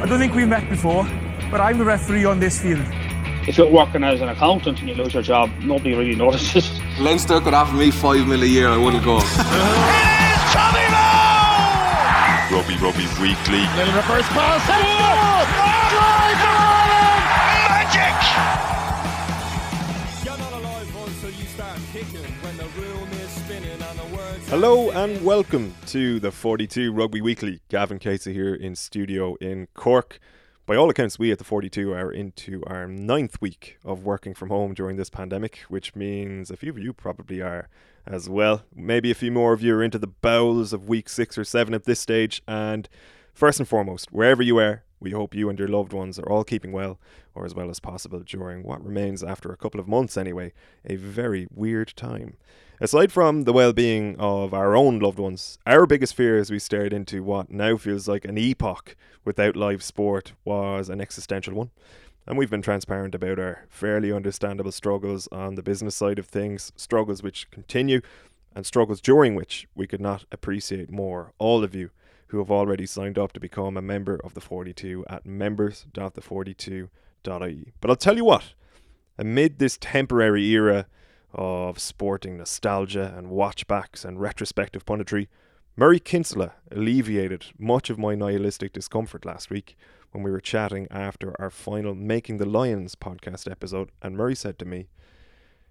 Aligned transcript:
I 0.00 0.06
don't 0.06 0.20
think 0.20 0.34
we've 0.34 0.48
met 0.48 0.68
before, 0.70 1.04
but 1.50 1.60
I'm 1.60 1.76
the 1.76 1.84
referee 1.84 2.24
on 2.24 2.38
this 2.38 2.60
field. 2.60 2.84
If 3.48 3.58
you're 3.58 3.70
working 3.70 4.04
as 4.04 4.20
an 4.20 4.28
accountant 4.28 4.78
and 4.78 4.88
you 4.88 4.94
lose 4.94 5.12
your 5.12 5.22
job, 5.24 5.50
nobody 5.60 5.94
really 5.94 6.14
notices. 6.14 6.70
Leinster 7.00 7.40
could 7.40 7.54
offer 7.54 7.74
me 7.74 7.90
five 7.90 8.26
mil 8.28 8.42
a 8.42 8.46
year, 8.46 8.68
I 8.68 8.76
wouldn't 8.76 9.04
go. 9.04 9.18
Rugby 12.50 12.76
Rugby 12.76 13.06
Weekly. 13.20 13.60
Little 13.76 13.94
reverse 13.94 14.26
pass. 14.28 14.87
Hello 24.50 24.90
and 24.92 25.22
welcome 25.22 25.74
to 25.88 26.18
the 26.18 26.32
42 26.32 26.90
Rugby 26.90 27.20
Weekly. 27.20 27.60
Gavin 27.68 27.98
Casey 27.98 28.32
here 28.32 28.54
in 28.54 28.74
studio 28.74 29.34
in 29.42 29.68
Cork. 29.74 30.18
By 30.64 30.74
all 30.74 30.88
accounts, 30.88 31.18
we 31.18 31.30
at 31.30 31.36
the 31.36 31.44
42 31.44 31.92
are 31.92 32.10
into 32.10 32.64
our 32.66 32.86
ninth 32.86 33.42
week 33.42 33.76
of 33.84 34.04
working 34.04 34.32
from 34.32 34.48
home 34.48 34.72
during 34.72 34.96
this 34.96 35.10
pandemic, 35.10 35.58
which 35.68 35.94
means 35.94 36.50
a 36.50 36.56
few 36.56 36.70
of 36.70 36.78
you 36.78 36.94
probably 36.94 37.42
are 37.42 37.68
as 38.06 38.30
well. 38.30 38.62
Maybe 38.74 39.10
a 39.10 39.14
few 39.14 39.30
more 39.30 39.52
of 39.52 39.60
you 39.60 39.74
are 39.74 39.82
into 39.82 39.98
the 39.98 40.06
bowels 40.06 40.72
of 40.72 40.88
week 40.88 41.10
six 41.10 41.36
or 41.36 41.44
seven 41.44 41.74
at 41.74 41.84
this 41.84 42.00
stage. 42.00 42.42
And 42.48 42.88
first 43.34 43.60
and 43.60 43.68
foremost, 43.68 44.10
wherever 44.12 44.42
you 44.42 44.56
are, 44.56 44.82
we 44.98 45.10
hope 45.10 45.34
you 45.34 45.50
and 45.50 45.58
your 45.58 45.68
loved 45.68 45.92
ones 45.92 46.18
are 46.18 46.28
all 46.28 46.42
keeping 46.42 46.72
well, 46.72 46.98
or 47.34 47.44
as 47.44 47.54
well 47.54 47.68
as 47.68 47.80
possible 47.80 48.20
during 48.20 48.62
what 48.62 48.82
remains, 48.82 49.22
after 49.22 49.52
a 49.52 49.58
couple 49.58 49.78
of 49.78 49.86
months 49.86 50.16
anyway, 50.16 50.54
a 50.86 50.96
very 50.96 51.46
weird 51.54 51.92
time. 51.96 52.38
Aside 52.80 53.10
from 53.10 53.42
the 53.42 53.52
well 53.52 53.72
being 53.72 54.14
of 54.20 54.54
our 54.54 54.76
own 54.76 55.00
loved 55.00 55.18
ones, 55.18 55.58
our 55.66 55.84
biggest 55.84 56.14
fear 56.14 56.38
as 56.38 56.48
we 56.48 56.60
stared 56.60 56.92
into 56.92 57.24
what 57.24 57.50
now 57.50 57.76
feels 57.76 58.06
like 58.06 58.24
an 58.24 58.38
epoch 58.38 58.94
without 59.24 59.56
live 59.56 59.82
sport 59.82 60.34
was 60.44 60.88
an 60.88 61.00
existential 61.00 61.54
one. 61.54 61.72
And 62.24 62.38
we've 62.38 62.50
been 62.50 62.62
transparent 62.62 63.16
about 63.16 63.40
our 63.40 63.64
fairly 63.68 64.12
understandable 64.12 64.70
struggles 64.70 65.26
on 65.32 65.56
the 65.56 65.62
business 65.62 65.96
side 65.96 66.20
of 66.20 66.26
things, 66.26 66.70
struggles 66.76 67.20
which 67.20 67.50
continue, 67.50 68.00
and 68.54 68.64
struggles 68.64 69.00
during 69.00 69.34
which 69.34 69.66
we 69.74 69.88
could 69.88 70.00
not 70.00 70.24
appreciate 70.30 70.88
more 70.88 71.32
all 71.38 71.64
of 71.64 71.74
you 71.74 71.90
who 72.28 72.38
have 72.38 72.52
already 72.52 72.86
signed 72.86 73.18
up 73.18 73.32
to 73.32 73.40
become 73.40 73.76
a 73.76 73.82
member 73.82 74.20
of 74.22 74.34
the 74.34 74.40
42 74.40 75.04
at 75.10 75.26
members.the42.ie. 75.26 77.72
But 77.80 77.90
I'll 77.90 77.96
tell 77.96 78.16
you 78.16 78.24
what, 78.24 78.52
amid 79.18 79.58
this 79.58 79.78
temporary 79.80 80.46
era 80.50 80.86
of 81.32 81.78
sporting 81.78 82.36
nostalgia 82.36 83.14
and 83.16 83.28
watchbacks 83.28 84.04
and 84.04 84.20
retrospective 84.20 84.84
punditry, 84.84 85.28
Murray 85.76 86.00
Kinsella 86.00 86.54
alleviated 86.72 87.46
much 87.58 87.90
of 87.90 87.98
my 87.98 88.14
nihilistic 88.14 88.72
discomfort 88.72 89.24
last 89.24 89.50
week 89.50 89.76
when 90.10 90.24
we 90.24 90.30
were 90.30 90.40
chatting 90.40 90.88
after 90.90 91.40
our 91.40 91.50
final 91.50 91.94
Making 91.94 92.38
the 92.38 92.48
Lions 92.48 92.94
podcast 92.94 93.50
episode, 93.50 93.90
and 94.02 94.16
Murray 94.16 94.34
said 94.34 94.58
to 94.58 94.64
me, 94.64 94.88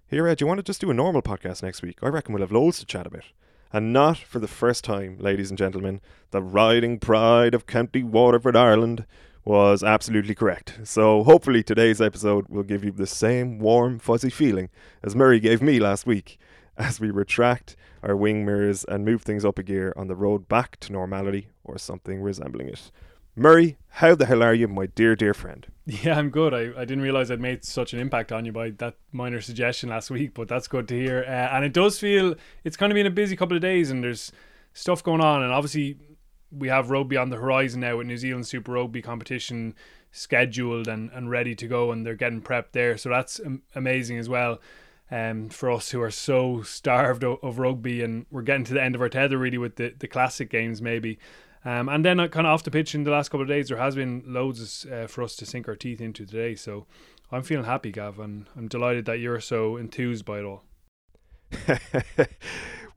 Here, 0.06 0.26
Ed, 0.26 0.40
you 0.40 0.46
want 0.46 0.58
to 0.58 0.62
just 0.62 0.80
do 0.80 0.90
a 0.90 0.94
normal 0.94 1.22
podcast 1.22 1.62
next 1.62 1.82
week? 1.82 1.98
I 2.02 2.08
reckon 2.08 2.32
we'll 2.32 2.42
have 2.42 2.52
loads 2.52 2.78
to 2.78 2.86
chat 2.86 3.06
about. 3.06 3.24
And 3.72 3.92
not 3.92 4.16
for 4.16 4.38
the 4.38 4.48
first 4.48 4.84
time, 4.84 5.18
ladies 5.18 5.50
and 5.50 5.58
gentlemen, 5.58 6.00
the 6.30 6.42
riding 6.42 6.98
pride 6.98 7.52
of 7.52 7.66
County 7.66 8.02
Waterford, 8.02 8.56
Ireland, 8.56 9.04
was 9.44 9.82
absolutely 9.82 10.34
correct. 10.34 10.78
So 10.84 11.24
hopefully 11.24 11.62
today's 11.62 12.00
episode 12.00 12.48
will 12.48 12.62
give 12.62 12.84
you 12.84 12.92
the 12.92 13.06
same 13.06 13.58
warm, 13.58 13.98
fuzzy 13.98 14.30
feeling 14.30 14.68
as 15.02 15.16
Murray 15.16 15.40
gave 15.40 15.62
me 15.62 15.78
last 15.78 16.06
week 16.06 16.38
as 16.76 17.00
we 17.00 17.10
retract 17.10 17.76
our 18.02 18.14
wing 18.16 18.44
mirrors 18.44 18.84
and 18.84 19.04
move 19.04 19.22
things 19.22 19.44
up 19.44 19.58
a 19.58 19.62
gear 19.62 19.92
on 19.96 20.08
the 20.08 20.16
road 20.16 20.48
back 20.48 20.78
to 20.80 20.92
normality 20.92 21.48
or 21.64 21.78
something 21.78 22.20
resembling 22.20 22.68
it. 22.68 22.90
Murray, 23.34 23.78
how 23.88 24.16
the 24.16 24.26
hell 24.26 24.42
are 24.42 24.52
you, 24.52 24.66
my 24.66 24.86
dear, 24.86 25.14
dear 25.14 25.34
friend? 25.34 25.66
Yeah, 26.02 26.18
I'm 26.18 26.28
good. 26.28 26.52
I, 26.52 26.78
I 26.78 26.84
didn't 26.84 27.00
realize 27.00 27.30
I'd 27.30 27.40
made 27.40 27.64
such 27.64 27.94
an 27.94 27.98
impact 27.98 28.30
on 28.30 28.44
you 28.44 28.52
by 28.52 28.70
that 28.72 28.96
minor 29.10 29.40
suggestion 29.40 29.88
last 29.88 30.10
week, 30.10 30.34
but 30.34 30.46
that's 30.46 30.68
good 30.68 30.86
to 30.88 30.94
hear. 30.94 31.24
Uh, 31.26 31.30
and 31.30 31.64
it 31.64 31.72
does 31.72 31.98
feel 31.98 32.34
it's 32.62 32.76
kind 32.76 32.92
of 32.92 32.94
been 32.94 33.06
a 33.06 33.10
busy 33.10 33.36
couple 33.36 33.56
of 33.56 33.62
days, 33.62 33.90
and 33.90 34.04
there's 34.04 34.30
stuff 34.74 35.02
going 35.02 35.22
on. 35.22 35.42
And 35.42 35.50
obviously, 35.50 35.96
we 36.50 36.68
have 36.68 36.90
rugby 36.90 37.16
on 37.16 37.30
the 37.30 37.36
horizon 37.36 37.80
now 37.80 37.96
with 37.96 38.06
New 38.06 38.16
Zealand 38.16 38.46
Super 38.46 38.72
Rugby 38.72 39.02
competition 39.02 39.74
scheduled 40.10 40.88
and, 40.88 41.10
and 41.12 41.30
ready 41.30 41.54
to 41.54 41.66
go, 41.66 41.92
and 41.92 42.04
they're 42.04 42.14
getting 42.14 42.42
prepped 42.42 42.72
there. 42.72 42.96
So 42.96 43.08
that's 43.08 43.40
amazing 43.74 44.18
as 44.18 44.28
well. 44.28 44.60
Um, 45.10 45.48
for 45.48 45.70
us 45.70 45.90
who 45.90 46.02
are 46.02 46.10
so 46.10 46.60
starved 46.62 47.24
of, 47.24 47.38
of, 47.42 47.58
rugby, 47.58 48.02
and 48.02 48.26
we're 48.30 48.42
getting 48.42 48.64
to 48.64 48.74
the 48.74 48.82
end 48.82 48.94
of 48.94 49.00
our 49.00 49.08
tether 49.08 49.38
really 49.38 49.56
with 49.56 49.76
the, 49.76 49.94
the 49.98 50.06
classic 50.06 50.50
games 50.50 50.82
maybe. 50.82 51.18
Um, 51.64 51.88
and 51.88 52.04
then 52.04 52.20
uh, 52.20 52.28
kind 52.28 52.46
of 52.46 52.52
off 52.52 52.62
the 52.62 52.70
pitch 52.70 52.94
in 52.94 53.04
the 53.04 53.10
last 53.10 53.30
couple 53.30 53.42
of 53.42 53.48
days, 53.48 53.68
there 53.68 53.78
has 53.78 53.94
been 53.94 54.22
loads 54.26 54.86
uh, 54.86 55.06
for 55.06 55.22
us 55.22 55.34
to 55.36 55.46
sink 55.46 55.66
our 55.66 55.76
teeth 55.76 56.02
into 56.02 56.26
today. 56.26 56.54
So 56.54 56.86
I'm 57.32 57.42
feeling 57.42 57.64
happy, 57.64 57.90
Gav, 57.90 58.18
and 58.18 58.46
I'm 58.54 58.68
delighted 58.68 59.06
that 59.06 59.18
you're 59.18 59.40
so 59.40 59.76
enthused 59.76 60.24
by 60.26 60.40
it 60.40 60.44
all. 60.44 60.64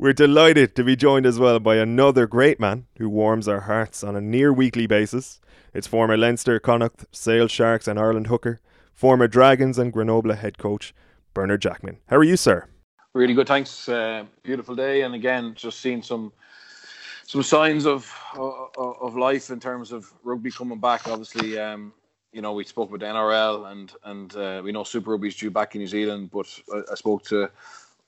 We're 0.02 0.14
delighted 0.14 0.76
to 0.78 0.84
be 0.84 0.96
joined 0.96 1.28
as 1.28 1.38
well 1.38 1.60
by 1.60 1.76
another 1.76 2.26
great 2.26 2.60
man 2.60 2.88
who 2.98 3.08
warms 3.08 3.48
our 3.48 3.60
hearts 3.60 4.04
on 4.04 4.16
a 4.16 4.20
near 4.20 4.52
weekly 4.52 4.88
basis. 4.88 5.40
It's 5.76 5.86
former 5.86 6.18
Leinster, 6.18 6.60
Connacht, 6.60 7.06
Sale 7.12 7.48
Sharks, 7.48 7.88
and 7.88 8.00
Ireland 8.00 8.26
hooker, 8.26 8.62
former 8.96 9.28
Dragons 9.28 9.78
and 9.78 9.94
Grenoble 9.94 10.34
head 10.34 10.58
coach, 10.58 10.96
Bernard 11.36 11.62
Jackman. 11.62 12.00
How 12.08 12.16
are 12.16 12.24
you, 12.24 12.36
sir? 12.36 12.66
Really 13.14 13.36
good, 13.36 13.48
thanks. 13.48 13.88
Uh, 13.88 14.26
beautiful 14.42 14.76
day, 14.76 15.04
and 15.04 15.14
again, 15.14 15.54
just 15.54 15.82
seeing 15.82 16.02
some 16.02 16.34
some 17.28 17.44
signs 17.44 17.86
of, 17.86 18.12
of, 18.36 19.16
life 19.16 19.52
in 19.52 19.60
terms 19.60 19.92
of 19.92 20.12
rugby 20.24 20.50
coming 20.50 20.80
back. 20.80 21.08
Obviously, 21.08 21.60
um, 21.60 21.94
you 22.34 22.42
know 22.42 22.54
we 22.54 22.64
spoke 22.64 22.90
with 22.90 23.02
the 23.02 23.08
NRL, 23.08 23.72
and 23.72 23.94
and 24.06 24.36
uh, 24.36 24.62
we 24.64 24.72
know 24.72 24.84
Super 24.84 25.12
Rugby's 25.12 25.36
due 25.36 25.52
back 25.52 25.76
in 25.76 25.82
New 25.82 25.88
Zealand. 25.88 26.32
But 26.32 26.48
I, 26.74 26.82
I 26.92 26.96
spoke 26.96 27.24
to 27.26 27.52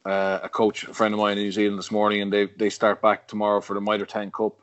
uh, 0.06 0.40
a 0.44 0.50
coach, 0.50 0.84
a 0.84 0.94
friend 0.94 1.14
of 1.14 1.20
mine 1.20 1.38
in 1.38 1.44
New 1.44 1.52
Zealand 1.52 1.80
this 1.80 1.92
morning, 1.92 2.22
and 2.22 2.32
they 2.32 2.48
they 2.58 2.70
start 2.70 3.02
back 3.02 3.28
tomorrow 3.28 3.62
for 3.62 3.74
the 3.74 3.82
Mitre 3.82 4.06
10 4.06 4.32
Cup. 4.32 4.60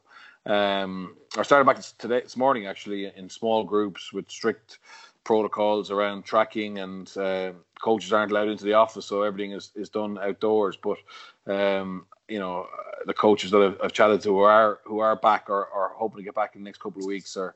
Um, 0.47 1.17
or 1.37 1.45
started 1.45 1.67
back 1.67 1.81
today 1.99 2.23
this 2.23 2.37
morning 2.37 2.67
actually 2.67 3.13
in 3.15 3.29
small 3.29 3.63
groups 3.63 4.11
with 4.11 4.31
strict 4.31 4.79
protocols 5.23 5.91
around 5.91 6.25
tracking 6.25 6.79
and 6.79 7.15
uh, 7.19 7.53
coaches 7.81 8.13
aren't 8.13 8.33
allowed 8.33 8.49
into 8.49 8.65
the 8.65 8.73
office, 8.73 9.07
so 9.07 9.23
everything 9.23 9.53
is, 9.53 9.71
is 9.75 9.91
done 9.91 10.19
outdoors. 10.19 10.77
But 10.77 10.99
um, 11.47 12.07
you 12.29 12.39
know, 12.39 12.67
the 13.07 13.15
coaches 13.15 13.51
that 13.51 13.63
I've, 13.63 13.79
I've, 13.83 13.93
chatted 13.93 14.23
to 14.23 14.31
who 14.31 14.39
are 14.41 14.81
who 14.85 15.01
are 15.01 15.17
back 15.17 15.51
or 15.51 15.69
are 15.69 15.93
hoping 15.95 16.19
to 16.19 16.25
get 16.25 16.35
back 16.35 16.55
in 16.55 16.63
the 16.63 16.69
next 16.69 16.81
couple 16.81 17.01
of 17.01 17.07
weeks 17.07 17.37
are 17.37 17.55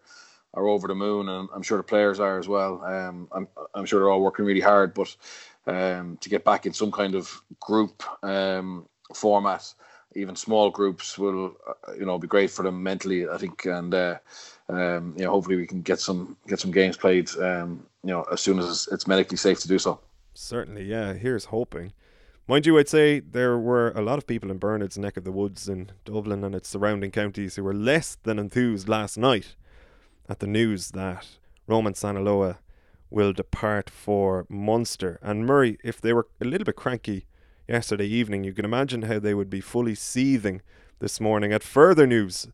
are 0.54 0.69
over 0.69 0.88
the 0.88 0.94
moon, 0.94 1.28
and 1.28 1.48
I'm 1.54 1.62
sure 1.62 1.76
the 1.76 1.84
players 1.84 2.20
are 2.20 2.38
as 2.38 2.48
well. 2.48 2.82
Um, 2.84 3.28
I'm 3.32 3.48
I'm 3.75 3.84
sure 3.84 4.00
they're 4.00 4.10
all 4.10 4.22
working 4.22 4.44
really 4.44 4.60
hard, 4.60 4.94
but 4.94 5.15
um, 5.66 6.16
to 6.20 6.28
get 6.28 6.44
back 6.44 6.66
in 6.66 6.72
some 6.72 6.92
kind 6.92 7.15
of 7.15 7.42
group 7.60 8.03
um, 8.25 8.88
format, 9.15 9.72
even 10.15 10.37
small 10.37 10.70
groups 10.70 11.19
will 11.19 11.56
uh, 11.69 11.92
you 11.98 12.06
know 12.06 12.19
be 12.19 12.28
great 12.28 12.50
for 12.50 12.62
them 12.62 12.82
mentally. 12.82 13.28
I 13.28 13.37
think, 13.37 13.65
and 13.65 13.94
uh, 13.94 14.19
um, 14.69 15.15
you 15.16 15.25
know 15.25 15.31
hopefully 15.31 15.56
we 15.56 15.66
can 15.66 15.82
get 15.82 16.00
some 16.00 16.37
get 16.47 16.60
some 16.60 16.71
games 16.71 16.97
played. 16.97 17.28
Um, 17.38 17.86
you 18.03 18.10
know 18.10 18.22
as 18.32 18.41
soon 18.41 18.59
as 18.59 18.88
it's 18.92 19.06
medically 19.06 19.36
safe 19.36 19.60
to 19.60 19.69
do 19.69 19.78
so. 19.78 20.00
Certainly, 20.34 20.84
yeah. 20.84 21.12
Here's 21.12 21.47
hoping. 21.47 21.92
Mind 22.47 22.66
you, 22.66 22.78
I'd 22.78 22.88
say 22.88 23.21
there 23.21 23.56
were 23.56 23.92
a 23.92 24.03
lot 24.03 24.19
of 24.19 24.26
people 24.26 24.50
in 24.50 24.59
Bernard's 24.59 24.98
neck 24.98 25.16
of 25.16 25.25
the 25.25 25.32
woods 25.32 25.66
in 25.66 25.91
Dublin 26.04 26.44
and 26.44 26.54
its 26.54 26.69
surrounding 26.69 27.10
counties 27.10 27.56
who 27.56 27.65
were 27.65 27.72
less 27.72 28.19
than 28.22 28.38
enthused 28.38 28.86
last 28.86 29.16
night 29.16 29.54
at 30.29 30.41
the 30.41 30.47
news 30.47 30.91
that 30.93 31.27
Roman 31.67 31.95
Sanaloa 31.95 32.59
will 33.11 33.33
depart 33.33 33.89
for 33.89 34.47
Munster. 34.49 35.19
And 35.23 35.47
Murray, 35.47 35.79
if 35.85 36.01
they 36.01 36.12
were 36.12 36.27
a 36.41 36.45
little 36.45 36.65
bit 36.65 36.77
cranky 36.77 37.27
yesterday 37.69 38.07
evening, 38.07 38.45
you 38.45 38.53
can 38.53 38.65
imagine 38.65 39.03
how 39.03 39.19
they 39.19 39.34
would 39.34 39.51
be 39.51 39.61
fully 39.61 39.95
seething 39.95 40.63
this 40.99 41.21
morning 41.21 41.53
at 41.53 41.63
further 41.63 42.07
news 42.07 42.49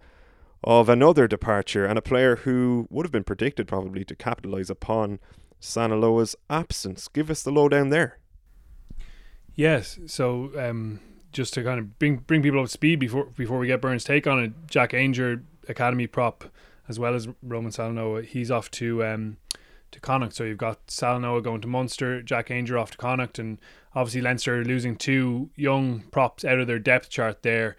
of 0.63 0.89
another 0.89 1.27
departure 1.27 1.87
and 1.87 1.99
a 1.99 2.03
player 2.03 2.37
who 2.37 2.87
would 2.91 3.07
have 3.07 3.13
been 3.13 3.25
predicted 3.25 3.67
probably 3.67 4.05
to 4.05 4.15
capitalise 4.15 4.69
upon 4.69 5.19
Sanaloa's 5.61 6.37
absence. 6.49 7.09
Give 7.09 7.31
us 7.31 7.43
the 7.43 7.51
lowdown 7.51 7.91
there. 7.91 8.19
Yes, 9.55 9.99
so 10.07 10.51
um, 10.59 11.01
just 11.33 11.55
to 11.55 11.63
kind 11.63 11.79
of 11.79 11.99
bring 11.99 12.17
bring 12.19 12.43
people 12.43 12.61
up 12.61 12.67
to 12.67 12.71
speed 12.71 12.99
before 12.99 13.27
before 13.37 13.59
we 13.59 13.67
get 13.67 13.81
Burns' 13.81 14.05
take 14.05 14.27
on 14.27 14.43
it, 14.43 14.53
Jack 14.67 14.93
Ainger, 14.93 15.43
Academy 15.69 16.07
prop, 16.07 16.45
as 16.91 16.99
well 16.99 17.15
as 17.15 17.29
Roman 17.41 17.71
Salanoa, 17.71 18.25
he's 18.25 18.51
off 18.51 18.69
to 18.73 19.05
um, 19.05 19.37
to 19.93 20.01
Connacht. 20.01 20.35
So 20.35 20.43
you've 20.43 20.59
got 20.59 20.89
Salanoa 20.89 21.41
going 21.41 21.61
to 21.61 21.69
Munster, 21.69 22.21
Jack 22.21 22.49
Ainger 22.49 22.79
off 22.79 22.91
to 22.91 22.99
Connacht, 22.99 23.39
and 23.39 23.59
obviously 23.95 24.21
Leinster 24.21 24.65
losing 24.65 24.97
two 24.97 25.51
young 25.55 26.01
props 26.11 26.45
out 26.45 26.59
of 26.59 26.67
their 26.67 26.81
depth 26.81 27.09
chart 27.09 27.43
there. 27.43 27.77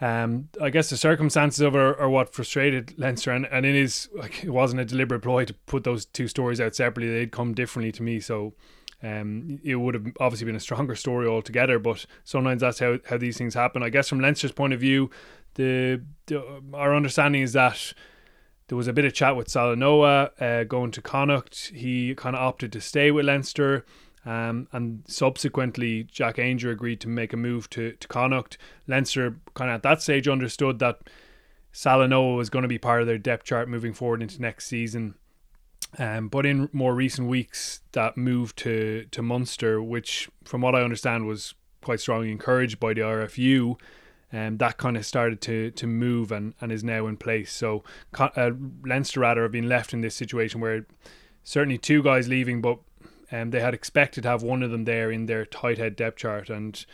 Um, 0.00 0.48
I 0.60 0.70
guess 0.70 0.88
the 0.88 0.96
circumstances 0.96 1.60
of 1.60 1.74
it 1.74 1.78
are, 1.78 2.00
are, 2.00 2.08
what 2.08 2.34
frustrated 2.34 2.98
Leinster, 2.98 3.30
and, 3.30 3.46
and 3.46 3.66
it 3.66 3.76
is 3.76 4.08
like 4.14 4.42
it 4.42 4.50
wasn't 4.50 4.80
a 4.80 4.84
deliberate 4.86 5.20
ploy 5.20 5.44
to 5.44 5.54
put 5.66 5.84
those 5.84 6.06
two 6.06 6.26
stories 6.26 6.60
out 6.60 6.74
separately. 6.74 7.12
They'd 7.12 7.30
come 7.30 7.52
differently 7.52 7.92
to 7.92 8.02
me, 8.02 8.18
so 8.18 8.54
um, 9.02 9.60
it 9.62 9.76
would 9.76 9.94
have 9.94 10.06
obviously 10.18 10.46
been 10.46 10.56
a 10.56 10.60
stronger 10.60 10.96
story 10.96 11.28
altogether. 11.28 11.78
But 11.78 12.06
sometimes 12.24 12.62
that's 12.62 12.78
how, 12.80 12.98
how 13.04 13.18
these 13.18 13.36
things 13.36 13.54
happen. 13.54 13.82
I 13.82 13.90
guess 13.90 14.08
from 14.08 14.20
Leinster's 14.20 14.52
point 14.52 14.72
of 14.72 14.80
view, 14.80 15.10
the, 15.54 16.02
the 16.26 16.62
our 16.72 16.96
understanding 16.96 17.42
is 17.42 17.52
that 17.52 17.92
there 18.68 18.76
was 18.76 18.88
a 18.88 18.92
bit 18.92 19.04
of 19.04 19.12
chat 19.12 19.36
with 19.36 19.48
Salanoa 19.48 20.30
uh, 20.40 20.64
going 20.64 20.90
to 20.92 21.02
Connacht. 21.02 21.72
He 21.74 22.14
kind 22.14 22.36
of 22.36 22.42
opted 22.42 22.72
to 22.72 22.80
stay 22.80 23.10
with 23.10 23.26
Leinster. 23.26 23.84
Um, 24.24 24.68
and 24.72 25.02
subsequently, 25.08 26.04
Jack 26.04 26.36
Ainger 26.36 26.70
agreed 26.70 27.00
to 27.00 27.08
make 27.08 27.32
a 27.32 27.36
move 27.36 27.68
to, 27.70 27.92
to 27.92 28.08
Connacht. 28.08 28.56
Leinster 28.86 29.36
kind 29.54 29.70
of 29.70 29.76
at 29.76 29.82
that 29.82 30.02
stage 30.02 30.28
understood 30.28 30.78
that 30.78 31.00
Salanoa 31.72 32.36
was 32.36 32.50
going 32.50 32.62
to 32.62 32.68
be 32.68 32.78
part 32.78 33.00
of 33.00 33.06
their 33.06 33.18
depth 33.18 33.44
chart 33.44 33.68
moving 33.68 33.92
forward 33.92 34.22
into 34.22 34.40
next 34.40 34.66
season. 34.66 35.14
Um, 35.98 36.28
but 36.28 36.46
in 36.46 36.70
more 36.72 36.94
recent 36.94 37.28
weeks, 37.28 37.80
that 37.92 38.16
move 38.16 38.54
to, 38.56 39.06
to 39.10 39.22
Munster, 39.22 39.82
which 39.82 40.30
from 40.44 40.60
what 40.60 40.74
I 40.74 40.82
understand 40.82 41.26
was 41.26 41.54
quite 41.82 42.00
strongly 42.00 42.30
encouraged 42.30 42.78
by 42.78 42.94
the 42.94 43.00
RFU, 43.02 43.78
um, 44.32 44.56
that 44.58 44.78
kind 44.78 44.96
of 44.96 45.04
started 45.04 45.40
to 45.42 45.70
to 45.72 45.86
move 45.86 46.32
and, 46.32 46.54
and 46.60 46.72
is 46.72 46.82
now 46.82 47.06
in 47.06 47.16
place. 47.16 47.52
So 47.52 47.84
uh, 48.18 48.50
Leinster 48.84 49.20
rather 49.20 49.42
have 49.42 49.52
been 49.52 49.68
left 49.68 49.92
in 49.92 50.00
this 50.00 50.14
situation 50.14 50.60
where 50.60 50.86
certainly 51.44 51.78
two 51.78 52.02
guys 52.02 52.28
leaving, 52.28 52.60
but 52.60 52.78
um, 53.30 53.50
they 53.50 53.60
had 53.60 53.74
expected 53.74 54.22
to 54.22 54.28
have 54.28 54.42
one 54.42 54.62
of 54.62 54.70
them 54.70 54.84
there 54.84 55.10
in 55.10 55.26
their 55.26 55.44
tight 55.44 55.78
head 55.78 55.96
depth 55.96 56.18
chart. 56.18 56.50
And 56.50 56.84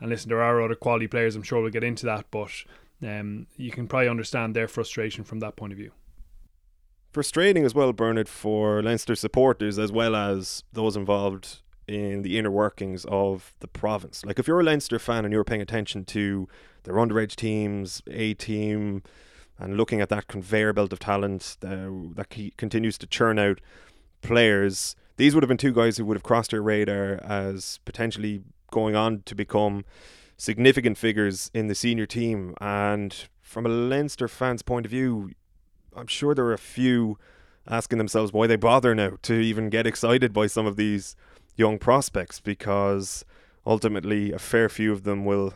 and 0.00 0.10
listen, 0.10 0.28
there 0.28 0.42
are 0.42 0.62
other 0.62 0.74
quality 0.74 1.06
players. 1.06 1.36
I'm 1.36 1.42
sure 1.42 1.60
we'll 1.60 1.70
get 1.70 1.84
into 1.84 2.06
that, 2.06 2.26
but 2.30 2.50
um, 3.02 3.46
you 3.56 3.70
can 3.70 3.86
probably 3.86 4.08
understand 4.08 4.56
their 4.56 4.68
frustration 4.68 5.24
from 5.24 5.40
that 5.40 5.56
point 5.56 5.72
of 5.72 5.78
view. 5.78 5.92
Frustrating 7.12 7.64
as 7.64 7.74
well, 7.74 7.92
Bernard, 7.92 8.28
for 8.28 8.82
Leinster 8.82 9.14
supporters 9.14 9.78
as 9.78 9.90
well 9.90 10.14
as 10.14 10.62
those 10.72 10.96
involved 10.96 11.58
in 11.88 12.22
the 12.22 12.38
inner 12.38 12.50
workings 12.50 13.04
of 13.08 13.52
the 13.58 13.66
province. 13.66 14.24
Like 14.24 14.38
if 14.38 14.46
you're 14.46 14.60
a 14.60 14.64
Leinster 14.64 14.98
fan 14.98 15.24
and 15.24 15.32
you're 15.32 15.44
paying 15.44 15.60
attention 15.60 16.04
to 16.06 16.48
their 16.84 16.94
underage 16.94 17.36
teams, 17.36 18.02
A 18.10 18.34
team, 18.34 19.02
and 19.58 19.76
looking 19.76 20.00
at 20.00 20.08
that 20.08 20.26
conveyor 20.26 20.72
belt 20.72 20.92
of 20.92 20.98
talent 20.98 21.56
uh, 21.62 21.88
that 22.14 22.34
continues 22.56 22.96
to 22.98 23.06
churn 23.06 23.38
out 23.38 23.60
players, 24.22 24.96
these 25.16 25.34
would 25.34 25.42
have 25.42 25.48
been 25.48 25.58
two 25.58 25.72
guys 25.72 25.96
who 25.98 26.04
would 26.06 26.16
have 26.16 26.22
crossed 26.22 26.52
your 26.52 26.62
radar 26.62 27.20
as 27.22 27.78
potentially 27.84 28.42
going 28.70 28.96
on 28.96 29.22
to 29.26 29.34
become 29.34 29.84
significant 30.36 30.96
figures 30.96 31.50
in 31.52 31.66
the 31.66 31.74
senior 31.74 32.06
team. 32.06 32.54
And 32.60 33.14
from 33.42 33.66
a 33.66 33.68
Leinster 33.68 34.28
fan's 34.28 34.62
point 34.62 34.86
of 34.86 34.90
view, 34.90 35.32
I'm 35.94 36.06
sure 36.06 36.34
there 36.34 36.46
are 36.46 36.54
a 36.54 36.58
few 36.58 37.18
asking 37.68 37.98
themselves 37.98 38.32
why 38.32 38.46
they 38.46 38.56
bother 38.56 38.94
now 38.94 39.12
to 39.22 39.34
even 39.34 39.68
get 39.68 39.86
excited 39.86 40.32
by 40.32 40.46
some 40.46 40.66
of 40.66 40.76
these 40.76 41.14
young 41.56 41.78
prospects 41.78 42.40
because 42.40 43.24
ultimately 43.66 44.32
a 44.32 44.38
fair 44.38 44.68
few 44.68 44.92
of 44.92 45.02
them 45.02 45.24
will 45.26 45.54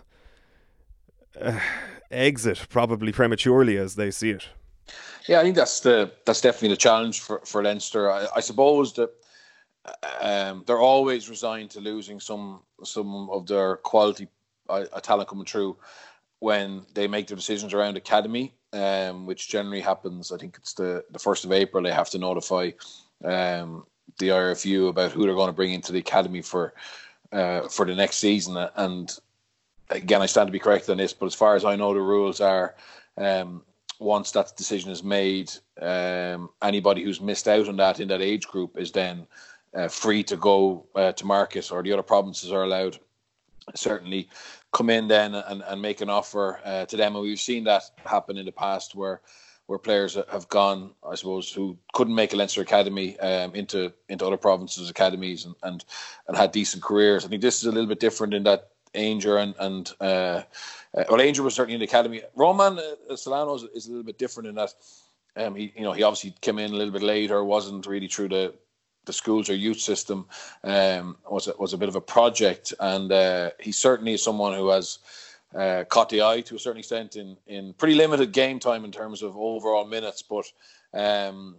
uh, 1.41 1.59
exit 2.11 2.67
probably 2.69 3.13
prematurely 3.13 3.77
as 3.77 3.97
they 3.97 4.11
see 4.11 4.31
it. 4.31 4.49
Yeah, 5.27 5.41
I 5.41 5.43
think 5.43 5.57
that's 5.57 5.81
the 5.81 6.13
that's 6.27 6.41
definitely 6.41 6.69
the 6.69 6.77
challenge 6.77 7.21
for 7.21 7.41
for 7.45 7.63
Leinster. 7.63 8.11
I, 8.11 8.27
I 8.37 8.41
suppose 8.41 8.93
that 8.95 9.11
um, 10.21 10.65
they're 10.67 10.79
always 10.79 11.31
resigned 11.31 11.71
to 11.71 11.81
losing 11.81 12.21
some 12.21 12.61
some 12.83 13.31
of 13.31 13.47
their 13.47 13.77
quality 13.77 14.29
uh, 14.69 14.85
talent 15.01 15.29
coming 15.29 15.47
through 15.47 15.77
when 16.41 16.85
they 16.95 17.09
make 17.09 17.27
the 17.27 17.37
decisions 17.37 17.73
around 17.73 17.97
academy, 17.97 18.55
um, 18.73 19.27
which 19.27 19.49
generally 19.49 19.81
happens. 19.81 20.31
I 20.31 20.37
think 20.37 20.57
it's 20.59 20.75
the 20.75 21.05
the 21.11 21.19
first 21.19 21.45
of 21.45 21.53
April. 21.53 21.83
They 21.83 21.93
have 21.93 22.11
to 22.11 22.19
notify 22.19 22.71
um, 23.25 23.87
the 24.19 24.29
RFU 24.29 24.89
about 24.89 25.13
who 25.13 25.25
they're 25.25 25.35
going 25.35 25.49
to 25.49 25.53
bring 25.53 25.73
into 25.73 25.93
the 25.93 26.01
academy 26.01 26.43
for 26.43 26.75
uh, 27.33 27.69
for 27.69 27.87
the 27.87 27.95
next 27.95 28.17
season, 28.17 28.57
and 28.77 29.19
again, 29.91 30.23
I 30.23 30.27
stand 30.27 30.49
to 30.49 30.53
be 30.53 30.59
corrected 30.59 30.91
on 30.91 30.97
this, 30.97 31.13
but 31.13 31.27
as 31.27 31.35
far 31.35 31.57
as 31.57 31.65
I 31.65 31.77
know, 31.77 31.95
the 31.95 32.01
rules 32.01 32.41
are 32.41 32.75
um, 33.17 33.63
once 33.99 34.33
that 34.33 34.57
decision 34.57 34.91
is 34.91 35.03
made, 35.03 35.51
um, 35.81 36.51
anybody 36.63 37.03
who's 37.03 37.21
missed 37.21 37.49
out 37.49 37.69
on 37.69 37.77
that 37.77 38.01
in 38.01 38.09
that 38.09 38.23
age 38.23 38.47
group 38.47 38.77
is 38.77 38.93
then 38.93 39.27
uh, 39.75 39.89
free 39.89 40.23
to 40.25 40.37
go 40.37 40.87
uh, 40.95 41.13
to 41.13 41.27
market, 41.27 41.71
or 41.73 41.83
the 41.83 41.93
other 41.93 42.03
provinces 42.03 42.53
are 42.53 42.65
allowed. 42.65 42.99
Certainly, 43.75 44.29
come 44.73 44.91
in 44.91 45.09
then 45.09 45.35
and, 45.35 45.63
and 45.67 45.81
make 45.81 46.03
an 46.03 46.11
offer 46.11 46.61
uh, 46.65 46.85
to 46.87 46.97
them, 46.97 47.15
and 47.15 47.25
we've 47.25 47.41
seen 47.41 47.65
that 47.65 47.83
happen 48.05 48.37
in 48.37 48.45
the 48.45 48.53
past 48.53 48.95
where 48.95 49.21
where 49.67 49.79
players 49.79 50.19
have 50.31 50.47
gone, 50.51 50.91
I 51.09 51.15
suppose, 51.15 51.51
who 51.51 51.79
couldn't 51.95 52.15
make 52.15 52.35
a 52.35 52.37
Leinster 52.37 52.61
academy 52.61 53.19
um, 53.21 53.55
into 53.55 53.93
into 54.11 54.27
other 54.27 54.37
provinces' 54.37 54.91
academies 54.91 55.47
and, 55.47 55.55
and 55.63 55.85
and 56.29 56.37
had 56.37 56.53
decent 56.53 56.83
careers. 56.83 57.25
I 57.25 57.29
think 57.29 57.41
this 57.41 57.59
is 57.59 57.65
a 57.65 57.73
little 57.73 57.89
bit 57.89 58.01
different 58.01 58.35
in 58.35 58.43
that 58.43 58.69
Ainger 58.95 59.43
and 59.43 59.55
and 59.59 59.93
uh, 60.01 60.43
uh, 60.97 61.05
well, 61.09 61.21
Ainger 61.21 61.41
was 61.41 61.55
certainly 61.55 61.75
in 61.75 61.81
the 61.81 61.87
academy. 61.87 62.23
Roman 62.35 62.79
uh, 62.79 63.17
Solano 63.17 63.55
is, 63.55 63.65
is, 63.75 63.87
a 63.87 63.91
little 63.91 64.05
bit 64.05 64.19
different 64.19 64.49
in 64.49 64.55
that 64.55 64.73
um, 65.37 65.55
he 65.55 65.73
you 65.77 65.83
know 65.83 65.93
he 65.93 66.03
obviously 66.03 66.35
came 66.41 66.59
in 66.59 66.73
a 66.73 66.77
little 66.77 66.93
bit 66.93 67.03
later, 67.03 67.45
wasn't 67.45 67.87
really 67.87 68.09
through 68.09 68.29
the 68.29 68.55
the 69.07 69.13
schools 69.13 69.51
or 69.51 69.55
youth 69.55 69.81
system. 69.81 70.27
Um, 70.63 71.17
was 71.29 71.49
was 71.59 71.73
a 71.73 71.79
bit 71.79 71.89
of 71.89 71.97
a 71.97 72.01
project, 72.01 72.73
and 72.81 73.11
uh, 73.13 73.51
he 73.61 73.73
certainly 73.73 74.15
is 74.15 74.23
someone 74.23 74.55
who 74.55 74.69
has. 74.69 74.99
Uh, 75.55 75.85
caught 75.85 76.09
the 76.09 76.21
eye 76.21 76.41
to 76.41 76.57
a 76.57 76.59
certain 76.59 76.81
extent 76.81 77.15
in, 77.15 77.37
in 77.47 77.73
pretty 77.75 77.95
limited 77.95 78.33
game 78.33 78.59
time 78.59 78.85
in 78.85 78.91
terms 78.91 79.23
of 79.23 79.37
overall 79.37 79.85
minutes, 79.85 80.21
but 80.21 80.45
um, 80.95 81.55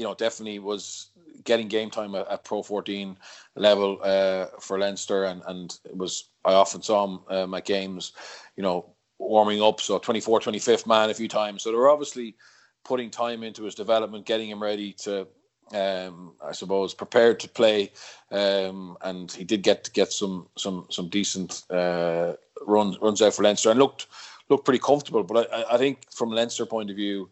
you 0.00 0.06
know 0.06 0.14
definitely 0.14 0.58
was 0.58 1.10
getting 1.44 1.68
game 1.68 1.90
time 1.90 2.14
at, 2.14 2.26
at 2.28 2.42
Pro 2.42 2.62
14 2.62 3.18
level 3.56 3.98
uh, 4.02 4.46
for 4.58 4.78
Leinster, 4.78 5.24
and, 5.24 5.42
and 5.46 5.78
it 5.84 5.94
was 5.94 6.30
I 6.42 6.54
often 6.54 6.80
saw 6.80 7.04
him 7.04 7.20
um, 7.28 7.54
at 7.54 7.66
games, 7.66 8.12
you 8.56 8.62
know, 8.62 8.86
warming 9.18 9.60
up, 9.62 9.78
so 9.78 9.98
24, 9.98 10.40
25th 10.40 10.86
man 10.86 11.10
a 11.10 11.14
few 11.14 11.28
times. 11.28 11.62
So 11.62 11.70
they 11.70 11.76
were 11.76 11.90
obviously 11.90 12.34
putting 12.82 13.10
time 13.10 13.42
into 13.42 13.64
his 13.64 13.74
development, 13.74 14.24
getting 14.24 14.48
him 14.48 14.62
ready 14.62 14.94
to, 15.04 15.28
um, 15.74 16.32
I 16.42 16.52
suppose, 16.52 16.94
prepared 16.94 17.38
to 17.40 17.48
play, 17.48 17.92
um, 18.30 18.96
and 19.02 19.30
he 19.30 19.44
did 19.44 19.62
get 19.62 19.84
to 19.84 19.90
get 19.90 20.12
some 20.12 20.46
some 20.56 20.86
some 20.88 21.10
decent 21.10 21.64
uh, 21.68 22.32
runs 22.66 22.98
runs 23.02 23.20
out 23.20 23.34
for 23.34 23.42
Leinster 23.42 23.70
and 23.70 23.78
looked 23.78 24.06
looked 24.48 24.64
pretty 24.64 24.80
comfortable. 24.80 25.24
But 25.24 25.52
I, 25.52 25.74
I 25.74 25.76
think 25.76 26.10
from 26.10 26.30
Leinster 26.30 26.64
point 26.64 26.88
of 26.88 26.96
view, 26.96 27.28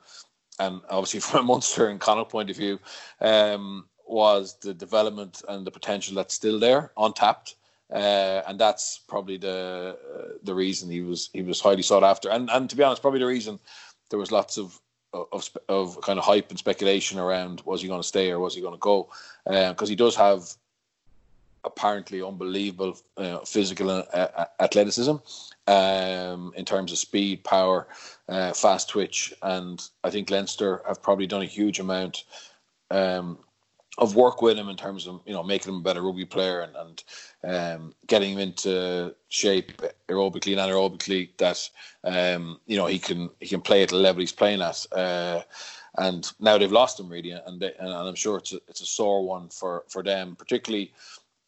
and 0.59 0.81
obviously 0.91 1.21
from 1.29 1.41
a 1.41 1.43
Munster 1.43 1.89
and 1.89 2.01
Connacht 2.01 2.31
point 2.31 2.51
of 2.51 2.57
view, 2.57 2.79
um, 3.21 3.87
was 4.07 4.57
the 4.61 4.75
development 4.75 5.43
and 5.49 5.67
the 5.67 5.71
potential 5.71 6.15
that's 6.15 6.35
still 6.35 6.59
there, 6.59 6.93
untapped. 6.97 7.57
Uh, 7.93 8.43
and 8.47 8.59
that's 8.59 9.01
probably 9.09 9.39
the 9.39 9.97
uh, 10.15 10.33
the 10.43 10.55
reason 10.55 10.91
he 10.91 11.01
was 11.01 11.31
he 11.33 11.41
was 11.41 11.59
highly 11.59 11.81
sought 11.81 12.05
after, 12.05 12.29
and 12.29 12.51
and 12.51 12.69
to 12.69 12.77
be 12.77 12.83
honest, 12.83 13.01
probably 13.01 13.21
the 13.21 13.27
reason 13.27 13.59
there 14.11 14.19
was 14.19 14.31
lots 14.31 14.59
of 14.59 14.79
of 15.15 15.51
of 15.71 15.99
kind 16.03 16.19
of 16.19 16.25
hype 16.25 16.51
and 16.51 16.59
speculation 16.59 17.19
around 17.19 17.63
was 17.65 17.81
he 17.81 17.89
going 17.89 18.03
to 18.03 18.07
stay 18.07 18.31
or 18.31 18.41
was 18.41 18.55
he 18.55 18.61
going 18.61 18.75
to 18.75 18.79
go, 18.79 19.09
because 19.47 19.83
uh, 19.83 19.87
he 19.87 19.97
does 19.97 20.15
have 20.15 20.55
apparently 21.65 22.23
unbelievable 22.23 22.99
uh, 23.17 23.39
physical 23.41 23.91
uh, 23.91 24.45
athleticism 24.61 25.17
um, 25.67 26.53
in 26.57 26.65
terms 26.65 26.93
of 26.93 26.99
speed, 26.99 27.45
power, 27.45 27.89
uh, 28.29 28.53
fast 28.53 28.89
twitch, 28.89 29.35
and 29.43 29.89
I 30.05 30.11
think 30.11 30.31
Leinster 30.31 30.83
have 30.87 31.03
probably 31.03 31.27
done 31.27 31.43
a 31.43 31.47
huge 31.47 31.81
amount 31.81 32.25
um, 32.91 33.39
of 33.99 34.15
work 34.15 34.41
with 34.41 34.57
him 34.57 34.69
in 34.69 34.77
terms 34.77 35.07
of 35.07 35.21
you 35.27 35.33
know 35.33 35.43
making 35.43 35.73
him 35.73 35.81
a 35.81 35.83
better 35.83 36.03
rugby 36.03 36.25
player 36.25 36.61
and, 36.61 36.77
and 36.77 37.05
um, 37.45 37.95
getting 38.07 38.35
him 38.35 38.39
into 38.39 39.15
shape 39.29 39.83
aerobically 40.09 40.53
and 40.53 40.61
anaerobically 40.61 41.31
that 41.39 41.69
um, 42.05 42.61
you 42.67 42.77
know 42.77 42.87
he 42.87 42.99
can 42.99 43.29
he 43.41 43.49
can 43.49 43.61
play 43.61 43.83
at 43.83 43.91
the 43.91 43.97
level 43.97 44.21
he's 44.21 44.33
playing 44.33 44.63
at. 44.63 44.87
Uh, 44.93 45.43
and 45.97 46.31
now 46.39 46.57
they've 46.57 46.71
lost 46.71 47.01
him 47.01 47.09
really, 47.09 47.33
and, 47.33 47.61
they, 47.61 47.73
and 47.79 47.89
I'm 47.89 48.15
sure 48.15 48.39
it's 48.39 48.53
a, 48.53 48.61
it's 48.69 48.81
a 48.81 48.87
sore 48.87 49.27
one 49.27 49.49
for, 49.49 49.83
for 49.89 50.03
them, 50.03 50.37
particularly 50.37 50.93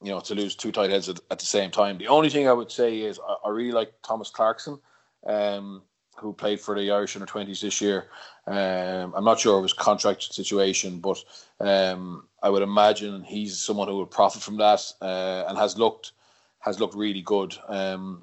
you 0.02 0.11
know 0.11 0.21
to 0.21 0.35
lose 0.35 0.54
two 0.54 0.73
tight 0.73 0.90
heads 0.90 1.09
at, 1.09 1.21
at 1.30 1.38
the 1.38 1.47
same 1.47 1.71
time. 1.71 1.99
The 1.99 2.09
only 2.09 2.30
thing 2.30 2.49
I 2.49 2.52
would 2.52 2.71
say 2.71 3.00
is 3.00 3.19
I, 3.26 3.49
I 3.49 3.50
really 3.50 3.73
like 3.73 3.92
Thomas 4.02 4.30
Clarkson. 4.30 4.78
Um, 5.26 5.83
who 6.21 6.33
played 6.33 6.61
for 6.61 6.78
the 6.78 6.90
Irish 6.90 7.16
under 7.16 7.26
20s 7.26 7.61
this 7.61 7.80
year. 7.80 8.09
Um, 8.47 9.14
I'm 9.16 9.25
not 9.25 9.40
sure 9.40 9.57
of 9.57 9.62
his 9.62 9.73
contract 9.73 10.23
situation, 10.23 11.00
but 11.00 11.23
um, 11.61 12.28
I 12.42 12.50
would 12.50 12.62
imagine 12.62 13.23
he's 13.23 13.59
someone 13.59 13.88
who 13.88 13.99
would 13.99 14.11
profit 14.11 14.42
from 14.42 14.59
that 14.59 14.92
uh, 15.00 15.45
and 15.49 15.57
has 15.57 15.78
looked 15.78 16.12
has 16.61 16.78
looked 16.78 16.95
really 16.95 17.23
good. 17.23 17.57
Um, 17.69 18.23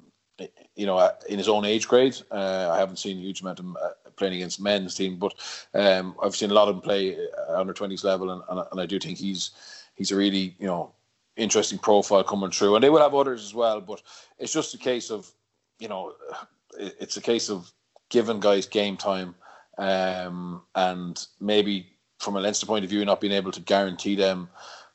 you 0.76 0.86
know, 0.86 1.10
in 1.28 1.38
his 1.38 1.48
own 1.48 1.64
age 1.64 1.88
grade, 1.88 2.16
uh, 2.30 2.70
I 2.72 2.78
haven't 2.78 3.00
seen 3.00 3.18
a 3.18 3.20
huge 3.20 3.40
amount 3.40 3.58
of 3.58 3.66
uh, 3.76 4.10
playing 4.14 4.34
against 4.34 4.60
men's 4.60 4.94
team, 4.94 5.16
but 5.16 5.34
um, 5.74 6.14
I've 6.22 6.36
seen 6.36 6.52
a 6.52 6.54
lot 6.54 6.68
of 6.68 6.76
him 6.76 6.80
play 6.80 7.18
under 7.48 7.74
20s 7.74 8.04
level, 8.04 8.30
and, 8.30 8.42
and, 8.48 8.64
and 8.70 8.80
I 8.80 8.86
do 8.86 9.00
think 9.00 9.18
he's 9.18 9.50
he's 9.96 10.12
a 10.12 10.16
really 10.16 10.54
you 10.60 10.68
know 10.68 10.92
interesting 11.38 11.78
profile 11.78 12.24
coming 12.24 12.50
through, 12.50 12.74
and 12.74 12.84
they 12.84 12.90
will 12.90 13.00
have 13.00 13.14
others 13.14 13.42
as 13.44 13.54
well. 13.54 13.80
But 13.80 14.02
it's 14.38 14.52
just 14.52 14.74
a 14.74 14.78
case 14.78 15.10
of 15.10 15.30
you 15.78 15.88
know, 15.88 16.12
it's 16.78 17.16
a 17.16 17.22
case 17.22 17.48
of 17.48 17.72
giving 18.10 18.40
guys 18.40 18.66
game 18.66 18.96
time, 18.96 19.34
um, 19.78 20.62
and 20.74 21.26
maybe 21.40 21.86
from 22.18 22.36
a 22.36 22.40
Leinster 22.40 22.66
point 22.66 22.84
of 22.84 22.90
view, 22.90 23.04
not 23.04 23.20
being 23.20 23.32
able 23.32 23.52
to 23.52 23.60
guarantee 23.60 24.16
them, 24.16 24.48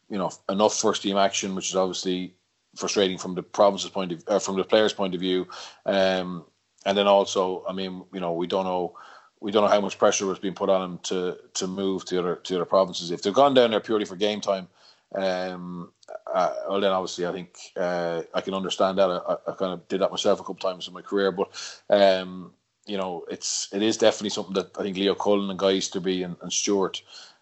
you 0.10 0.18
know, 0.18 0.30
enough 0.50 0.78
first 0.78 1.02
team 1.02 1.18
action, 1.18 1.56
which 1.56 1.70
is 1.70 1.76
obviously 1.76 2.36
frustrating 2.76 3.18
from 3.18 3.36
the 3.36 3.44
province's 3.44 3.90
point 3.90 4.12
of 4.12 4.24
uh, 4.28 4.40
from 4.40 4.58
the 4.58 4.64
players' 4.64 4.94
point 4.94 5.16
of 5.16 5.22
view. 5.22 5.48
Um, 5.86 6.46
and 6.86 6.98
then 6.98 7.08
also, 7.08 7.64
I 7.68 7.72
mean, 7.74 8.04
you 8.14 8.20
know, 8.20 8.34
we 8.34 8.48
don't 8.48 8.66
know 8.66 8.96
we 9.40 9.52
don't 9.52 9.64
know 9.64 9.70
how 9.70 9.82
much 9.82 10.00
pressure 10.00 10.26
was 10.26 10.40
being 10.40 10.54
put 10.54 10.70
on 10.70 10.82
them 10.82 11.00
to 11.04 11.38
to 11.56 11.68
move 11.68 12.06
to 12.06 12.20
other 12.20 12.36
to 12.36 12.56
other 12.56 12.66
provinces. 12.66 13.12
If 13.12 13.22
they've 13.22 13.34
gone 13.34 13.54
down 13.54 13.72
there 13.72 13.80
purely 13.80 14.06
for 14.06 14.16
game 14.16 14.42
time, 14.42 14.68
um, 15.16 15.92
uh, 16.34 16.54
well 16.68 16.82
then 16.82 16.92
obviously 16.92 17.26
I 17.26 17.32
think 17.32 17.56
uh, 17.78 18.24
I 18.34 18.42
can 18.42 18.54
understand 18.54 18.98
that. 18.98 19.10
I, 19.10 19.36
I, 19.48 19.56
kind 19.56 19.74
of 19.74 19.88
did 19.88 20.02
that 20.02 20.12
myself 20.12 20.40
a 20.40 20.44
couple 20.44 20.56
times 20.56 20.88
in 20.88 20.94
my 20.94 21.02
career, 21.02 21.32
but 21.32 21.50
um, 21.90 22.54
you 22.86 22.98
know 22.98 23.26
it's 23.30 23.70
it 23.74 23.82
is 23.82 23.98
definitely 23.98 24.30
something 24.30 24.54
that 24.56 24.72
I 24.78 24.84
think 24.84 24.98
Leo 24.98 25.16
Cullen 25.16 25.50
and 25.50 25.60
Guy 25.60 25.74
Easterby 25.74 26.24
and, 26.24 26.36
and 26.42 26.52
Stuart 26.52 27.02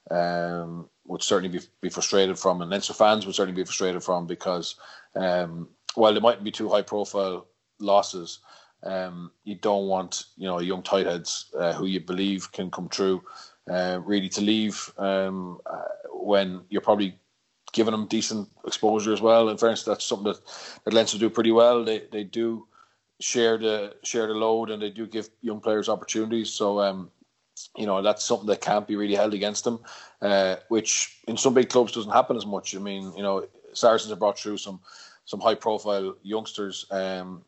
um, 0.09 0.89
would 1.05 1.23
certainly 1.23 1.57
be, 1.57 1.65
be 1.81 1.89
frustrated 1.89 2.37
from, 2.37 2.61
and 2.61 2.69
Leinster 2.69 2.93
fans 2.93 3.25
would 3.25 3.35
certainly 3.35 3.59
be 3.59 3.65
frustrated 3.65 4.03
from 4.03 4.27
because 4.27 4.75
um, 5.15 5.69
while 5.95 6.13
they 6.13 6.19
mightn't 6.19 6.43
be 6.43 6.51
too 6.51 6.69
high 6.69 6.81
profile 6.83 7.47
losses. 7.79 8.39
Um, 8.83 9.31
you 9.43 9.53
don't 9.53 9.87
want 9.87 10.25
you 10.37 10.47
know 10.47 10.59
young 10.59 10.81
tight 10.81 11.05
heads 11.05 11.53
uh, 11.57 11.71
who 11.71 11.85
you 11.85 11.99
believe 11.99 12.51
can 12.51 12.71
come 12.71 12.89
through 12.89 13.21
uh, 13.69 13.99
really 14.03 14.29
to 14.29 14.41
leave 14.41 14.91
um, 14.97 15.59
uh, 15.65 15.83
when 16.11 16.61
you're 16.69 16.81
probably 16.81 17.17
giving 17.73 17.91
them 17.91 18.07
decent 18.07 18.49
exposure 18.65 19.13
as 19.13 19.21
well. 19.21 19.49
In 19.49 19.57
fairness, 19.57 19.83
that's 19.83 20.05
something 20.05 20.31
that, 20.31 20.41
that 20.83 20.93
Leinster 20.93 21.17
do 21.17 21.29
pretty 21.29 21.51
well. 21.51 21.83
They 21.83 22.03
they 22.11 22.23
do 22.23 22.67
share 23.19 23.57
the 23.57 23.95
share 24.03 24.27
the 24.27 24.33
load 24.33 24.69
and 24.69 24.81
they 24.81 24.89
do 24.89 25.05
give 25.05 25.29
young 25.41 25.59
players 25.59 25.89
opportunities. 25.89 26.49
So 26.49 26.79
um, 26.79 27.11
you 27.77 27.85
know 27.85 28.01
that's 28.01 28.23
something 28.23 28.47
that 28.47 28.61
can't 28.61 28.87
be 28.87 28.95
really 28.95 29.15
held 29.15 29.33
against 29.33 29.63
them, 29.63 29.79
uh, 30.21 30.57
which 30.69 31.17
in 31.27 31.37
some 31.37 31.53
big 31.53 31.69
clubs 31.69 31.91
doesn't 31.93 32.11
happen 32.11 32.37
as 32.37 32.45
much. 32.45 32.75
I 32.75 32.79
mean, 32.79 33.13
you 33.15 33.23
know, 33.23 33.47
Saracens 33.73 34.09
have 34.09 34.19
brought 34.19 34.39
through 34.39 34.57
some 34.57 34.79
some 35.25 35.39
high 35.39 35.55
profile 35.55 36.15
youngsters 36.23 36.85
um, 36.91 37.43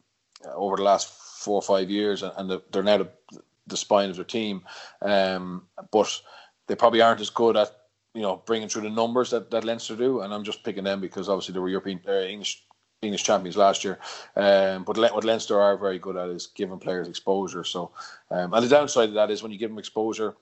over 0.54 0.78
the 0.78 0.84
last 0.84 1.10
four 1.10 1.56
or 1.56 1.62
five 1.62 1.90
years, 1.90 2.24
and 2.24 2.60
they're 2.72 2.84
now 2.84 2.98
the, 2.98 3.10
the 3.68 3.78
spine 3.78 4.10
of 4.10 4.16
their 4.16 4.26
team. 4.26 4.64
Um, 5.02 5.68
but 5.92 6.22
they 6.68 6.76
probably 6.76 7.02
aren't 7.02 7.22
as 7.22 7.30
good 7.30 7.58
at 7.58 7.76
you 8.14 8.22
know 8.22 8.42
bringing 8.46 8.70
through 8.70 8.84
the 8.84 8.90
numbers 8.90 9.32
that, 9.32 9.50
that 9.52 9.64
Leinster 9.64 9.96
do, 9.96 10.22
and 10.22 10.34
I'm 10.34 10.44
just 10.44 10.64
picking 10.64 10.84
them 10.84 11.02
because 11.02 11.30
obviously 11.30 11.54
they 11.54 11.60
were 11.60 11.70
European 11.70 12.02
uh, 12.08 12.22
English 12.22 12.64
English 13.02 13.24
champions 13.24 13.58
last 13.58 13.84
year. 13.84 14.00
Um, 14.36 14.84
but 14.84 14.98
what 14.98 15.24
Leinster 15.24 15.60
are 15.60 15.78
very 15.78 16.00
good 16.00 16.16
at 16.16 16.30
is 16.30 16.48
giving 16.48 16.80
players 16.80 17.08
exposure. 17.08 17.64
So, 17.64 17.92
um, 18.32 18.54
and 18.54 18.64
the 18.64 18.70
downside 18.70 19.10
of 19.10 19.16
that 19.16 19.30
is 19.30 19.44
when 19.44 19.52
you 19.52 19.58
give 19.58 19.70
them 19.70 19.80
exposure, 19.80 20.36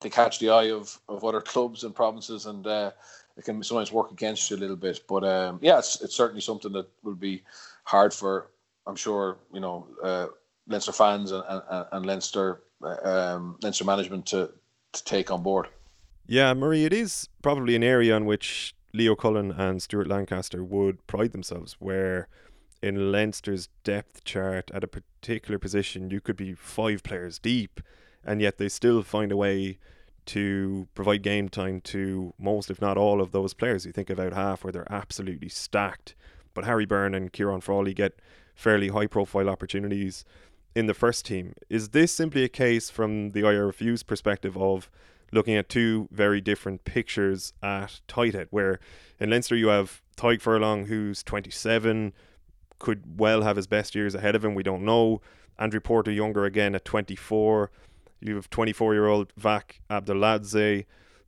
they 0.00 0.10
catch 0.10 0.38
the 0.38 0.50
eye 0.50 0.70
of, 0.70 0.98
of 1.08 1.24
other 1.24 1.40
clubs 1.40 1.84
and 1.84 1.94
provinces, 1.94 2.46
and 2.46 2.66
uh, 2.66 2.90
it 3.38 3.44
can 3.44 3.62
sometimes 3.62 3.90
work 3.90 4.10
against 4.12 4.50
you 4.50 4.56
a 4.56 4.58
little 4.58 4.76
bit. 4.76 5.00
But 5.08 5.24
um, 5.24 5.58
yeah, 5.62 5.78
it's, 5.78 6.00
it's 6.02 6.14
certainly 6.14 6.42
something 6.42 6.72
that 6.72 6.88
will 7.02 7.14
be 7.14 7.42
hard 7.84 8.12
for 8.12 8.48
I'm 8.88 8.96
sure 8.96 9.36
you 9.52 9.60
know 9.60 9.86
uh, 10.02 10.26
Leinster 10.66 10.92
fans 10.92 11.30
and, 11.30 11.44
and, 11.48 11.86
and 11.92 12.06
Leinster 12.06 12.62
um, 13.04 13.56
Leinster 13.62 13.84
management 13.84 14.26
to 14.26 14.50
to 14.92 15.04
take 15.04 15.30
on 15.30 15.42
board. 15.42 15.68
Yeah, 16.30 16.52
Murray, 16.52 16.84
it 16.84 16.92
is 16.92 17.26
probably 17.40 17.74
an 17.74 17.82
area 17.82 18.14
in 18.14 18.26
which 18.26 18.74
Leo 18.92 19.16
Cullen 19.16 19.50
and 19.52 19.82
Stuart 19.82 20.08
Lancaster 20.08 20.62
would 20.62 21.06
pride 21.06 21.32
themselves, 21.32 21.76
where 21.78 22.28
in 22.82 23.10
Leinster's 23.10 23.70
depth 23.82 24.24
chart 24.24 24.70
at 24.74 24.84
a 24.84 24.88
particular 24.88 25.58
position 25.58 26.10
you 26.10 26.20
could 26.20 26.36
be 26.36 26.52
five 26.52 27.02
players 27.02 27.38
deep, 27.38 27.80
and 28.22 28.42
yet 28.42 28.58
they 28.58 28.68
still 28.68 29.02
find 29.02 29.32
a 29.32 29.38
way 29.38 29.78
to 30.26 30.86
provide 30.94 31.22
game 31.22 31.48
time 31.48 31.80
to 31.80 32.34
most, 32.38 32.70
if 32.70 32.78
not 32.78 32.98
all, 32.98 33.22
of 33.22 33.32
those 33.32 33.54
players. 33.54 33.86
You 33.86 33.92
think 33.92 34.10
about 34.10 34.34
half 34.34 34.62
where 34.62 34.72
they're 34.72 34.92
absolutely 34.92 35.48
stacked, 35.48 36.14
but 36.52 36.66
Harry 36.66 36.84
Byrne 36.84 37.14
and 37.14 37.32
Ciarán 37.32 37.62
Frawley 37.62 37.94
get 37.94 38.20
fairly 38.54 38.88
high 38.88 39.06
profile 39.06 39.48
opportunities 39.48 40.26
in 40.74 40.88
the 40.88 40.92
first 40.92 41.24
team. 41.24 41.54
Is 41.70 41.88
this 41.88 42.12
simply 42.12 42.44
a 42.44 42.50
case 42.50 42.90
from 42.90 43.30
the 43.30 43.40
IRFU's 43.40 44.02
perspective 44.02 44.58
of 44.58 44.90
looking 45.32 45.56
at 45.56 45.68
two 45.68 46.08
very 46.10 46.40
different 46.40 46.84
pictures 46.84 47.52
at 47.62 48.00
tight 48.08 48.34
head, 48.34 48.48
where 48.50 48.80
in 49.18 49.30
Leinster 49.30 49.56
you 49.56 49.68
have 49.68 50.02
Tadhg 50.16 50.40
Furlong, 50.40 50.86
who's 50.86 51.22
27, 51.22 52.12
could 52.78 53.18
well 53.18 53.42
have 53.42 53.56
his 53.56 53.66
best 53.66 53.94
years 53.94 54.14
ahead 54.14 54.34
of 54.34 54.44
him. 54.44 54.54
We 54.54 54.62
don't 54.62 54.84
know. 54.84 55.20
Andrew 55.58 55.80
Porter 55.80 56.10
younger 56.10 56.44
again 56.44 56.74
at 56.74 56.84
24. 56.84 57.70
You 58.20 58.36
have 58.36 58.50
24 58.50 58.94
year 58.94 59.06
old 59.06 59.32
Vakh 59.36 59.80
Abdaladze. 59.90 60.86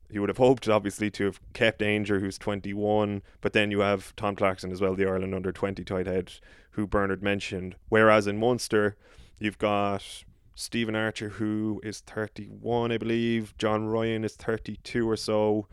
You 0.09 0.21
would 0.21 0.29
have 0.29 0.39
hoped, 0.39 0.69
obviously, 0.69 1.09
to 1.13 1.25
have 1.27 1.41
kept 1.53 1.81
Ainger, 1.81 2.21
who's 2.21 2.37
21, 2.37 3.23
but 3.41 3.53
then 3.53 3.71
you 3.71 3.81
have 3.81 4.15
Tom 4.17 4.35
Clarkson 4.35 4.73
as 4.73 4.81
well, 4.81 4.95
the 4.95 5.07
Ireland 5.07 5.35
under 5.35 5.53
20 5.53 5.85
tight 5.85 6.07
head, 6.07 6.33
who 6.73 6.87
Bernard 6.87 7.23
mentioned. 7.23 7.77
Whereas 7.89 8.27
in 8.27 8.37
Munster, 8.37 8.97
you've 9.39 9.59
got 9.59 10.25
Stephen 10.61 10.95
Archer, 10.95 11.31
who 11.31 11.81
is 11.83 12.01
31, 12.01 12.93
I 12.93 12.99
believe. 12.99 13.55
John 13.57 13.87
Ryan 13.87 14.25
is 14.25 14.35
32 14.37 15.09
or 15.09 15.17
so. 15.17 15.67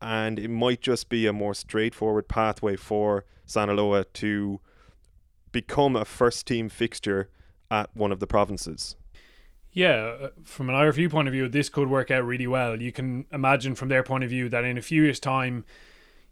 And 0.00 0.38
it 0.38 0.48
might 0.48 0.80
just 0.80 1.08
be 1.08 1.26
a 1.26 1.32
more 1.32 1.52
straightforward 1.52 2.28
pathway 2.28 2.76
for 2.76 3.24
Sanaloa 3.46 4.04
to 4.14 4.60
become 5.52 5.96
a 5.96 6.04
first 6.04 6.46
team 6.46 6.68
fixture 6.68 7.28
at 7.70 7.90
one 7.94 8.12
of 8.12 8.20
the 8.20 8.26
provinces. 8.26 8.96
Yeah, 9.72 10.16
uh, 10.20 10.28
from 10.44 10.68
an 10.68 10.76
IRFU 10.76 11.10
point 11.10 11.28
of 11.28 11.32
view, 11.32 11.48
this 11.48 11.68
could 11.68 11.88
work 11.88 12.10
out 12.10 12.24
really 12.24 12.46
well. 12.46 12.80
You 12.80 12.92
can 12.92 13.26
imagine 13.32 13.74
from 13.74 13.88
their 13.88 14.02
point 14.02 14.24
of 14.24 14.30
view 14.30 14.48
that 14.48 14.64
in 14.64 14.78
a 14.78 14.82
few 14.82 15.02
years' 15.02 15.20
time, 15.20 15.64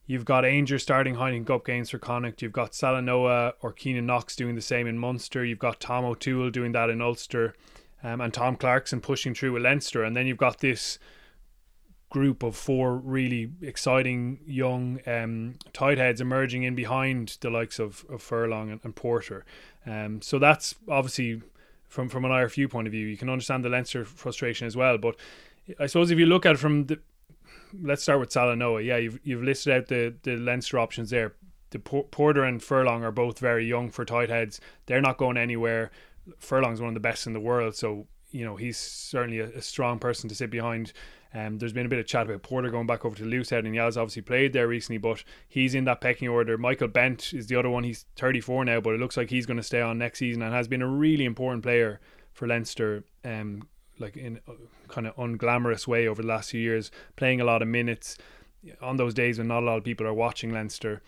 You've 0.08 0.24
got 0.24 0.44
Ainger 0.44 0.80
starting 0.80 1.16
Heineken 1.16 1.46
Cup 1.46 1.66
games 1.66 1.90
for 1.90 1.98
Connacht. 1.98 2.40
You've 2.40 2.50
got 2.50 2.72
Salanoa 2.72 3.52
or 3.60 3.74
Keynan 3.74 4.06
Knox 4.06 4.36
doing 4.36 4.54
the 4.54 4.62
same 4.62 4.86
in 4.86 4.96
Munster. 4.98 5.44
You've 5.44 5.58
got 5.58 5.80
Tom 5.80 6.06
O'Toole 6.06 6.48
doing 6.48 6.72
that 6.72 6.88
in 6.88 7.02
Ulster. 7.02 7.54
Um, 8.02 8.20
and 8.20 8.32
Tom 8.32 8.56
Clarkson 8.56 9.00
pushing 9.00 9.34
through 9.34 9.52
with 9.52 9.62
Leinster. 9.62 10.04
And 10.04 10.16
then 10.16 10.26
you've 10.26 10.36
got 10.36 10.58
this 10.58 10.98
group 12.10 12.42
of 12.42 12.56
four 12.56 12.96
really 12.96 13.50
exciting 13.60 14.38
young 14.46 15.00
um, 15.06 15.56
tight 15.72 15.98
heads 15.98 16.20
emerging 16.20 16.62
in 16.62 16.74
behind 16.74 17.36
the 17.40 17.50
likes 17.50 17.78
of, 17.78 18.04
of 18.08 18.22
Furlong 18.22 18.70
and, 18.70 18.80
and 18.82 18.96
Porter. 18.96 19.44
Um, 19.84 20.22
so 20.22 20.38
that's 20.38 20.74
obviously 20.88 21.42
from 21.88 22.08
from 22.08 22.24
an 22.24 22.30
IRFU 22.30 22.70
point 22.70 22.86
of 22.86 22.92
view. 22.92 23.06
You 23.06 23.16
can 23.16 23.28
understand 23.28 23.64
the 23.64 23.68
Leinster 23.68 24.04
frustration 24.04 24.66
as 24.66 24.76
well. 24.76 24.96
But 24.98 25.16
I 25.78 25.86
suppose 25.86 26.10
if 26.10 26.18
you 26.18 26.26
look 26.26 26.46
at 26.46 26.54
it 26.54 26.58
from 26.58 26.86
the 26.86 26.98
let's 27.82 28.02
start 28.02 28.20
with 28.20 28.30
Salanoa. 28.30 28.84
Yeah, 28.84 28.96
you've 28.96 29.20
you've 29.22 29.42
listed 29.42 29.72
out 29.72 29.88
the 29.88 30.14
the 30.22 30.36
Leinster 30.36 30.78
options 30.78 31.10
there. 31.10 31.34
The 31.70 31.78
Porter 31.78 32.44
and 32.44 32.62
Furlong 32.62 33.04
are 33.04 33.12
both 33.12 33.38
very 33.38 33.66
young 33.66 33.90
for 33.90 34.06
tight 34.06 34.30
heads. 34.30 34.58
They're 34.86 35.02
not 35.02 35.18
going 35.18 35.36
anywhere. 35.36 35.90
Furlong's 36.38 36.80
one 36.80 36.88
of 36.88 36.94
the 36.94 37.00
best 37.00 37.26
in 37.26 37.32
the 37.32 37.40
world, 37.40 37.74
so 37.74 38.06
you 38.30 38.44
know 38.44 38.56
he's 38.56 38.76
certainly 38.76 39.38
a, 39.38 39.48
a 39.50 39.62
strong 39.62 39.98
person 39.98 40.28
to 40.28 40.34
sit 40.34 40.50
behind. 40.50 40.92
Um, 41.34 41.58
there's 41.58 41.74
been 41.74 41.84
a 41.84 41.90
bit 41.90 41.98
of 41.98 42.06
chat 42.06 42.26
about 42.26 42.42
Porter 42.42 42.70
going 42.70 42.86
back 42.86 43.04
over 43.04 43.14
to 43.16 43.24
Loosehead, 43.24 43.66
and 43.66 43.76
has 43.76 43.98
obviously 43.98 44.22
played 44.22 44.52
there 44.52 44.66
recently, 44.66 44.98
but 44.98 45.24
he's 45.46 45.74
in 45.74 45.84
that 45.84 46.00
pecking 46.00 46.28
order. 46.28 46.56
Michael 46.56 46.88
Bent 46.88 47.34
is 47.34 47.48
the 47.48 47.56
other 47.56 47.68
one. 47.68 47.84
He's 47.84 48.06
34 48.16 48.64
now, 48.64 48.80
but 48.80 48.94
it 48.94 49.00
looks 49.00 49.16
like 49.16 49.28
he's 49.28 49.44
going 49.44 49.58
to 49.58 49.62
stay 49.62 49.80
on 49.80 49.98
next 49.98 50.20
season 50.20 50.42
and 50.42 50.54
has 50.54 50.68
been 50.68 50.82
a 50.82 50.88
really 50.88 51.26
important 51.26 51.62
player 51.62 52.00
for 52.32 52.46
Leinster 52.46 53.04
um, 53.24 53.68
like 54.00 54.16
in 54.16 54.40
a 54.46 54.52
kind 54.88 55.06
of 55.06 55.16
unglamorous 55.16 55.86
way 55.86 56.06
over 56.06 56.22
the 56.22 56.28
last 56.28 56.50
few 56.50 56.60
years, 56.60 56.90
playing 57.16 57.40
a 57.40 57.44
lot 57.44 57.62
of 57.62 57.68
minutes 57.68 58.16
on 58.80 58.96
those 58.96 59.14
days 59.14 59.38
when 59.38 59.48
not 59.48 59.62
a 59.62 59.66
lot 59.66 59.78
of 59.78 59.84
people 59.84 60.06
are 60.06 60.14
watching 60.14 60.52
Leinster. 60.52 61.02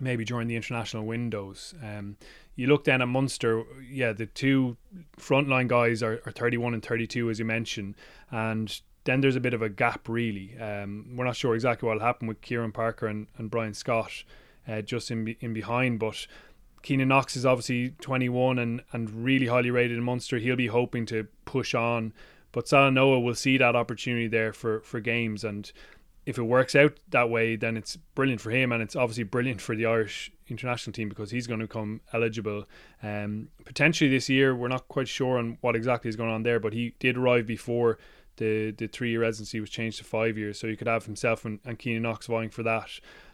Maybe 0.00 0.24
during 0.24 0.46
the 0.46 0.56
international 0.56 1.04
windows. 1.04 1.74
Um, 1.82 2.16
you 2.58 2.66
look 2.66 2.82
then 2.82 3.00
at 3.00 3.06
Munster, 3.06 3.62
yeah, 3.88 4.12
the 4.12 4.26
two 4.26 4.76
frontline 5.16 5.68
guys 5.68 6.02
are, 6.02 6.20
are 6.26 6.32
31 6.32 6.74
and 6.74 6.84
32, 6.84 7.30
as 7.30 7.38
you 7.38 7.44
mentioned, 7.44 7.94
and 8.32 8.80
then 9.04 9.20
there's 9.20 9.36
a 9.36 9.40
bit 9.40 9.54
of 9.54 9.62
a 9.62 9.68
gap, 9.68 10.08
really. 10.08 10.58
Um, 10.58 11.14
we're 11.14 11.24
not 11.24 11.36
sure 11.36 11.54
exactly 11.54 11.86
what 11.86 11.98
will 11.98 12.04
happen 12.04 12.26
with 12.26 12.42
Ciaran 12.42 12.72
Parker 12.72 13.06
and, 13.06 13.28
and 13.36 13.48
Brian 13.48 13.74
Scott 13.74 14.10
uh, 14.66 14.82
just 14.82 15.12
in, 15.12 15.36
in 15.38 15.52
behind, 15.52 16.00
but 16.00 16.26
Keynan 16.82 17.06
Knox 17.06 17.36
is 17.36 17.46
obviously 17.46 17.90
21 18.00 18.58
and, 18.58 18.82
and 18.92 19.08
really 19.24 19.46
highly 19.46 19.70
rated 19.70 19.96
in 19.96 20.02
Munster. 20.02 20.38
He'll 20.38 20.56
be 20.56 20.66
hoping 20.66 21.06
to 21.06 21.28
push 21.44 21.76
on, 21.76 22.12
but 22.50 22.66
Salanoa 22.66 23.22
will 23.22 23.36
see 23.36 23.56
that 23.58 23.76
opportunity 23.76 24.26
there 24.26 24.52
for, 24.52 24.80
for 24.80 24.98
games. 24.98 25.44
And 25.44 25.70
if 26.28 26.36
it 26.36 26.42
works 26.42 26.76
out 26.76 26.92
that 27.08 27.30
way, 27.30 27.56
then 27.56 27.74
it's 27.74 27.96
brilliant 28.14 28.42
for 28.42 28.50
him, 28.50 28.70
and 28.70 28.82
it's 28.82 28.94
obviously 28.94 29.24
brilliant 29.24 29.62
for 29.62 29.74
the 29.74 29.86
Irish 29.86 30.30
international 30.46 30.92
team 30.92 31.08
because 31.08 31.30
he's 31.30 31.46
going 31.46 31.58
to 31.58 31.64
become 31.66 32.02
eligible 32.12 32.66
um, 33.02 33.48
potentially 33.64 34.10
this 34.10 34.28
year. 34.28 34.54
We're 34.54 34.68
not 34.68 34.88
quite 34.88 35.08
sure 35.08 35.38
on 35.38 35.56
what 35.62 35.74
exactly 35.74 36.10
is 36.10 36.16
going 36.16 36.28
on 36.28 36.42
there, 36.42 36.60
but 36.60 36.74
he 36.74 36.94
did 36.98 37.16
arrive 37.16 37.46
before 37.46 37.96
the 38.36 38.72
the 38.72 38.88
three 38.88 39.08
year 39.08 39.22
residency 39.22 39.58
was 39.58 39.70
changed 39.70 39.96
to 39.98 40.04
five 40.04 40.36
years, 40.36 40.60
so 40.60 40.66
you 40.66 40.76
could 40.76 40.86
have 40.86 41.06
himself 41.06 41.46
and, 41.46 41.60
and 41.64 41.78
Keynan 41.78 42.02
Knox 42.02 42.26
vying 42.26 42.50
for 42.50 42.62
that. 42.62 42.90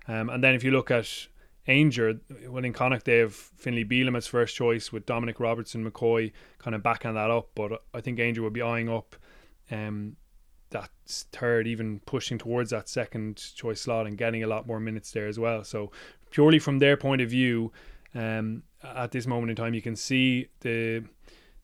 Um, 0.06 0.30
and 0.30 0.44
then 0.44 0.54
if 0.54 0.62
you 0.62 0.70
look 0.70 0.92
at 0.92 1.26
Ainger, 1.66 2.20
well, 2.48 2.64
in 2.64 2.72
Connacht 2.72 3.06
they 3.06 3.18
have 3.18 3.34
Finlay 3.34 3.84
Bealham 3.84 4.16
as 4.16 4.28
first 4.28 4.54
choice 4.54 4.92
with 4.92 5.04
Dominic 5.04 5.40
Robertson 5.40 5.84
McCoy 5.84 6.30
kind 6.58 6.76
of 6.76 6.84
backing 6.84 7.14
that 7.14 7.30
up, 7.32 7.48
but 7.56 7.82
I 7.92 8.00
think 8.00 8.20
Ainger 8.20 8.38
will 8.38 8.50
be 8.50 8.62
eyeing 8.62 8.88
up 8.88 9.16
um, 9.72 10.14
that 10.74 10.90
third, 11.06 11.66
even 11.66 12.00
pushing 12.00 12.36
towards 12.36 12.70
that 12.70 12.88
second 12.88 13.40
choice 13.54 13.80
slot 13.80 14.06
and 14.06 14.18
getting 14.18 14.42
a 14.42 14.46
lot 14.46 14.66
more 14.66 14.80
minutes 14.80 15.12
there 15.12 15.28
as 15.28 15.38
well. 15.38 15.64
So 15.64 15.92
purely 16.30 16.58
from 16.58 16.80
their 16.80 16.96
point 16.96 17.22
of 17.22 17.30
view, 17.30 17.72
um, 18.14 18.64
at 18.82 19.12
this 19.12 19.26
moment 19.26 19.50
in 19.50 19.56
time, 19.56 19.72
you 19.72 19.80
can 19.80 19.96
see 19.96 20.48
the 20.60 21.04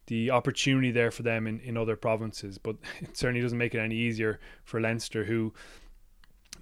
the 0.07 0.31
opportunity 0.31 0.91
there 0.91 1.13
for 1.13 1.23
them 1.23 1.47
in, 1.47 1.61
in 1.61 1.77
other 1.77 1.95
provinces. 1.95 2.57
But 2.57 2.77
it 3.01 3.17
certainly 3.17 3.43
doesn't 3.43 3.59
make 3.59 3.75
it 3.75 3.81
any 3.81 3.97
easier 3.97 4.41
for 4.65 4.81
Leinster, 4.81 5.25
who 5.25 5.53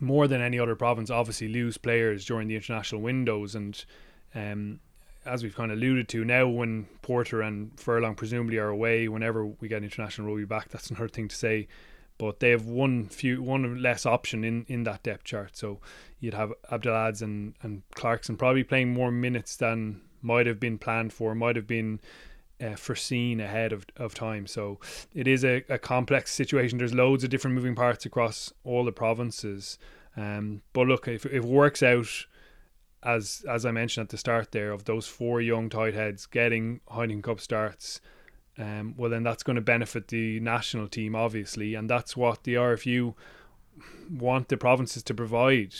more 0.00 0.26
than 0.26 0.40
any 0.40 0.58
other 0.58 0.74
province 0.74 1.10
obviously 1.10 1.48
lose 1.48 1.76
players 1.76 2.24
during 2.24 2.48
the 2.48 2.56
international 2.56 3.00
windows 3.00 3.54
and 3.54 3.84
um, 4.34 4.80
as 5.26 5.42
we've 5.42 5.56
kind 5.56 5.72
of 5.72 5.76
alluded 5.78 6.08
to 6.08 6.24
now 6.24 6.46
when 6.46 6.84
Porter 7.02 7.42
and 7.42 7.78
Furlong 7.80 8.14
presumably 8.14 8.58
are 8.58 8.68
away 8.68 9.08
whenever 9.08 9.44
we 9.44 9.66
get 9.66 9.82
international 9.82 10.28
rugby 10.28 10.44
back 10.44 10.68
that's 10.68 10.90
another 10.90 11.08
thing 11.08 11.26
to 11.26 11.34
say 11.34 11.66
but 12.18 12.40
they 12.40 12.50
have 12.50 12.66
one 12.66 13.06
few 13.06 13.42
one 13.42 13.80
less 13.80 14.04
option 14.04 14.44
in, 14.44 14.64
in 14.68 14.84
that 14.84 15.02
depth 15.02 15.24
chart 15.24 15.56
so 15.56 15.80
you'd 16.20 16.34
have 16.34 16.52
Abdaladze 16.70 17.22
and, 17.22 17.54
and 17.62 17.82
Clarkson 17.94 18.36
probably 18.36 18.64
playing 18.64 18.92
more 18.92 19.10
minutes 19.10 19.56
than 19.56 20.00
might 20.20 20.46
have 20.46 20.60
been 20.60 20.78
planned 20.78 21.12
for 21.12 21.34
might 21.34 21.56
have 21.56 21.66
been 21.66 22.00
uh, 22.60 22.74
foreseen 22.74 23.40
ahead 23.40 23.72
of, 23.72 23.86
of 23.96 24.14
time. 24.14 24.46
So 24.46 24.78
it 25.14 25.28
is 25.28 25.44
a, 25.44 25.64
a 25.68 25.78
complex 25.78 26.32
situation. 26.32 26.78
There's 26.78 26.94
loads 26.94 27.24
of 27.24 27.30
different 27.30 27.54
moving 27.54 27.74
parts 27.74 28.04
across 28.06 28.52
all 28.64 28.84
the 28.84 28.92
provinces. 28.92 29.78
Um, 30.16 30.62
but 30.72 30.88
look, 30.88 31.06
if, 31.06 31.24
if 31.26 31.32
it 31.32 31.44
works 31.44 31.82
out, 31.82 32.08
as 33.04 33.44
as 33.48 33.64
I 33.64 33.70
mentioned 33.70 34.06
at 34.06 34.10
the 34.10 34.18
start 34.18 34.50
there, 34.50 34.72
of 34.72 34.84
those 34.84 35.06
four 35.06 35.40
young 35.40 35.68
tight 35.68 35.94
heads 35.94 36.26
getting 36.26 36.80
Heineken 36.90 37.22
Cup 37.22 37.40
starts, 37.40 38.00
um, 38.58 38.94
well 38.96 39.10
then 39.10 39.22
that's 39.22 39.42
going 39.42 39.56
to 39.56 39.62
benefit 39.62 40.08
the 40.08 40.40
national 40.40 40.88
team 40.88 41.14
obviously, 41.14 41.74
and 41.74 41.88
that's 41.88 42.16
what 42.16 42.44
the 42.44 42.54
RFU 42.54 43.14
want 44.10 44.48
the 44.48 44.56
provinces 44.56 45.02
to 45.04 45.14
provide. 45.14 45.74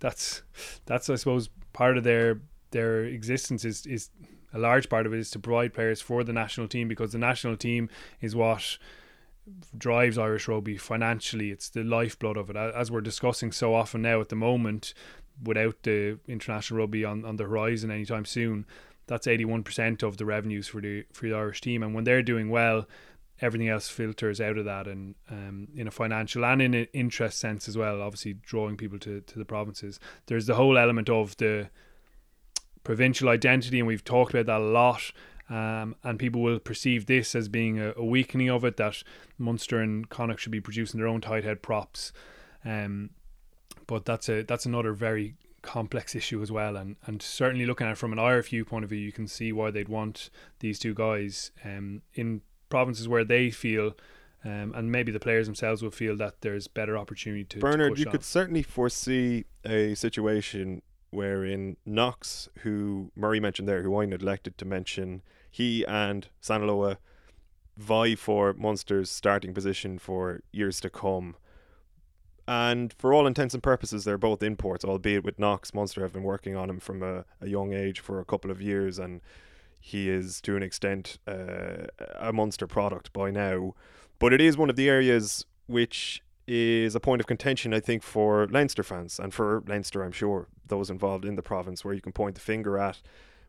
That's 0.00 0.42
that's 0.86 1.10
I 1.10 1.16
suppose 1.16 1.50
part 1.72 1.98
of 1.98 2.04
their 2.04 2.40
their 2.70 3.04
existence 3.04 3.64
is 3.64 3.86
is 3.86 4.10
a 4.52 4.58
large 4.58 4.88
part 4.88 5.06
of 5.06 5.14
it 5.14 5.20
is 5.20 5.30
to 5.32 5.38
provide 5.38 5.74
players 5.74 6.00
for 6.00 6.24
the 6.24 6.32
national 6.32 6.68
team 6.68 6.88
because 6.88 7.12
the 7.12 7.18
national 7.18 7.56
team 7.56 7.88
is 8.20 8.34
what 8.34 8.78
drives 9.76 10.18
Irish 10.18 10.48
rugby 10.48 10.76
financially. 10.76 11.50
It's 11.50 11.68
the 11.68 11.84
lifeblood 11.84 12.36
of 12.36 12.50
it, 12.50 12.56
as 12.56 12.90
we're 12.90 13.00
discussing 13.00 13.52
so 13.52 13.74
often 13.74 14.02
now 14.02 14.20
at 14.20 14.28
the 14.28 14.36
moment. 14.36 14.94
Without 15.42 15.84
the 15.84 16.18
international 16.28 16.80
rugby 16.80 17.02
on, 17.02 17.24
on 17.24 17.36
the 17.36 17.44
horizon 17.44 17.90
anytime 17.90 18.26
soon, 18.26 18.66
that's 19.10 19.26
eighty 19.26 19.44
one 19.44 19.64
percent 19.64 20.04
of 20.04 20.16
the 20.18 20.24
revenues 20.24 20.68
for 20.68 20.80
the 20.80 21.04
for 21.12 21.28
the 21.28 21.34
Irish 21.34 21.60
team. 21.60 21.82
And 21.82 21.94
when 21.94 22.04
they're 22.04 22.22
doing 22.22 22.48
well, 22.48 22.86
everything 23.40 23.68
else 23.68 23.88
filters 23.88 24.40
out 24.40 24.56
of 24.56 24.64
that, 24.66 24.86
and 24.86 25.16
um, 25.28 25.66
in 25.74 25.88
a 25.88 25.90
financial 25.90 26.44
and 26.44 26.62
in 26.62 26.74
an 26.74 26.86
interest 26.92 27.40
sense 27.40 27.68
as 27.68 27.76
well. 27.76 28.00
Obviously, 28.00 28.34
drawing 28.34 28.76
people 28.76 29.00
to 29.00 29.20
to 29.20 29.38
the 29.38 29.44
provinces. 29.44 29.98
There's 30.26 30.46
the 30.46 30.54
whole 30.54 30.78
element 30.78 31.10
of 31.10 31.36
the 31.38 31.70
provincial 32.84 33.28
identity, 33.28 33.80
and 33.80 33.88
we've 33.88 34.04
talked 34.04 34.32
about 34.32 34.46
that 34.46 34.60
a 34.60 34.64
lot. 34.64 35.12
Um, 35.48 35.96
and 36.04 36.16
people 36.16 36.42
will 36.42 36.60
perceive 36.60 37.06
this 37.06 37.34
as 37.34 37.48
being 37.48 37.80
a, 37.80 37.92
a, 37.96 38.04
weakening 38.04 38.48
of 38.48 38.64
it 38.64 38.76
that 38.76 39.02
Munster 39.36 39.80
and 39.80 40.08
Connacht 40.08 40.38
should 40.38 40.52
be 40.52 40.60
producing 40.60 41.00
their 41.00 41.08
own 41.08 41.20
tight 41.20 41.42
head 41.42 41.60
props. 41.60 42.12
Um, 42.64 43.10
but 43.88 44.04
that's 44.04 44.28
a 44.28 44.42
that's 44.42 44.66
another 44.66 44.92
very 44.92 45.34
complex 45.62 46.14
issue 46.14 46.42
as 46.42 46.50
well, 46.50 46.76
and 46.76 46.96
and 47.06 47.22
certainly 47.22 47.66
looking 47.66 47.86
at 47.86 47.92
it 47.92 47.98
from 47.98 48.12
an 48.12 48.18
IRFU 48.18 48.66
point 48.66 48.84
of 48.84 48.90
view, 48.90 48.98
you 48.98 49.12
can 49.12 49.26
see 49.26 49.52
why 49.52 49.70
they'd 49.70 49.88
want 49.88 50.30
these 50.60 50.78
two 50.78 50.94
guys 50.94 51.50
um, 51.64 52.02
in 52.14 52.42
provinces 52.68 53.08
where 53.08 53.24
they 53.24 53.50
feel. 53.50 53.92
Um, 54.42 54.72
and 54.74 54.90
maybe 54.90 55.12
the 55.12 55.20
players 55.20 55.46
themselves 55.46 55.82
will 55.82 55.90
feel 55.90 56.16
that 56.16 56.40
there's 56.40 56.66
better 56.66 56.96
opportunity 56.96 57.44
to. 57.44 57.58
Bernard, 57.58 57.96
to 57.96 58.00
you 58.00 58.06
on. 58.06 58.12
could 58.12 58.24
certainly 58.24 58.62
foresee 58.62 59.44
a 59.66 59.94
situation 59.94 60.80
wherein 61.10 61.76
Knox, 61.84 62.48
who 62.60 63.10
Murray 63.14 63.38
mentioned 63.38 63.68
there, 63.68 63.82
who 63.82 64.00
I 64.00 64.06
neglected 64.06 64.56
to 64.58 64.64
mention, 64.64 65.22
he 65.50 65.84
and 65.86 66.28
Sanaloa 66.42 66.96
vie 67.76 68.14
for 68.14 68.52
Munster's 68.54 69.10
starting 69.10 69.52
position 69.52 69.98
for 69.98 70.42
years 70.52 70.80
to 70.80 70.90
come. 70.90 71.36
And 72.50 72.92
for 72.94 73.14
all 73.14 73.28
intents 73.28 73.54
and 73.54 73.62
purposes, 73.62 74.02
they're 74.02 74.18
both 74.18 74.42
imports, 74.42 74.84
albeit 74.84 75.22
with 75.22 75.38
Knox, 75.38 75.72
Munster 75.72 76.02
have 76.02 76.12
been 76.12 76.24
working 76.24 76.56
on 76.56 76.68
him 76.68 76.80
from 76.80 77.00
a, 77.00 77.24
a 77.40 77.46
young 77.46 77.72
age 77.72 78.00
for 78.00 78.18
a 78.18 78.24
couple 78.24 78.50
of 78.50 78.60
years, 78.60 78.98
and 78.98 79.20
he 79.78 80.10
is 80.10 80.40
to 80.40 80.56
an 80.56 80.62
extent 80.64 81.18
uh, 81.28 81.86
a 82.18 82.32
Munster 82.32 82.66
product 82.66 83.12
by 83.12 83.30
now. 83.30 83.76
But 84.18 84.32
it 84.32 84.40
is 84.40 84.56
one 84.56 84.68
of 84.68 84.74
the 84.74 84.88
areas 84.88 85.46
which 85.68 86.24
is 86.48 86.96
a 86.96 86.98
point 86.98 87.20
of 87.20 87.28
contention, 87.28 87.72
I 87.72 87.78
think, 87.78 88.02
for 88.02 88.48
Leinster 88.48 88.82
fans 88.82 89.20
and 89.20 89.32
for 89.32 89.62
Leinster, 89.68 90.02
I'm 90.02 90.10
sure, 90.10 90.48
those 90.66 90.90
involved 90.90 91.24
in 91.24 91.36
the 91.36 91.42
province, 91.42 91.84
where 91.84 91.94
you 91.94 92.00
can 92.00 92.10
point 92.10 92.34
the 92.34 92.40
finger 92.40 92.80
at 92.80 93.00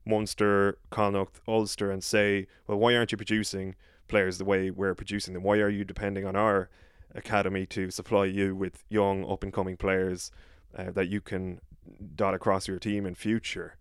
Munster, 0.05 0.77
Connacht, 0.91 1.41
Ulster, 1.47 1.89
and 1.89 2.03
say, 2.03 2.45
well, 2.67 2.77
why 2.77 2.95
aren't 2.95 3.11
you 3.11 3.17
producing 3.17 3.73
players 4.07 4.37
the 4.37 4.45
way 4.45 4.69
we're 4.69 4.93
producing 4.93 5.33
them? 5.33 5.41
Why 5.41 5.57
are 5.57 5.69
you 5.69 5.83
depending 5.83 6.23
on 6.23 6.35
our 6.35 6.69
academy 7.15 7.65
to 7.67 7.91
supply 7.91 8.25
you 8.25 8.55
with 8.55 8.83
young, 8.89 9.29
up 9.29 9.43
and 9.43 9.53
coming 9.53 9.77
players 9.77 10.31
uh, 10.77 10.91
that 10.91 11.07
you 11.09 11.21
can 11.21 11.59
dot 12.15 12.33
across 12.33 12.67
your 12.67 12.79
team 12.79 13.05
in 13.05 13.15
future? 13.15 13.77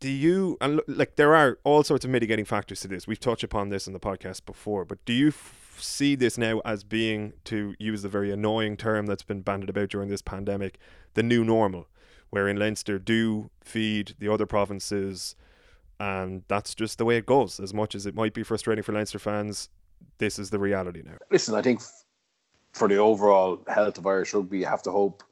do 0.00 0.08
you 0.08 0.56
and 0.60 0.80
like 0.86 1.16
there 1.16 1.34
are 1.34 1.58
all 1.64 1.82
sorts 1.82 2.04
of 2.04 2.10
mitigating 2.12 2.44
factors 2.44 2.80
to 2.80 2.86
this 2.86 3.08
we've 3.08 3.18
touched 3.18 3.42
upon 3.42 3.68
this 3.68 3.88
in 3.88 3.92
the 3.92 3.98
podcast 3.98 4.46
before 4.46 4.84
but 4.84 5.04
do 5.04 5.12
you 5.12 5.32
see 5.80 6.14
this 6.14 6.38
now 6.38 6.60
as 6.64 6.84
being, 6.84 7.32
to 7.44 7.74
use 7.78 8.02
the 8.02 8.08
very 8.08 8.30
annoying 8.30 8.76
term 8.76 9.06
that's 9.06 9.22
been 9.22 9.42
bandied 9.42 9.70
about 9.70 9.88
during 9.88 10.08
this 10.08 10.22
pandemic, 10.22 10.78
the 11.14 11.22
new 11.22 11.44
normal, 11.44 11.88
wherein 12.30 12.56
Leinster 12.56 12.98
do 12.98 13.50
feed 13.62 14.14
the 14.18 14.32
other 14.32 14.46
provinces, 14.46 15.34
and 15.98 16.42
that's 16.48 16.74
just 16.74 16.98
the 16.98 17.04
way 17.04 17.16
it 17.16 17.26
goes. 17.26 17.58
As 17.58 17.74
much 17.74 17.94
as 17.94 18.06
it 18.06 18.14
might 18.14 18.34
be 18.34 18.42
frustrating 18.42 18.82
for 18.82 18.92
Leinster 18.92 19.18
fans, 19.18 19.68
this 20.18 20.38
is 20.38 20.50
the 20.50 20.58
reality 20.58 21.02
now. 21.04 21.16
Listen, 21.30 21.54
I 21.54 21.62
think 21.62 21.80
for 22.72 22.88
the 22.88 22.96
overall 22.96 23.60
health 23.66 23.98
of 23.98 24.06
Irish 24.06 24.34
rugby, 24.34 24.58
you 24.58 24.66
have 24.66 24.82
to 24.82 24.90
hope 24.90 25.22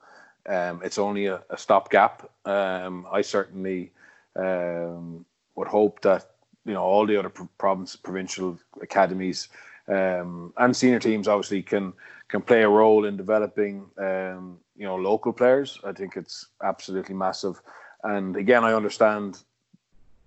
um, 0.49 0.81
it's 0.85 0.99
only 0.99 1.27
a, 1.27 1.43
a 1.51 1.57
stopgap. 1.57 2.31
Um, 2.45 3.07
I 3.11 3.23
certainly 3.23 3.93
um, 4.37 5.25
would 5.57 5.69
hope 5.69 6.01
that 6.03 6.31
you 6.65 6.75
know 6.75 6.83
all 6.83 7.07
the 7.07 7.17
other 7.17 7.31
province 7.59 7.97
provincial 7.97 8.59
academies 8.81 9.49
um, 9.89 10.53
and 10.59 10.77
senior 10.77 10.99
teams 10.99 11.29
obviously 11.29 11.63
can 11.63 11.93
can 12.29 12.43
play 12.43 12.63
a 12.63 12.69
role 12.69 13.05
in 13.05 13.17
developing 13.17 13.87
um, 13.99 14.59
you 14.77 14.87
know 14.87 14.97
local 14.97 15.33
players. 15.33 15.79
I 15.85 15.93
think 15.93 16.17
it's 16.17 16.47
absolutely 16.63 17.15
massive. 17.15 17.61
And 18.03 18.37
again, 18.37 18.65
I 18.65 18.73
understand 18.73 19.43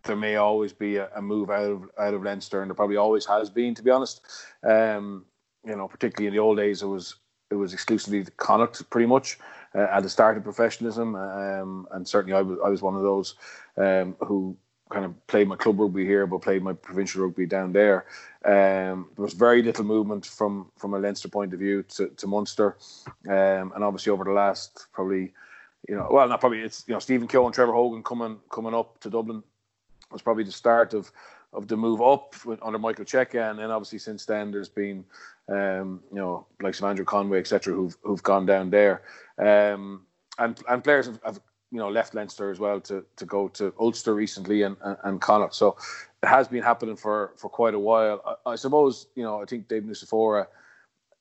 there 0.03 0.15
may 0.15 0.35
always 0.35 0.73
be 0.73 0.97
a, 0.97 1.09
a 1.15 1.21
move 1.21 1.49
out 1.49 1.69
of 1.69 1.89
out 1.97 2.13
of 2.13 2.23
Leinster, 2.23 2.61
and 2.61 2.69
there 2.69 2.75
probably 2.75 2.97
always 2.97 3.25
has 3.25 3.49
been, 3.49 3.75
to 3.75 3.83
be 3.83 3.91
honest. 3.91 4.21
Um, 4.63 5.25
you 5.65 5.75
know, 5.75 5.87
particularly 5.87 6.27
in 6.27 6.33
the 6.33 6.39
old 6.39 6.57
days, 6.57 6.81
it 6.81 6.87
was 6.87 7.15
it 7.51 7.55
was 7.55 7.73
exclusively 7.73 8.25
Connacht, 8.37 8.89
pretty 8.89 9.07
much 9.07 9.39
uh, 9.75 9.87
at 9.91 10.01
the 10.03 10.09
start 10.09 10.37
of 10.37 10.43
professionalism, 10.43 11.15
um, 11.15 11.87
and 11.91 12.07
certainly 12.07 12.37
I 12.37 12.41
was 12.41 12.59
I 12.63 12.69
was 12.69 12.81
one 12.81 12.95
of 12.95 13.01
those 13.01 13.35
um, 13.77 14.15
who 14.19 14.57
kind 14.89 15.05
of 15.05 15.27
played 15.27 15.47
my 15.47 15.55
club 15.55 15.79
rugby 15.79 16.05
here, 16.05 16.25
but 16.25 16.41
played 16.41 16.63
my 16.63 16.73
provincial 16.73 17.23
rugby 17.23 17.45
down 17.45 17.71
there. 17.71 18.05
Um, 18.43 19.09
there 19.15 19.23
was 19.23 19.33
very 19.33 19.61
little 19.61 19.85
movement 19.85 20.25
from 20.25 20.71
from 20.77 20.93
a 20.93 20.99
Leinster 20.99 21.27
point 21.27 21.53
of 21.53 21.59
view 21.59 21.83
to, 21.83 22.09
to 22.09 22.27
Munster, 22.27 22.77
um, 23.27 23.71
and 23.75 23.83
obviously 23.83 24.11
over 24.11 24.23
the 24.23 24.31
last 24.31 24.87
probably, 24.93 25.33
you 25.87 25.95
know, 25.95 26.07
well, 26.11 26.27
not 26.27 26.39
probably 26.39 26.61
it's 26.61 26.83
you 26.87 26.93
know 26.93 26.99
Stephen 26.99 27.27
Keogh 27.27 27.45
and 27.45 27.53
Trevor 27.53 27.73
Hogan 27.73 28.03
coming 28.03 28.39
coming 28.49 28.73
up 28.73 28.99
to 29.01 29.09
Dublin 29.09 29.43
was 30.11 30.21
probably 30.21 30.43
the 30.43 30.51
start 30.51 30.93
of 30.93 31.11
of 31.51 31.67
the 31.67 31.75
move 31.75 32.01
up 32.01 32.35
under 32.61 32.77
Michael 32.77 33.05
Cheika, 33.05 33.49
and 33.49 33.57
then 33.57 33.71
obviously 33.71 33.99
since 33.99 34.25
then 34.25 34.51
there's 34.51 34.69
been 34.69 35.03
um, 35.47 36.01
you 36.11 36.17
know 36.17 36.45
like 36.61 36.81
Andrew 36.81 37.05
Conway 37.05 37.39
etc. 37.39 37.73
who've 37.73 37.97
who've 38.03 38.23
gone 38.23 38.45
down 38.45 38.69
there, 38.69 39.01
um, 39.37 40.05
and 40.37 40.59
and 40.69 40.83
players 40.83 41.07
have, 41.07 41.19
have 41.23 41.39
you 41.71 41.79
know 41.79 41.89
left 41.89 42.13
Leinster 42.13 42.51
as 42.51 42.59
well 42.59 42.79
to 42.81 43.03
to 43.15 43.25
go 43.25 43.47
to 43.49 43.73
Ulster 43.79 44.13
recently 44.13 44.63
and 44.63 44.77
and, 44.83 44.97
and 45.03 45.21
Connacht. 45.21 45.55
So 45.55 45.75
it 46.21 46.27
has 46.27 46.47
been 46.47 46.63
happening 46.63 46.95
for 46.95 47.33
for 47.35 47.49
quite 47.49 47.73
a 47.73 47.79
while. 47.79 48.21
I, 48.45 48.51
I 48.51 48.55
suppose 48.55 49.07
you 49.15 49.23
know 49.23 49.41
I 49.41 49.45
think 49.45 49.67
Dave 49.67 49.83
Nucifora, 49.83 50.47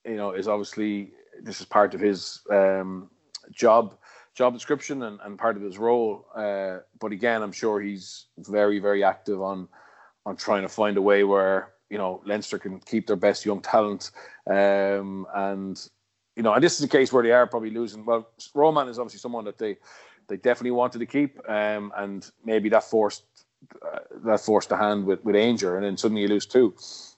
you 0.04 0.16
know, 0.16 0.32
is 0.32 0.48
obviously 0.48 1.12
this 1.42 1.60
is 1.60 1.66
part 1.66 1.94
of 1.94 2.00
his 2.00 2.40
um, 2.50 3.08
job 3.50 3.94
job 4.38 4.54
description 4.54 5.02
and, 5.02 5.18
and 5.24 5.38
part 5.38 5.56
of 5.56 5.62
his 5.62 5.78
role. 5.78 6.26
Uh, 6.34 6.78
but 7.00 7.12
again, 7.12 7.42
I'm 7.42 7.52
sure 7.52 7.80
he's 7.80 8.26
very 8.38 8.78
very 8.78 9.02
active 9.04 9.42
on 9.42 9.68
on 10.24 10.36
trying 10.36 10.62
to 10.62 10.68
find 10.68 10.96
a 10.96 11.02
way 11.02 11.24
where 11.24 11.72
you 11.90 11.98
know 11.98 12.22
Leinster 12.24 12.58
can 12.58 12.80
keep 12.80 13.06
their 13.06 13.16
best 13.16 13.44
young 13.44 13.60
talent 13.60 14.12
um, 14.48 15.26
and 15.34 15.76
you 16.38 16.44
know, 16.44 16.54
and 16.54 16.62
this 16.62 16.78
is 16.78 16.84
a 16.84 16.88
case 16.88 17.12
where 17.12 17.24
they 17.24 17.32
are 17.32 17.48
probably 17.48 17.70
losing. 17.70 18.04
Well, 18.04 18.28
Roman 18.54 18.88
is 18.88 19.00
obviously 19.00 19.18
someone 19.18 19.44
that 19.46 19.58
they 19.58 19.76
they 20.28 20.36
definitely 20.36 20.70
wanted 20.70 21.00
to 21.00 21.06
keep, 21.06 21.36
um, 21.50 21.92
and 21.96 22.30
maybe 22.44 22.68
that 22.68 22.84
forced 22.84 23.24
uh, 23.84 23.98
that 24.24 24.38
forced 24.38 24.68
the 24.68 24.76
hand 24.76 25.04
with 25.04 25.24
with 25.24 25.34
Ainger, 25.34 25.74
and 25.74 25.84
then 25.84 25.96
suddenly 25.96 26.22
you 26.22 26.28
lose 26.28 26.46
two. 26.46 26.76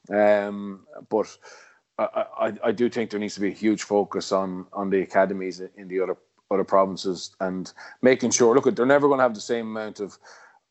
Um, 0.08 0.86
but 1.10 1.26
I, 1.98 2.24
I, 2.46 2.52
I 2.64 2.72
do 2.72 2.88
think 2.88 3.10
there 3.10 3.20
needs 3.20 3.34
to 3.34 3.40
be 3.40 3.48
a 3.48 3.62
huge 3.66 3.82
focus 3.82 4.32
on 4.32 4.66
on 4.72 4.88
the 4.88 5.02
academies 5.02 5.60
in 5.60 5.88
the 5.88 6.00
other 6.00 6.16
other 6.50 6.64
provinces 6.64 7.34
and 7.40 7.72
making 8.02 8.30
sure. 8.30 8.54
Look, 8.54 8.66
at 8.66 8.76
they're 8.76 8.86
never 8.86 9.08
going 9.08 9.18
to 9.18 9.22
have 9.22 9.34
the 9.34 9.40
same 9.40 9.68
amount 9.68 10.00
of 10.00 10.18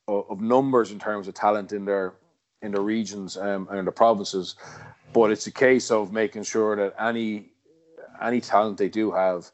of 0.08 0.42
numbers 0.42 0.92
in 0.92 0.98
terms 1.00 1.28
of 1.28 1.36
talent 1.36 1.72
in 1.72 1.86
their 1.86 2.14
in 2.62 2.72
the 2.72 2.82
regions 2.82 3.38
um, 3.38 3.68
and 3.72 3.88
the 3.88 3.92
provinces, 3.92 4.56
but 5.14 5.32
it's 5.32 5.48
a 5.48 5.52
case 5.52 5.92
of 5.92 6.12
making 6.12 6.44
sure 6.44 6.76
that 6.76 6.94
any 7.00 7.52
any 8.22 8.42
talent 8.42 8.78
they 8.78 8.90
do 8.90 9.12
have, 9.12 9.46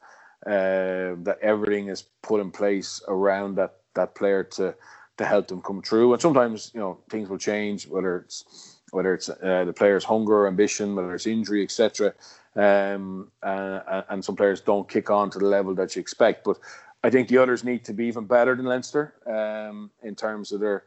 uh, 0.46 1.14
that 1.24 1.38
everything 1.42 1.90
is 1.90 2.06
put 2.24 2.42
in 2.42 2.52
place 2.52 3.02
around 3.08 3.56
that 3.56 3.76
that 3.94 4.16
player 4.16 4.44
to 4.44 4.74
to 5.18 5.26
help 5.26 5.48
them 5.48 5.62
come 5.62 5.82
through. 5.82 6.14
And 6.14 6.22
sometimes 6.22 6.72
you 6.74 6.80
know 6.80 7.00
things 7.10 7.30
will 7.30 7.38
change, 7.38 7.88
whether 7.88 8.18
it's 8.18 8.80
whether 8.92 9.14
it's 9.14 9.30
uh, 9.30 9.66
the 9.66 9.74
player's 9.74 10.04
hunger, 10.04 10.48
ambition, 10.48 10.96
whether 10.96 11.14
it's 11.14 11.28
injury, 11.28 11.64
etc. 11.64 12.14
Um, 12.56 13.32
uh, 13.44 14.04
and 14.10 14.24
some 14.24 14.36
players 14.36 14.62
don't 14.62 14.88
kick 14.88 15.10
on 15.10 15.30
to 15.32 15.40
the 15.40 15.46
level 15.46 15.76
that 15.76 15.96
you 15.96 16.00
expect. 16.00 16.46
But 16.46 16.58
I 17.04 17.10
think 17.10 17.28
the 17.28 17.38
others 17.38 17.64
need 17.64 17.84
to 17.86 17.94
be 17.94 18.06
even 18.06 18.26
better 18.26 18.56
than 18.56 18.66
Leinster 18.66 19.14
um, 19.28 19.92
in 20.04 20.16
terms 20.16 20.52
of 20.52 20.60
their 20.60 20.86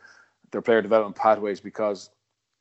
their 0.50 0.62
player 0.62 0.80
development 0.80 1.14
pathways 1.14 1.60
because 1.60 2.10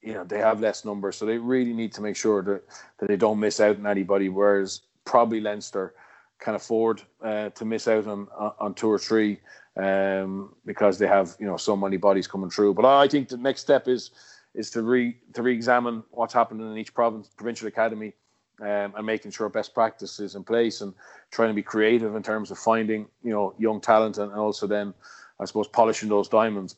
you 0.02 0.14
know 0.14 0.24
they 0.24 0.40
have 0.40 0.60
less 0.60 0.86
numbers, 0.86 1.16
so 1.16 1.26
they 1.26 1.38
really 1.38 1.74
need 1.74 1.94
to 1.94 2.02
make 2.02 2.16
sure 2.16 2.44
that, 2.44 2.64
that 3.00 3.08
they 3.08 3.16
don't 3.16 3.40
miss 3.40 3.60
out 3.60 3.78
on 3.78 3.88
anybody. 3.88 4.30
Whereas 4.30 4.82
probably 5.06 5.42
Leinster 5.42 5.96
can 6.40 6.56
afford 6.56 7.02
uh, 7.24 7.50
to 7.50 7.66
miss 7.66 7.88
out 7.88 8.08
on 8.08 8.28
on 8.60 8.74
two 8.74 8.90
or 8.90 9.00
three 9.00 9.40
um, 9.76 10.54
because 10.66 11.00
they 11.00 11.08
have 11.08 11.36
you 11.40 11.48
know 11.48 11.58
so 11.58 11.76
many 11.76 11.98
bodies 11.98 12.28
coming 12.28 12.50
through. 12.50 12.74
But 12.74 12.86
I 12.86 13.08
think 13.08 13.30
the 13.30 13.38
next 13.38 13.62
step 13.62 13.88
is 13.88 14.12
is 14.54 14.70
to 14.72 14.84
re 14.84 15.16
to 15.34 15.42
re-examine 15.42 16.04
what's 16.12 16.34
happening 16.34 16.70
in 16.72 16.78
each 16.78 16.94
province 16.94 17.30
provincial 17.36 17.68
academy 17.68 18.14
um, 18.62 18.94
and 18.96 19.06
making 19.06 19.32
sure 19.32 19.50
best 19.50 19.74
practice 19.74 20.20
is 20.20 20.36
in 20.36 20.44
place 20.44 20.82
and 20.82 20.94
trying 21.32 21.50
to 21.50 21.54
be 21.54 21.64
creative 21.64 22.16
in 22.16 22.24
terms 22.24 22.52
of 22.52 22.58
finding 22.58 23.08
you 23.24 23.32
know 23.32 23.54
young 23.58 23.80
talent 23.80 24.18
and 24.18 24.32
also 24.34 24.68
then 24.68 24.94
I 25.40 25.46
suppose 25.46 25.68
polishing 25.68 26.10
those 26.10 26.30
diamonds 26.30 26.76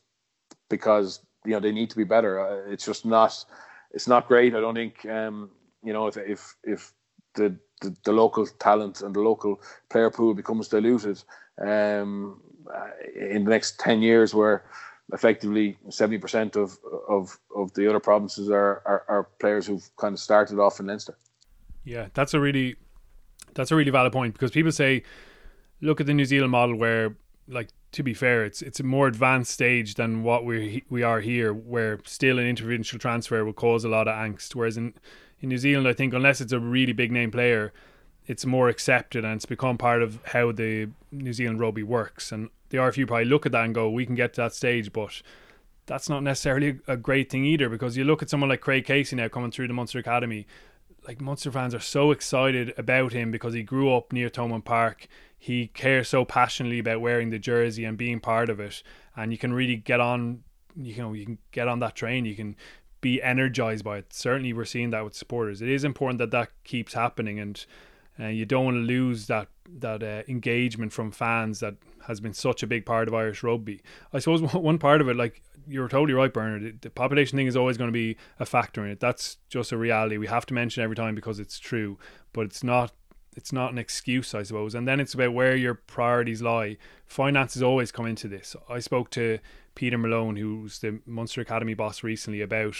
because 0.69 1.21
you 1.45 1.51
know 1.51 1.59
they 1.59 1.71
need 1.71 1.89
to 1.89 1.97
be 1.97 2.03
better. 2.03 2.39
Uh, 2.39 2.71
it's 2.71 2.85
just 2.85 3.05
not 3.05 3.45
it's 3.91 4.07
not 4.07 4.27
great. 4.27 4.55
I 4.55 4.61
don't 4.61 4.75
think 4.75 5.05
um, 5.05 5.49
you 5.83 5.93
know 5.93 6.07
if 6.07 6.17
if 6.17 6.55
if 6.63 6.93
the, 7.35 7.55
the, 7.81 7.95
the 8.03 8.11
local 8.11 8.45
talent 8.45 9.01
and 9.01 9.15
the 9.15 9.21
local 9.21 9.61
player 9.89 10.09
pool 10.09 10.33
becomes 10.33 10.67
diluted 10.67 11.23
um, 11.61 12.41
uh, 12.73 12.89
in 13.15 13.43
the 13.45 13.49
next 13.49 13.79
ten 13.79 14.01
years, 14.01 14.33
where 14.33 14.65
effectively 15.13 15.77
seventy 15.89 16.17
percent 16.17 16.55
of, 16.55 16.77
of 17.07 17.37
of 17.55 17.73
the 17.73 17.87
other 17.87 17.99
provinces 17.99 18.49
are, 18.49 18.81
are, 18.85 19.03
are 19.07 19.23
players 19.39 19.65
who've 19.65 19.89
kind 19.97 20.13
of 20.13 20.19
started 20.19 20.59
off 20.59 20.79
in 20.79 20.87
Leinster. 20.87 21.15
Yeah, 21.89 22.08
that's 22.13 22.34
a 22.34 22.39
really 22.39 22.75
that's 23.56 23.71
a 23.71 23.75
really 23.75 23.91
valid 23.91 24.13
point 24.13 24.34
because 24.34 24.52
people 24.52 24.71
say, 24.71 25.04
look 25.82 25.99
at 25.99 26.08
the 26.08 26.13
New 26.13 26.25
Zealand 26.25 26.52
model 26.52 26.75
where 26.75 27.15
like 27.47 27.69
to 27.93 28.04
be 28.04 28.13
fair, 28.13 28.45
it's 28.45 28.62
it's 28.62 28.80
a 28.80 28.84
more 28.84 29.08
advanced 29.08 29.52
stage 29.52 29.95
than 29.95 30.21
what 30.21 30.45
we 30.45 30.84
we 30.89 31.02
are 31.02 31.19
here, 31.19 31.52
where 31.52 31.99
still 32.06 32.38
an 32.38 32.45
interprovincial 32.45 32.99
transfer 32.99 33.43
will 33.43 33.54
cause 33.54 33.84
a 33.84 33.89
lot 33.89 34.08
of 34.08 34.13
angst. 34.13 34.54
Whereas 34.54 34.78
in 34.78 34.93
in 35.41 35.49
New 35.49 35.58
Zealand, 35.58 35.88
I 35.88 35.93
think 35.93 36.13
unless 36.13 36.41
it's 36.41 36.54
a 36.54 36.60
really 36.60 36.93
big 36.93 37.12
name 37.12 37.32
player, 37.32 37.73
it's 38.28 38.45
more 38.45 38.69
accepted 38.69 39.25
and 39.25 39.36
it's 39.36 39.47
become 39.47 39.78
part 39.78 40.04
of 40.04 40.19
how 40.25 40.52
the 40.52 40.89
New 41.12 41.34
Zealand 41.34 41.60
rugby 41.60 41.82
works. 41.82 42.32
And 42.32 42.49
the 42.69 42.78
RFU 42.78 43.08
probably 43.08 43.25
look 43.25 43.47
at 43.47 43.52
that 43.54 43.65
and 43.65 43.73
go, 43.73 43.89
we 43.89 44.06
can 44.06 44.13
get 44.13 44.34
to 44.36 44.41
that 44.41 44.54
stage, 44.54 44.93
but 44.93 45.23
that's 45.88 46.08
not 46.08 46.21
necessarily 46.21 46.80
a 46.88 46.95
great 46.95 47.32
thing 47.32 47.45
either 47.45 47.67
because 47.67 47.97
you 47.97 48.04
look 48.04 48.21
at 48.21 48.30
someone 48.30 48.49
like 48.49 48.62
Craig 48.62 48.86
Casey 48.86 49.15
now 49.15 49.28
coming 49.28 49.49
through 49.49 49.67
the 49.67 49.73
Munster 49.73 49.97
Academy. 49.97 50.45
Like 51.07 51.21
Munster 51.21 51.51
fans 51.51 51.73
are 51.73 51.79
so 51.79 52.12
excited 52.12 52.73
about 52.77 53.13
him 53.13 53.31
because 53.31 53.53
he 53.53 53.63
grew 53.63 53.93
up 53.93 54.13
near 54.13 54.29
Thomond 54.29 54.65
Park. 54.65 55.07
He 55.38 55.67
cares 55.67 56.09
so 56.09 56.25
passionately 56.25 56.79
about 56.79 57.01
wearing 57.01 57.29
the 57.29 57.39
jersey 57.39 57.85
and 57.85 57.97
being 57.97 58.19
part 58.19 58.49
of 58.49 58.59
it. 58.59 58.83
And 59.15 59.31
you 59.31 59.38
can 59.38 59.53
really 59.53 59.77
get 59.77 59.99
on 59.99 60.43
you 60.75 60.97
know 60.97 61.13
you 61.13 61.25
can 61.25 61.38
get 61.51 61.67
on 61.67 61.79
that 61.79 61.95
train. 61.95 62.25
You 62.25 62.35
can 62.35 62.55
be 63.01 63.21
energized 63.21 63.83
by 63.83 63.99
it. 63.99 64.13
Certainly 64.13 64.53
we're 64.53 64.65
seeing 64.65 64.89
that 64.91 65.03
with 65.03 65.15
supporters. 65.15 65.62
It 65.62 65.69
is 65.69 65.83
important 65.83 66.19
that 66.19 66.31
that 66.31 66.49
keeps 66.63 66.93
happening 66.93 67.39
and 67.39 67.65
uh, 68.19 68.27
you 68.27 68.45
don't 68.45 68.65
want 68.65 68.75
to 68.75 68.81
lose 68.81 69.27
that 69.27 69.47
that 69.79 70.03
uh, 70.03 70.23
engagement 70.27 70.91
from 70.91 71.12
fans 71.12 71.59
that 71.59 71.75
has 72.07 72.19
been 72.19 72.33
such 72.33 72.63
a 72.63 72.67
big 72.67 72.85
part 72.85 73.07
of 73.07 73.13
Irish 73.13 73.43
rugby. 73.43 73.81
I 74.12 74.19
suppose 74.19 74.41
one 74.53 74.77
part 74.77 75.01
of 75.01 75.07
it, 75.09 75.15
like 75.15 75.41
you're 75.69 75.88
totally 75.88 76.13
right, 76.13 76.34
Bernard. 76.34 76.82
The 76.82 76.89
population 76.89 77.38
thing 77.38 77.47
is 77.47 77.55
always 77.55 77.77
going 77.77 77.89
to 77.89 77.93
be 77.93 78.17
a 78.39 78.45
factor 78.45 78.84
in 78.84 78.91
it. 78.91 78.99
That's 78.99 79.38
just 79.49 79.71
a 79.71 79.77
reality. 79.77 80.17
We 80.17 80.27
have 80.27 80.45
to 80.47 80.53
mention 80.53 80.84
every 80.84 80.95
time 80.95 81.15
because 81.15 81.39
it's 81.39 81.60
true, 81.60 81.97
but 82.34 82.41
it's 82.41 82.63
not 82.63 82.91
it's 83.36 83.53
not 83.53 83.71
an 83.71 83.77
excuse, 83.77 84.34
I 84.34 84.43
suppose. 84.43 84.75
And 84.75 84.88
then 84.88 84.99
it's 84.99 85.13
about 85.13 85.34
where 85.34 85.55
your 85.55 85.75
priorities 85.75 86.41
lie. 86.41 86.77
Finances 87.05 87.63
always 87.63 87.91
come 87.91 88.05
into 88.05 88.27
this. 88.27 88.55
I 88.67 88.79
spoke 88.79 89.12
to 89.12 89.39
Peter 89.75 89.97
Malone, 89.97 90.36
who's 90.36 90.79
the 90.79 90.99
Munster 91.05 91.41
Academy 91.41 91.73
boss 91.73 92.03
recently, 92.03 92.41
about 92.41 92.75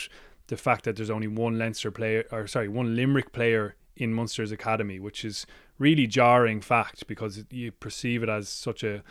the 0.48 0.58
fact 0.58 0.84
that 0.86 0.96
there's 0.96 1.12
only 1.12 1.28
one 1.28 1.58
Leinster 1.58 1.92
player, 1.92 2.26
or 2.32 2.48
sorry, 2.48 2.68
one 2.68 2.96
Limerick 2.96 3.32
player 3.32 3.76
in 3.96 4.14
Munster's 4.14 4.52
academy, 4.52 5.00
which 5.00 5.24
is 5.24 5.46
really 5.78 6.08
jarring 6.08 6.62
fact 6.62 7.06
because 7.08 7.46
you 7.52 7.72
perceive 7.72 8.24
it 8.24 8.30
as 8.30 8.50
such 8.50 8.84
a, 8.84 9.04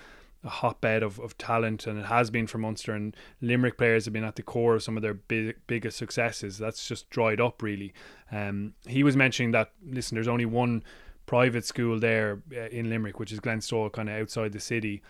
a 0.44 0.48
hotbed 0.48 1.02
of, 1.02 1.18
of 1.18 1.36
talent, 1.36 1.86
and 1.86 1.98
it 1.98 2.06
has 2.06 2.30
been 2.30 2.46
for 2.46 2.58
Munster. 2.58 2.92
And 2.92 3.16
Limerick 3.40 3.76
players 3.76 4.04
have 4.04 4.14
been 4.14 4.24
at 4.24 4.36
the 4.36 4.42
core 4.42 4.76
of 4.76 4.82
some 4.82 4.96
of 4.96 5.02
their 5.02 5.14
big, 5.14 5.56
biggest 5.66 5.98
successes. 5.98 6.58
That's 6.58 6.86
just 6.86 7.10
dried 7.10 7.40
up, 7.40 7.62
really. 7.62 7.92
Um, 8.30 8.74
he 8.86 9.02
was 9.02 9.16
mentioning 9.16 9.52
that 9.52 9.72
listen, 9.84 10.14
there's 10.14 10.28
only 10.28 10.46
one 10.46 10.82
private 11.26 11.64
school 11.64 11.98
there 11.98 12.42
uh, 12.56 12.68
in 12.68 12.88
Limerick, 12.88 13.18
which 13.18 13.32
is 13.32 13.40
Glenstal, 13.40 13.92
kind 13.92 14.08
of 14.08 14.20
outside 14.20 14.52
the 14.52 14.60
city, 14.60 15.02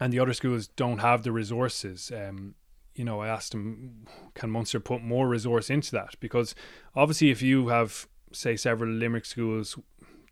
and 0.00 0.12
the 0.12 0.20
other 0.20 0.32
schools 0.32 0.68
don't 0.68 0.98
have 0.98 1.22
the 1.22 1.32
resources. 1.32 2.12
Um, 2.14 2.54
you 2.94 3.04
know, 3.04 3.20
I 3.20 3.28
asked 3.28 3.52
him, 3.52 4.06
can 4.34 4.50
Munster 4.50 4.80
put 4.80 5.02
more 5.02 5.28
resource 5.28 5.68
into 5.70 5.92
that? 5.92 6.14
Because 6.20 6.54
obviously, 6.94 7.30
if 7.30 7.42
you 7.42 7.68
have, 7.68 8.08
say, 8.32 8.56
several 8.56 8.90
Limerick 8.90 9.26
schools 9.26 9.78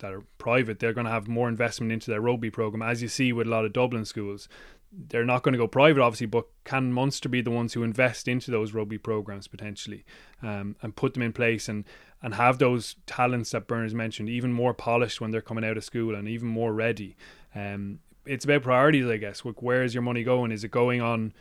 that 0.00 0.12
are 0.12 0.22
private, 0.38 0.78
they're 0.78 0.92
going 0.92 1.06
to 1.06 1.12
have 1.12 1.28
more 1.28 1.48
investment 1.48 1.92
into 1.92 2.10
their 2.10 2.20
rugby 2.20 2.50
program, 2.50 2.82
as 2.82 3.02
you 3.02 3.08
see 3.08 3.32
with 3.32 3.46
a 3.46 3.50
lot 3.50 3.64
of 3.64 3.72
Dublin 3.72 4.04
schools. 4.04 4.48
They're 4.96 5.24
not 5.24 5.42
going 5.42 5.54
to 5.54 5.58
go 5.58 5.66
private, 5.66 6.00
obviously, 6.00 6.26
but 6.26 6.46
can 6.64 6.92
Munster 6.92 7.28
be 7.28 7.40
the 7.40 7.50
ones 7.50 7.72
who 7.72 7.82
invest 7.82 8.28
into 8.28 8.52
those 8.52 8.72
rugby 8.74 8.98
programs 8.98 9.48
potentially 9.48 10.04
um, 10.40 10.76
and 10.82 10.94
put 10.94 11.14
them 11.14 11.22
in 11.22 11.32
place 11.32 11.68
and 11.68 11.84
and 12.22 12.36
have 12.36 12.58
those 12.58 12.96
talents 13.04 13.50
that 13.50 13.66
Bernard's 13.66 13.92
mentioned 13.92 14.30
even 14.30 14.50
more 14.50 14.72
polished 14.72 15.20
when 15.20 15.30
they're 15.30 15.42
coming 15.42 15.62
out 15.62 15.76
of 15.76 15.84
school 15.84 16.14
and 16.14 16.26
even 16.26 16.48
more 16.48 16.72
ready. 16.72 17.16
Um, 17.54 17.98
it's 18.24 18.46
about 18.46 18.62
priorities, 18.62 19.06
I 19.06 19.18
guess. 19.18 19.40
Where 19.40 19.82
is 19.82 19.92
your 19.92 20.02
money 20.02 20.24
going? 20.24 20.50
Is 20.50 20.64
it 20.64 20.70
going 20.70 21.02
on, 21.02 21.34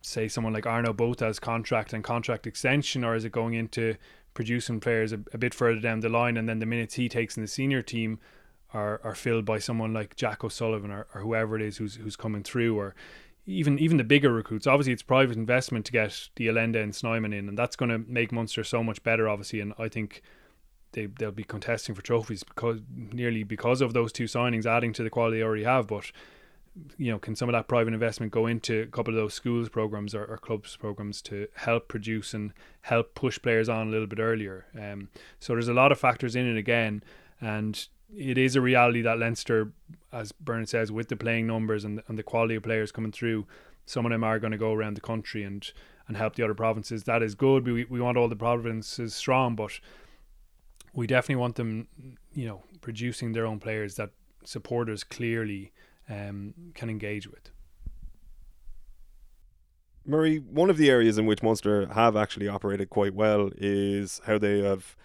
say, 0.00 0.28
someone 0.28 0.54
like 0.54 0.64
Arno 0.64 0.94
Botha's 0.94 1.38
contract 1.38 1.92
and 1.92 2.02
contract 2.02 2.46
extension, 2.46 3.04
or 3.04 3.14
is 3.14 3.26
it 3.26 3.32
going 3.32 3.52
into 3.52 3.96
producing 4.34 4.80
players 4.80 5.12
a, 5.12 5.20
a, 5.32 5.38
bit 5.38 5.54
further 5.54 5.80
down 5.80 6.00
the 6.00 6.08
line, 6.08 6.36
and 6.36 6.48
then 6.48 6.58
the 6.58 6.66
minutes 6.66 6.94
he 6.94 7.08
takes 7.08 7.36
in 7.36 7.42
the 7.42 7.48
senior 7.48 7.82
team 7.82 8.18
are, 8.72 9.00
are 9.04 9.14
filled 9.14 9.44
by 9.44 9.58
someone 9.58 9.94
like 9.94 10.16
Jack 10.16 10.44
O'Sullivan 10.44 10.90
or, 10.90 11.06
or 11.14 11.20
whoever 11.20 11.56
it 11.56 11.62
is 11.62 11.76
who's 11.76 11.94
who's 11.96 12.16
coming 12.16 12.42
through, 12.42 12.76
or 12.76 12.94
even 13.46 13.78
even 13.78 13.96
the 13.96 14.04
bigger 14.04 14.32
recruits. 14.32 14.66
Obviously, 14.66 14.92
it's 14.92 15.02
private 15.02 15.36
investment 15.36 15.86
to 15.86 15.92
get 15.92 16.28
de 16.34 16.48
Allende 16.48 16.80
and 16.80 16.94
Snyman 16.94 17.32
in, 17.32 17.48
and 17.48 17.56
that's 17.56 17.76
going 17.76 17.90
to 17.90 17.98
make 17.98 18.32
Munster 18.32 18.64
so 18.64 18.82
much 18.82 19.02
better. 19.02 19.28
Obviously, 19.28 19.60
and 19.60 19.72
I 19.78 19.88
think 19.88 20.22
they 20.92 21.06
they'll 21.06 21.30
be 21.30 21.44
contesting 21.44 21.94
for 21.94 22.02
trophies 22.02 22.42
because 22.42 22.80
nearly 22.90 23.44
because 23.44 23.80
of 23.80 23.92
those 23.92 24.12
two 24.12 24.24
signings, 24.24 24.66
adding 24.66 24.92
to 24.94 25.02
the 25.02 25.10
quality 25.10 25.38
they 25.38 25.44
already 25.44 25.64
have. 25.64 25.86
But 25.86 26.10
you 26.98 27.10
know, 27.10 27.18
can 27.18 27.36
some 27.36 27.48
of 27.48 27.52
that 27.52 27.68
private 27.68 27.94
investment 27.94 28.32
go 28.32 28.46
into 28.46 28.82
a 28.82 28.86
couple 28.86 29.14
of 29.14 29.20
those 29.20 29.34
schools 29.34 29.68
programs 29.68 30.14
or, 30.14 30.24
or 30.24 30.38
clubs 30.38 30.76
programs 30.76 31.22
to 31.22 31.46
help 31.54 31.88
produce 31.88 32.34
and 32.34 32.52
help 32.82 33.14
push 33.14 33.40
players 33.40 33.68
on 33.68 33.88
a 33.88 33.90
little 33.90 34.06
bit 34.06 34.18
earlier? 34.18 34.66
Um, 34.80 35.08
so 35.38 35.52
there's 35.52 35.68
a 35.68 35.74
lot 35.74 35.92
of 35.92 36.00
factors 36.00 36.34
in 36.34 36.46
it 36.50 36.58
again, 36.58 37.02
and 37.40 37.86
it 38.16 38.38
is 38.38 38.56
a 38.56 38.60
reality 38.60 39.02
that 39.02 39.18
Leinster, 39.18 39.72
as 40.12 40.32
Bernard 40.32 40.68
says, 40.68 40.90
with 40.90 41.08
the 41.08 41.16
playing 41.16 41.46
numbers 41.46 41.84
and, 41.84 42.02
and 42.08 42.18
the 42.18 42.22
quality 42.22 42.56
of 42.56 42.62
players 42.62 42.92
coming 42.92 43.12
through, 43.12 43.46
some 43.86 44.06
of 44.06 44.12
them 44.12 44.24
are 44.24 44.38
going 44.38 44.52
to 44.52 44.58
go 44.58 44.72
around 44.72 44.94
the 44.94 45.00
country 45.00 45.44
and, 45.44 45.70
and 46.08 46.16
help 46.16 46.36
the 46.36 46.42
other 46.42 46.54
provinces. 46.54 47.04
That 47.04 47.22
is 47.22 47.34
good. 47.34 47.66
We, 47.66 47.84
we 47.84 48.00
want 48.00 48.16
all 48.16 48.28
the 48.28 48.36
provinces 48.36 49.14
strong, 49.14 49.54
but 49.54 49.78
we 50.92 51.06
definitely 51.06 51.36
want 51.36 51.56
them, 51.56 51.88
you 52.32 52.46
know, 52.46 52.62
producing 52.80 53.32
their 53.32 53.46
own 53.46 53.58
players 53.58 53.96
that 53.96 54.10
supporters 54.44 55.04
clearly 55.04 55.72
um, 56.08 56.54
can 56.74 56.90
engage 56.90 57.26
with. 57.28 57.50
Murray, 60.06 60.36
one 60.38 60.68
of 60.68 60.76
the 60.76 60.90
areas 60.90 61.16
in 61.16 61.24
which 61.24 61.42
Munster 61.42 61.86
have 61.94 62.14
actually 62.14 62.46
operated 62.46 62.90
quite 62.90 63.14
well 63.14 63.50
is 63.56 64.20
how 64.26 64.36
they 64.36 64.60
have 64.60 64.96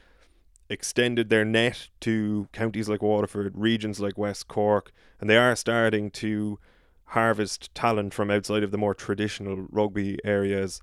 extended 0.70 1.30
their 1.30 1.46
net 1.46 1.88
to 2.02 2.48
counties 2.52 2.90
like 2.90 3.02
Waterford, 3.02 3.54
regions 3.58 4.00
like 4.00 4.18
West 4.18 4.48
Cork, 4.48 4.92
and 5.20 5.30
they 5.30 5.38
are 5.38 5.56
starting 5.56 6.12
to 6.12 6.60
harvest 7.06 7.74
talent 7.74 8.14
from 8.14 8.30
outside 8.30 8.62
of 8.62 8.72
the 8.72 8.78
more 8.78 8.94
traditional 8.94 9.68
rugby 9.72 10.20
areas 10.24 10.82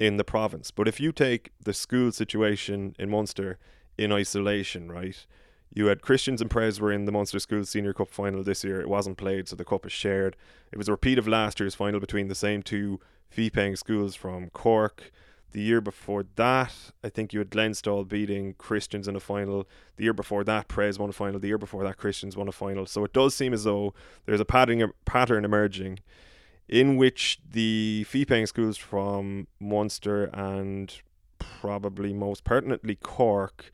in 0.00 0.16
the 0.16 0.24
province. 0.24 0.70
But 0.70 0.88
if 0.88 0.98
you 0.98 1.12
take 1.12 1.52
the 1.62 1.74
school 1.74 2.10
situation 2.10 2.96
in 2.98 3.10
Munster 3.10 3.58
in 3.96 4.10
isolation, 4.10 4.90
right? 4.90 5.26
You 5.72 5.86
had 5.86 6.02
Christians 6.02 6.40
and 6.40 6.50
Pres 6.50 6.80
were 6.80 6.92
in 6.92 7.04
the 7.04 7.12
Munster 7.12 7.38
School 7.38 7.64
Senior 7.64 7.92
Cup 7.92 8.10
final 8.10 8.42
this 8.42 8.64
year. 8.64 8.80
It 8.80 8.88
wasn't 8.88 9.16
played, 9.16 9.48
so 9.48 9.54
the 9.54 9.64
cup 9.64 9.86
is 9.86 9.92
shared. 9.92 10.36
It 10.72 10.78
was 10.78 10.88
a 10.88 10.92
repeat 10.92 11.18
of 11.18 11.28
last 11.28 11.60
year's 11.60 11.76
final 11.76 12.00
between 12.00 12.26
the 12.28 12.34
same 12.34 12.62
two 12.62 12.98
fee 13.28 13.50
paying 13.50 13.76
schools 13.76 14.16
from 14.16 14.50
Cork. 14.50 15.12
The 15.52 15.60
year 15.60 15.80
before 15.80 16.24
that, 16.36 16.72
I 17.02 17.08
think 17.08 17.32
you 17.32 17.40
had 17.40 17.50
Glenstal 17.50 18.06
beating 18.06 18.54
Christians 18.54 19.08
in 19.08 19.16
a 19.16 19.20
final. 19.20 19.68
The 19.96 20.04
year 20.04 20.12
before 20.12 20.44
that, 20.44 20.68
Pres 20.68 20.98
won 20.98 21.10
a 21.10 21.12
final. 21.12 21.40
The 21.40 21.48
year 21.48 21.58
before 21.58 21.84
that, 21.84 21.96
Christians 21.96 22.36
won 22.36 22.48
a 22.48 22.52
final. 22.52 22.86
So 22.86 23.04
it 23.04 23.12
does 23.12 23.34
seem 23.34 23.52
as 23.52 23.64
though 23.64 23.94
there's 24.26 24.40
a 24.40 24.44
pattern, 24.44 24.82
er, 24.82 24.92
pattern 25.04 25.44
emerging 25.44 26.00
in 26.68 26.96
which 26.96 27.40
the 27.48 28.04
fee 28.08 28.24
paying 28.24 28.46
schools 28.46 28.76
from 28.76 29.48
Munster 29.58 30.26
and 30.32 31.00
probably 31.38 32.12
most 32.12 32.44
pertinently 32.44 32.94
Cork 32.94 33.72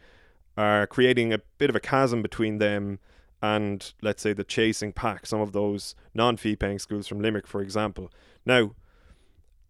are 0.56 0.86
creating 0.86 1.32
a 1.32 1.40
bit 1.58 1.70
of 1.70 1.76
a 1.76 1.80
chasm 1.80 2.22
between 2.22 2.58
them 2.58 2.98
and, 3.42 3.92
let's 4.00 4.22
say, 4.22 4.32
the 4.32 4.44
chasing 4.44 4.92
pack, 4.92 5.26
some 5.26 5.40
of 5.40 5.52
those 5.52 5.94
non 6.14 6.36
fee 6.36 6.56
paying 6.56 6.78
schools 6.78 7.06
from 7.06 7.20
Limerick, 7.20 7.46
for 7.46 7.60
example. 7.60 8.10
Now, 8.44 8.72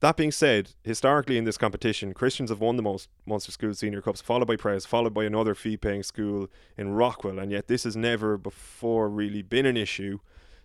that 0.00 0.16
being 0.16 0.30
said, 0.30 0.72
historically 0.84 1.38
in 1.38 1.44
this 1.44 1.56
competition, 1.56 2.12
Christians 2.12 2.50
have 2.50 2.60
won 2.60 2.76
the 2.76 2.82
most 2.82 3.08
Munster 3.24 3.50
School 3.50 3.74
Senior 3.74 4.02
Cups, 4.02 4.20
followed 4.20 4.46
by 4.46 4.56
Pres, 4.56 4.84
followed 4.84 5.14
by 5.14 5.24
another 5.24 5.54
fee 5.54 5.76
paying 5.76 6.02
school 6.02 6.48
in 6.76 6.90
Rockwell, 6.90 7.38
and 7.38 7.50
yet 7.50 7.66
this 7.66 7.84
has 7.84 7.96
never 7.96 8.36
before 8.36 9.08
really 9.08 9.42
been 9.42 9.66
an 9.66 9.76
issue 9.76 10.18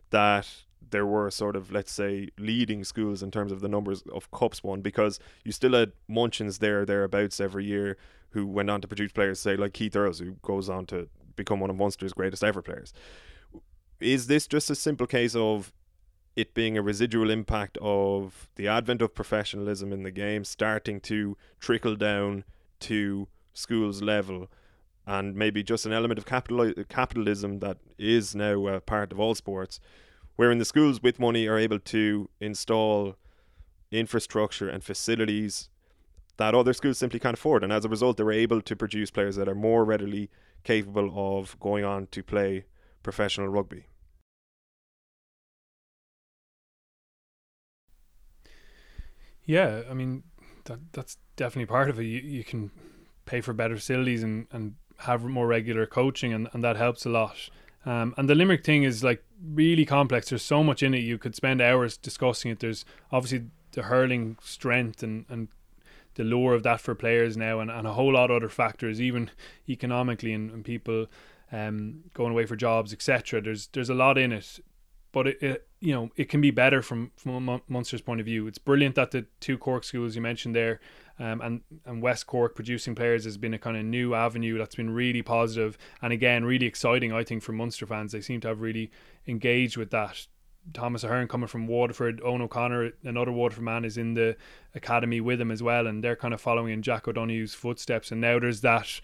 that 0.09 0.47
there 0.89 1.05
were 1.05 1.31
sort 1.31 1.55
of, 1.55 1.71
let's 1.71 1.91
say, 1.91 2.29
leading 2.37 2.83
schools 2.83 3.23
in 3.23 3.31
terms 3.31 3.51
of 3.51 3.61
the 3.61 3.69
numbers 3.69 4.03
of 4.13 4.29
cups 4.31 4.63
won 4.63 4.81
because 4.81 5.19
you 5.45 5.53
still 5.53 5.73
had 5.73 5.93
Munchins 6.09 6.59
there, 6.59 6.85
thereabouts 6.85 7.39
every 7.39 7.65
year 7.65 7.97
who 8.31 8.45
went 8.45 8.69
on 8.69 8.81
to 8.81 8.87
produce 8.87 9.11
players, 9.11 9.39
say, 9.39 9.55
like 9.55 9.73
Keith 9.73 9.95
Earls, 9.95 10.19
who 10.19 10.31
goes 10.41 10.69
on 10.69 10.85
to 10.87 11.07
become 11.35 11.59
one 11.59 11.69
of 11.69 11.75
Munster's 11.75 12.13
greatest 12.13 12.43
ever 12.43 12.61
players. 12.61 12.93
Is 13.99 14.27
this 14.27 14.47
just 14.47 14.69
a 14.69 14.75
simple 14.75 15.07
case 15.07 15.35
of 15.35 15.71
it 16.35 16.53
being 16.53 16.77
a 16.77 16.81
residual 16.81 17.29
impact 17.29 17.77
of 17.81 18.47
the 18.55 18.67
advent 18.67 19.01
of 19.01 19.13
professionalism 19.13 19.91
in 19.91 20.03
the 20.03 20.11
game 20.11 20.43
starting 20.43 20.99
to 21.01 21.37
trickle 21.59 21.95
down 21.95 22.43
to 22.79 23.27
schools 23.53 24.01
level 24.01 24.49
and 25.05 25.35
maybe 25.35 25.61
just 25.61 25.85
an 25.85 25.91
element 25.91 26.17
of 26.17 26.25
capital 26.25 26.73
capitalism 26.87 27.59
that 27.59 27.77
is 27.97 28.33
now 28.33 28.65
a 28.67 28.79
part 28.79 29.11
of 29.11 29.19
all 29.19 29.35
sports 29.35 29.79
wherein 30.37 30.57
the 30.57 30.65
schools 30.65 31.03
with 31.03 31.19
money 31.19 31.47
are 31.47 31.57
able 31.57 31.79
to 31.79 32.29
install 32.39 33.15
infrastructure 33.91 34.69
and 34.69 34.83
facilities 34.83 35.69
that 36.41 36.55
other 36.55 36.73
schools 36.73 36.97
simply 36.97 37.19
can't 37.19 37.37
afford 37.37 37.63
and 37.63 37.71
as 37.71 37.85
a 37.85 37.89
result 37.89 38.17
they're 38.17 38.31
able 38.31 38.61
to 38.61 38.75
produce 38.75 39.11
players 39.11 39.35
that 39.35 39.47
are 39.47 39.55
more 39.55 39.85
readily 39.85 40.29
capable 40.63 41.11
of 41.15 41.59
going 41.59 41.85
on 41.85 42.07
to 42.07 42.21
play 42.21 42.65
professional 43.03 43.47
rugby 43.47 43.85
Yeah, 49.45 49.81
I 49.89 49.93
mean 49.93 50.23
that 50.65 50.79
that's 50.93 51.17
definitely 51.35 51.65
part 51.65 51.89
of 51.89 51.99
it. 51.99 52.03
You 52.03 52.19
you 52.19 52.43
can 52.43 52.71
pay 53.25 53.41
for 53.41 53.53
better 53.53 53.75
facilities 53.75 54.23
and, 54.23 54.47
and 54.51 54.75
have 54.99 55.23
more 55.23 55.47
regular 55.47 55.85
coaching 55.85 56.33
and, 56.33 56.47
and 56.53 56.63
that 56.63 56.77
helps 56.77 57.05
a 57.05 57.09
lot. 57.09 57.49
Um, 57.85 58.13
and 58.17 58.29
the 58.29 58.35
Limerick 58.35 58.63
thing 58.63 58.83
is 58.83 59.03
like 59.03 59.23
really 59.43 59.85
complex. 59.85 60.29
There's 60.29 60.43
so 60.43 60.63
much 60.63 60.83
in 60.83 60.93
it. 60.93 60.99
You 60.99 61.17
could 61.17 61.35
spend 61.35 61.61
hours 61.61 61.97
discussing 61.97 62.51
it. 62.51 62.59
There's 62.59 62.85
obviously 63.11 63.47
the 63.71 63.83
hurling 63.83 64.37
strength 64.41 65.01
and, 65.01 65.25
and 65.29 65.47
the 66.15 66.23
lure 66.23 66.53
of 66.53 66.63
that 66.63 66.81
for 66.81 66.95
players 66.95 67.37
now 67.37 67.59
and, 67.59 67.71
and 67.71 67.87
a 67.87 67.93
whole 67.93 68.13
lot 68.13 68.29
of 68.29 68.37
other 68.37 68.49
factors, 68.49 69.01
even 69.01 69.29
economically 69.69 70.33
and, 70.33 70.51
and 70.51 70.65
people 70.65 71.07
um, 71.51 72.01
going 72.13 72.31
away 72.31 72.45
for 72.45 72.55
jobs, 72.55 72.93
etc. 72.93 73.41
There's 73.41 73.67
there's 73.67 73.89
a 73.89 73.95
lot 73.95 74.17
in 74.17 74.31
it 74.31 74.59
but 75.11 75.27
it, 75.27 75.41
it, 75.41 75.67
you 75.79 75.93
know 75.93 76.09
it 76.15 76.29
can 76.29 76.41
be 76.41 76.51
better 76.51 76.81
from 76.81 77.11
from 77.15 77.61
Munster's 77.67 78.01
point 78.01 78.19
of 78.19 78.25
view. 78.25 78.47
It's 78.47 78.57
brilliant 78.57 78.95
that 78.95 79.11
the 79.11 79.25
two 79.39 79.57
Cork 79.57 79.83
schools 79.83 80.15
you 80.15 80.21
mentioned 80.21 80.55
there, 80.55 80.79
um, 81.19 81.41
and 81.41 81.61
and 81.85 82.01
West 82.01 82.27
Cork 82.27 82.55
producing 82.55 82.95
players 82.95 83.25
has 83.25 83.37
been 83.37 83.53
a 83.53 83.59
kind 83.59 83.77
of 83.77 83.83
new 83.83 84.13
avenue 84.13 84.57
that's 84.57 84.75
been 84.75 84.89
really 84.89 85.21
positive 85.21 85.77
and 86.01 86.13
again 86.13 86.45
really 86.45 86.65
exciting. 86.65 87.11
I 87.11 87.23
think 87.23 87.43
for 87.43 87.51
Munster 87.51 87.85
fans, 87.85 88.11
they 88.11 88.21
seem 88.21 88.41
to 88.41 88.47
have 88.49 88.61
really 88.61 88.91
engaged 89.27 89.77
with 89.77 89.91
that. 89.91 90.27
Thomas 90.73 91.03
Ahern 91.03 91.27
coming 91.27 91.47
from 91.47 91.67
Waterford, 91.67 92.21
Owen 92.23 92.41
O'Connor, 92.41 92.91
another 93.03 93.31
Waterford 93.31 93.63
man, 93.63 93.85
is 93.85 93.97
in 93.97 94.13
the 94.13 94.37
academy 94.75 95.19
with 95.19 95.41
him 95.41 95.51
as 95.51 95.63
well, 95.63 95.87
and 95.87 96.03
they're 96.03 96.15
kind 96.15 96.33
of 96.33 96.41
following 96.41 96.71
in 96.71 96.81
Jack 96.81 97.07
O'Donoghue's 97.07 97.53
footsteps. 97.53 98.11
And 98.11 98.21
now 98.21 98.39
there's 98.39 98.61
that 98.61 99.01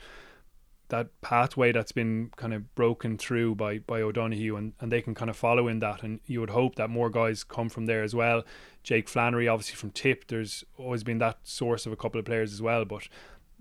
that 0.90 1.10
pathway 1.22 1.72
that's 1.72 1.92
been 1.92 2.32
kind 2.38 2.54
of 2.54 2.74
broken 2.74 3.18
through 3.18 3.56
by 3.56 3.80
by 3.80 4.02
O'Donoghue 4.02 4.56
and, 4.56 4.74
and 4.80 4.92
they 4.92 5.02
can 5.02 5.14
kind 5.14 5.30
of 5.30 5.36
follow 5.36 5.68
in 5.68 5.80
that 5.80 6.02
and 6.02 6.20
you 6.26 6.40
would 6.40 6.52
hope 6.52 6.76
that 6.76 6.90
more 6.90 7.10
guys 7.10 7.44
come 7.44 7.70
from 7.70 7.88
there 7.88 8.04
as 8.04 8.16
well. 8.16 8.44
Jake 8.84 9.10
Flannery 9.10 9.48
obviously 9.48 9.76
from 9.76 9.92
Tip 9.92 10.28
there's 10.28 10.64
always 10.78 11.04
been 11.04 11.18
that 11.18 11.40
source 11.44 11.86
of 11.86 11.92
a 11.92 11.98
couple 11.98 12.20
of 12.20 12.26
players 12.26 12.54
as 12.54 12.62
well 12.62 12.86
but 12.86 13.10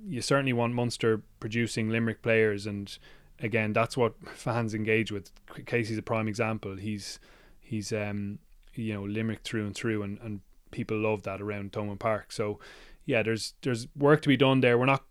you 0.07 0.21
certainly 0.21 0.53
want 0.53 0.75
Munster 0.75 1.23
producing 1.41 1.91
Limerick 1.91 2.23
players 2.23 2.65
and 2.67 2.97
again 3.41 3.73
that's 3.73 3.97
what 3.97 4.15
fans 4.35 4.73
engage 4.73 5.11
with. 5.11 5.33
Casey's 5.67 5.99
a 5.99 6.03
prime 6.03 6.29
example. 6.29 6.77
He's 6.77 7.19
he's 7.67 7.93
um 7.93 8.39
you 8.75 8.95
know 8.95 9.03
Limerick 9.03 9.41
through 9.43 9.67
and 9.67 9.75
through 9.75 10.03
and, 10.03 10.19
and 10.23 10.41
people 10.71 10.99
love 10.99 11.23
that 11.25 11.41
around 11.41 11.73
Thomond 11.73 11.99
Park. 11.99 12.33
So 12.33 12.59
yeah, 13.05 13.23
there's 13.23 13.55
there's 13.63 13.89
work 13.97 14.23
to 14.23 14.29
be 14.29 14.37
done 14.37 14.61
there. 14.61 14.79
We're 14.79 14.87
not 14.87 15.05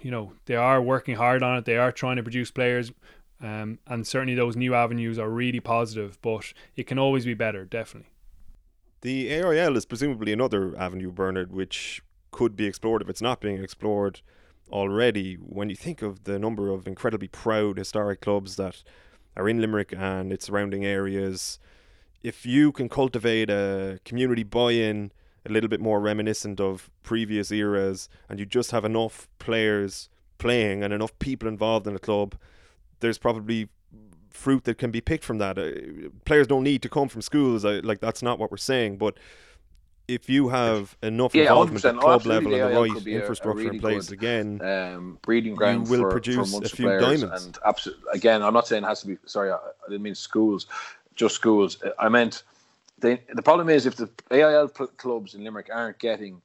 you 0.00 0.10
know 0.10 0.32
they 0.46 0.56
are 0.56 0.82
working 0.82 1.16
hard 1.16 1.42
on 1.42 1.56
it. 1.56 1.64
They 1.64 1.76
are 1.76 1.92
trying 1.92 2.16
to 2.16 2.22
produce 2.22 2.50
players, 2.50 2.92
um, 3.40 3.78
and 3.86 4.06
certainly 4.06 4.34
those 4.34 4.56
new 4.56 4.74
avenues 4.74 5.18
are 5.18 5.28
really 5.28 5.60
positive. 5.60 6.18
But 6.22 6.52
it 6.76 6.86
can 6.86 6.98
always 6.98 7.24
be 7.24 7.34
better, 7.34 7.64
definitely. 7.64 8.10
The 9.02 9.32
AIL 9.32 9.76
is 9.76 9.86
presumably 9.86 10.32
another 10.32 10.76
avenue, 10.76 11.10
Bernard, 11.10 11.52
which 11.52 12.02
could 12.32 12.54
be 12.54 12.66
explored 12.66 13.02
if 13.02 13.08
it's 13.08 13.22
not 13.22 13.40
being 13.40 13.62
explored 13.62 14.20
already. 14.70 15.34
When 15.34 15.70
you 15.70 15.76
think 15.76 16.02
of 16.02 16.24
the 16.24 16.38
number 16.38 16.70
of 16.70 16.86
incredibly 16.86 17.28
proud 17.28 17.78
historic 17.78 18.20
clubs 18.20 18.56
that 18.56 18.82
are 19.36 19.48
in 19.48 19.60
Limerick 19.60 19.94
and 19.96 20.32
its 20.32 20.46
surrounding 20.46 20.84
areas, 20.84 21.58
if 22.22 22.44
you 22.44 22.72
can 22.72 22.88
cultivate 22.88 23.50
a 23.50 23.98
community 24.04 24.42
buy-in 24.42 25.12
a 25.46 25.52
little 25.52 25.68
bit 25.68 25.80
more 25.80 26.00
reminiscent 26.00 26.60
of 26.60 26.90
previous 27.02 27.50
eras, 27.50 28.08
and 28.28 28.38
you 28.38 28.46
just 28.46 28.70
have 28.72 28.84
enough 28.84 29.28
players 29.38 30.08
playing 30.38 30.82
and 30.82 30.92
enough 30.92 31.18
people 31.18 31.48
involved 31.48 31.86
in 31.86 31.94
a 31.94 31.98
club, 31.98 32.34
there's 33.00 33.18
probably 33.18 33.68
fruit 34.28 34.64
that 34.64 34.78
can 34.78 34.90
be 34.90 35.00
picked 35.00 35.24
from 35.24 35.38
that. 35.38 35.58
Uh, 35.58 36.08
players 36.24 36.46
don't 36.46 36.62
need 36.62 36.82
to 36.82 36.88
come 36.88 37.08
from 37.08 37.22
schools, 37.22 37.64
I, 37.64 37.80
like 37.80 38.00
that's 38.00 38.22
not 38.22 38.38
what 38.38 38.50
we're 38.50 38.58
saying, 38.58 38.98
but 38.98 39.18
if 40.08 40.28
you 40.28 40.48
have 40.48 40.96
enough 41.02 41.34
yeah, 41.34 41.42
involvement 41.42 41.84
at 41.84 41.96
club 41.96 42.26
level 42.26 42.52
and 42.52 42.74
the 42.74 42.80
right 42.80 43.06
infrastructure 43.06 43.64
really 43.64 43.76
in 43.76 43.80
place 43.80 44.08
good, 44.08 44.18
again, 44.18 44.60
um, 44.62 45.18
breeding 45.22 45.54
ground 45.54 45.86
you 45.86 45.92
will 45.92 46.00
for, 46.02 46.10
produce 46.10 46.52
for 46.52 46.64
a 46.64 46.68
few 46.68 46.98
diamonds. 46.98 47.44
And 47.44 47.58
absolutely, 47.64 48.04
again, 48.12 48.42
I'm 48.42 48.52
not 48.52 48.66
saying 48.66 48.82
it 48.82 48.88
has 48.88 49.02
to 49.02 49.06
be. 49.06 49.18
Sorry, 49.26 49.50
I, 49.52 49.54
I 49.54 49.88
didn't 49.88 50.02
mean 50.02 50.16
schools, 50.16 50.66
just 51.20 51.34
schools. 51.34 51.78
I 51.98 52.08
meant 52.08 52.42
they, 52.98 53.20
the 53.32 53.42
problem 53.42 53.68
is 53.68 53.86
if 53.86 53.96
the 53.96 54.08
AIL 54.30 54.68
pl- 54.68 54.94
clubs 55.02 55.34
in 55.34 55.44
Limerick 55.44 55.68
aren't 55.72 55.98
getting, 55.98 56.40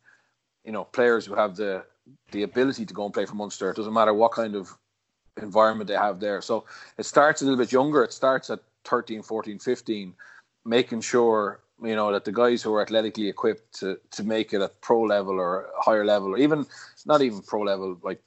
you 0.66 0.72
know, 0.72 0.84
players 0.84 1.26
who 1.26 1.34
have 1.34 1.56
the 1.56 1.84
the 2.32 2.44
ability 2.44 2.86
to 2.86 2.94
go 2.94 3.06
and 3.06 3.14
play 3.14 3.26
for 3.26 3.36
Munster. 3.36 3.72
It 3.72 3.78
doesn't 3.78 3.94
matter 3.94 4.14
what 4.14 4.32
kind 4.32 4.54
of 4.56 4.78
environment 5.42 5.88
they 5.88 5.96
have 5.96 6.20
there. 6.20 6.40
So 6.42 6.66
it 7.00 7.06
starts 7.06 7.42
a 7.42 7.46
little 7.46 7.58
bit 7.58 7.72
younger. 7.72 8.04
It 8.04 8.14
starts 8.14 8.52
at 8.52 8.60
13, 8.84 9.24
14, 9.24 9.58
15, 9.58 10.14
making 10.66 11.02
sure 11.02 11.62
you 11.82 11.96
know 11.96 12.12
that 12.12 12.26
the 12.26 12.32
guys 12.32 12.62
who 12.62 12.74
are 12.74 12.82
athletically 12.82 13.28
equipped 13.28 13.68
to 13.80 13.98
to 14.12 14.24
make 14.24 14.54
it 14.54 14.62
at 14.62 14.80
pro 14.82 15.02
level 15.02 15.40
or 15.40 15.68
higher 15.88 16.06
level 16.06 16.30
or 16.34 16.38
even 16.38 16.66
not 17.06 17.22
even 17.22 17.42
pro 17.42 17.62
level 17.62 17.98
like 18.02 18.22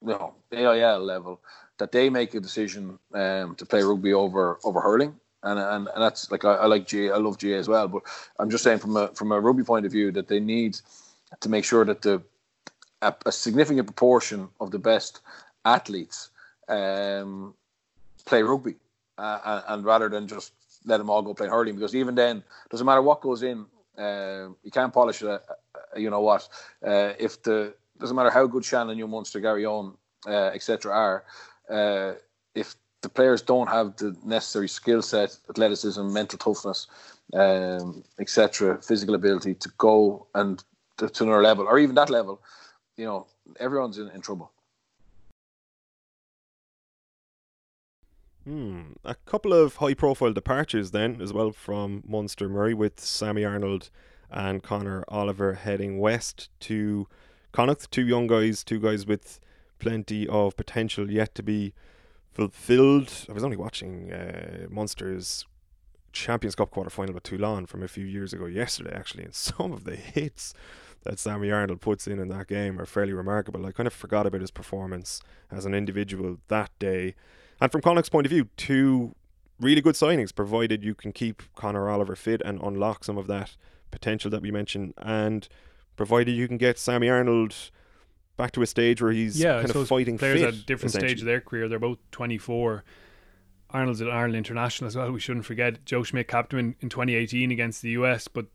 you 0.00 0.08
know 0.08 0.34
AIL 0.52 1.00
level 1.00 1.40
that 1.78 1.92
they 1.92 2.08
make 2.08 2.32
a 2.34 2.40
decision 2.40 2.98
um, 3.12 3.54
to 3.56 3.66
play 3.66 3.82
rugby 3.82 4.14
over 4.14 4.58
over 4.64 4.80
hurling 4.80 5.14
and 5.44 5.58
and, 5.58 5.88
and 5.88 6.02
that's 6.02 6.30
like 6.30 6.44
I, 6.44 6.54
I 6.54 6.66
like 6.66 6.90
GAA, 6.90 7.14
I 7.14 7.18
love 7.18 7.38
GAA 7.38 7.58
as 7.58 7.68
well. 7.68 7.88
But 7.88 8.02
I'm 8.38 8.50
just 8.50 8.64
saying 8.64 8.78
from 8.78 8.96
a 8.96 9.08
from 9.08 9.32
a 9.32 9.40
rugby 9.40 9.64
point 9.64 9.86
of 9.86 9.92
view 9.92 10.10
that 10.12 10.28
they 10.28 10.40
need 10.40 10.80
to 11.40 11.48
make 11.48 11.64
sure 11.64 11.84
that 11.84 12.02
the 12.02 12.22
a, 13.02 13.14
a 13.26 13.32
significant 13.32 13.86
proportion 13.86 14.48
of 14.60 14.70
the 14.70 14.78
best 14.78 15.20
athletes 15.64 16.30
um, 16.68 17.54
play 18.24 18.42
rugby, 18.42 18.74
uh, 19.18 19.62
and, 19.68 19.84
rather 19.84 20.08
than 20.08 20.26
just 20.26 20.52
let 20.86 20.98
them 20.98 21.10
all 21.10 21.22
go 21.22 21.34
play 21.34 21.48
hurling, 21.48 21.74
because 21.74 21.94
even 21.94 22.14
then 22.14 22.42
doesn't 22.70 22.86
matter 22.86 23.02
what 23.02 23.20
goes 23.20 23.42
in, 23.42 23.66
uh, 23.98 24.48
you 24.62 24.70
can't 24.72 24.92
polish 24.92 25.22
it. 25.22 25.42
You 25.96 26.10
know 26.10 26.20
what? 26.20 26.48
Uh, 26.84 27.12
if 27.18 27.42
the 27.42 27.74
doesn't 27.98 28.16
matter 28.16 28.30
how 28.30 28.46
good 28.46 28.64
Shannon, 28.64 28.98
Young 28.98 29.10
Munster, 29.10 29.40
Garryowen, 29.40 29.94
uh, 30.26 30.50
etc. 30.52 30.92
are, 30.92 31.24
uh, 31.70 32.14
if 32.54 32.74
the 33.04 33.08
players 33.08 33.42
don't 33.42 33.68
have 33.68 33.94
the 33.96 34.16
necessary 34.24 34.68
skill 34.68 35.02
set, 35.02 35.36
athleticism, 35.48 36.12
mental 36.12 36.38
toughness, 36.38 36.88
um, 37.34 38.02
etc., 38.18 38.80
physical 38.82 39.14
ability 39.14 39.54
to 39.54 39.70
go 39.78 40.26
and 40.34 40.64
to, 40.96 41.08
to, 41.08 41.24
another 41.24 41.42
level, 41.42 41.66
or 41.66 41.78
even 41.78 41.94
that 41.94 42.10
level, 42.10 42.40
you 42.96 43.04
know, 43.04 43.26
everyone's 43.60 43.98
in, 43.98 44.08
in 44.10 44.20
trouble. 44.20 44.50
Hmm. 48.44 48.92
A 49.04 49.14
couple 49.14 49.52
of 49.52 49.76
high 49.76 49.94
profile 49.94 50.32
departures 50.32 50.90
then 50.90 51.20
as 51.20 51.32
well 51.32 51.52
from 51.52 52.02
Munster 52.06 52.48
Murray 52.48 52.74
with 52.74 53.00
Sammy 53.00 53.44
Arnold 53.44 53.90
and 54.30 54.62
Conor 54.62 55.04
Oliver 55.08 55.54
heading 55.54 55.98
west 55.98 56.48
to 56.60 57.06
Connacht, 57.52 57.90
two 57.90 58.06
young 58.06 58.26
guys, 58.26 58.64
two 58.64 58.80
guys 58.80 59.06
with 59.06 59.40
plenty 59.78 60.26
of 60.26 60.56
potential 60.56 61.10
yet 61.10 61.34
to 61.34 61.42
be 61.42 61.74
fulfilled. 62.34 63.26
I 63.28 63.32
was 63.32 63.44
only 63.44 63.56
watching 63.56 64.12
uh, 64.12 64.66
Munster's 64.68 65.46
Champions 66.12 66.54
Cup 66.54 66.70
quarter 66.70 66.90
final 66.90 67.14
with 67.14 67.22
Toulon 67.22 67.66
from 67.66 67.82
a 67.82 67.88
few 67.88 68.04
years 68.04 68.32
ago 68.32 68.46
yesterday, 68.46 68.92
actually, 68.94 69.24
and 69.24 69.34
some 69.34 69.72
of 69.72 69.84
the 69.84 69.96
hits 69.96 70.52
that 71.04 71.18
Sammy 71.18 71.50
Arnold 71.50 71.80
puts 71.80 72.06
in 72.06 72.18
in 72.18 72.28
that 72.28 72.48
game 72.48 72.80
are 72.80 72.86
fairly 72.86 73.12
remarkable. 73.12 73.64
I 73.64 73.72
kind 73.72 73.86
of 73.86 73.92
forgot 73.92 74.26
about 74.26 74.40
his 74.40 74.50
performance 74.50 75.20
as 75.50 75.64
an 75.66 75.74
individual 75.74 76.38
that 76.48 76.70
day. 76.78 77.14
And 77.60 77.70
from 77.70 77.82
Connacht's 77.82 78.08
point 78.08 78.26
of 78.26 78.30
view, 78.30 78.48
two 78.56 79.14
really 79.60 79.80
good 79.80 79.94
signings, 79.94 80.34
provided 80.34 80.82
you 80.82 80.94
can 80.94 81.12
keep 81.12 81.42
Conor 81.54 81.88
Oliver 81.88 82.16
fit 82.16 82.42
and 82.44 82.60
unlock 82.60 83.04
some 83.04 83.18
of 83.18 83.26
that 83.28 83.56
potential 83.90 84.30
that 84.30 84.42
we 84.42 84.50
mentioned, 84.50 84.94
and 84.98 85.46
provided 85.94 86.32
you 86.32 86.48
can 86.48 86.58
get 86.58 86.78
Sammy 86.78 87.08
Arnold 87.08 87.54
back 88.36 88.52
to 88.52 88.62
a 88.62 88.66
stage 88.66 89.00
where 89.00 89.12
he's 89.12 89.38
yeah, 89.38 89.62
kind 89.62 89.74
of 89.74 89.88
fighting 89.88 90.18
players 90.18 90.40
fit, 90.40 90.48
at 90.48 90.54
a 90.54 90.64
different 90.64 90.92
stage 90.92 91.20
of 91.20 91.26
their 91.26 91.40
career. 91.40 91.68
They're 91.68 91.78
both 91.78 91.98
24. 92.10 92.84
Arnold's 93.70 94.00
at 94.00 94.08
Ireland 94.08 94.36
International 94.36 94.86
as 94.86 94.96
well. 94.96 95.10
We 95.10 95.20
shouldn't 95.20 95.44
forget 95.44 95.84
Joe 95.84 96.04
Schmidt 96.04 96.28
captain 96.28 96.58
in, 96.58 96.76
in 96.80 96.88
2018 96.88 97.50
against 97.50 97.82
the 97.82 97.90
US, 97.90 98.28
but 98.28 98.46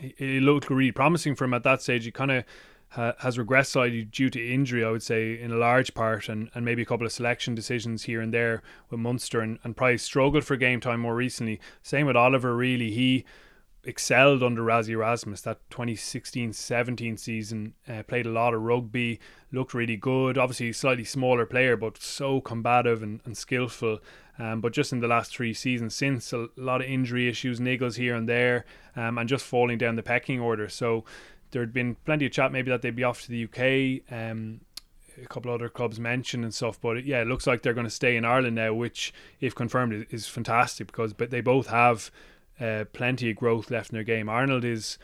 it 0.00 0.42
looked 0.42 0.70
really 0.70 0.92
promising 0.92 1.34
for 1.34 1.44
him 1.44 1.54
at 1.54 1.64
that 1.64 1.82
stage. 1.82 2.04
He 2.04 2.12
kind 2.12 2.30
of 2.30 2.44
ha- 2.90 3.14
has 3.18 3.38
regressed 3.38 3.68
slightly 3.68 4.04
due 4.04 4.30
to 4.30 4.54
injury, 4.54 4.84
I 4.84 4.90
would 4.90 5.02
say, 5.02 5.38
in 5.38 5.50
a 5.50 5.56
large 5.56 5.94
part, 5.94 6.28
and, 6.28 6.50
and 6.54 6.64
maybe 6.64 6.82
a 6.82 6.84
couple 6.86 7.06
of 7.06 7.12
selection 7.12 7.54
decisions 7.54 8.04
here 8.04 8.20
and 8.20 8.32
there 8.32 8.62
with 8.90 9.00
Munster, 9.00 9.40
and, 9.40 9.58
and 9.64 9.76
probably 9.76 9.98
struggled 9.98 10.44
for 10.44 10.56
game 10.56 10.80
time 10.80 11.00
more 11.00 11.14
recently. 11.14 11.60
Same 11.82 12.06
with 12.06 12.16
Oliver, 12.16 12.54
really. 12.56 12.90
He 12.92 13.24
excelled 13.84 14.42
under 14.42 14.62
Rassie 14.62 14.90
Erasmus 14.90 15.40
that 15.42 15.68
2016-17 15.70 17.18
season. 17.18 17.74
Uh, 17.88 18.02
played 18.02 18.26
a 18.26 18.30
lot 18.30 18.54
of 18.54 18.62
rugby, 18.62 19.18
looked 19.50 19.74
really 19.74 19.96
good. 19.96 20.38
Obviously, 20.38 20.72
slightly 20.72 21.04
smaller 21.04 21.46
player, 21.46 21.76
but 21.76 21.98
so 21.98 22.40
combative 22.40 23.02
and, 23.02 23.20
and 23.24 23.36
skillful. 23.36 23.98
Um, 24.38 24.60
but 24.60 24.72
just 24.72 24.92
in 24.92 25.00
the 25.00 25.08
last 25.08 25.34
three 25.34 25.52
seasons 25.52 25.94
since, 25.94 26.32
a 26.32 26.48
lot 26.56 26.80
of 26.80 26.88
injury 26.88 27.28
issues, 27.28 27.60
niggles 27.60 27.96
here 27.96 28.14
and 28.14 28.28
there, 28.28 28.64
um, 28.96 29.18
and 29.18 29.28
just 29.28 29.44
falling 29.44 29.78
down 29.78 29.96
the 29.96 30.02
pecking 30.02 30.40
order. 30.40 30.68
So 30.68 31.04
there'd 31.50 31.72
been 31.72 31.96
plenty 32.04 32.26
of 32.26 32.32
chat 32.32 32.52
maybe 32.52 32.70
that 32.70 32.82
they'd 32.82 32.96
be 32.96 33.04
off 33.04 33.22
to 33.22 33.28
the 33.28 33.44
UK. 33.44 34.12
Um, 34.12 34.60
a 35.22 35.26
couple 35.26 35.52
other 35.52 35.68
clubs 35.68 36.00
mentioned 36.00 36.44
and 36.44 36.54
stuff, 36.54 36.80
but 36.80 37.04
yeah, 37.04 37.20
it 37.20 37.26
looks 37.26 37.46
like 37.46 37.62
they're 37.62 37.74
going 37.74 37.86
to 37.86 37.90
stay 37.90 38.16
in 38.16 38.24
Ireland 38.24 38.56
now, 38.56 38.72
which, 38.72 39.12
if 39.40 39.54
confirmed, 39.54 40.06
is 40.10 40.26
fantastic 40.26 40.86
because 40.86 41.12
but 41.12 41.30
they 41.30 41.42
both 41.42 41.66
have 41.66 42.10
uh, 42.60 42.84
plenty 42.92 43.30
of 43.30 43.36
growth 43.36 43.70
left 43.70 43.90
in 43.90 43.94
their 43.94 44.04
game. 44.04 44.28
Arnold 44.28 44.64
is 44.64 44.98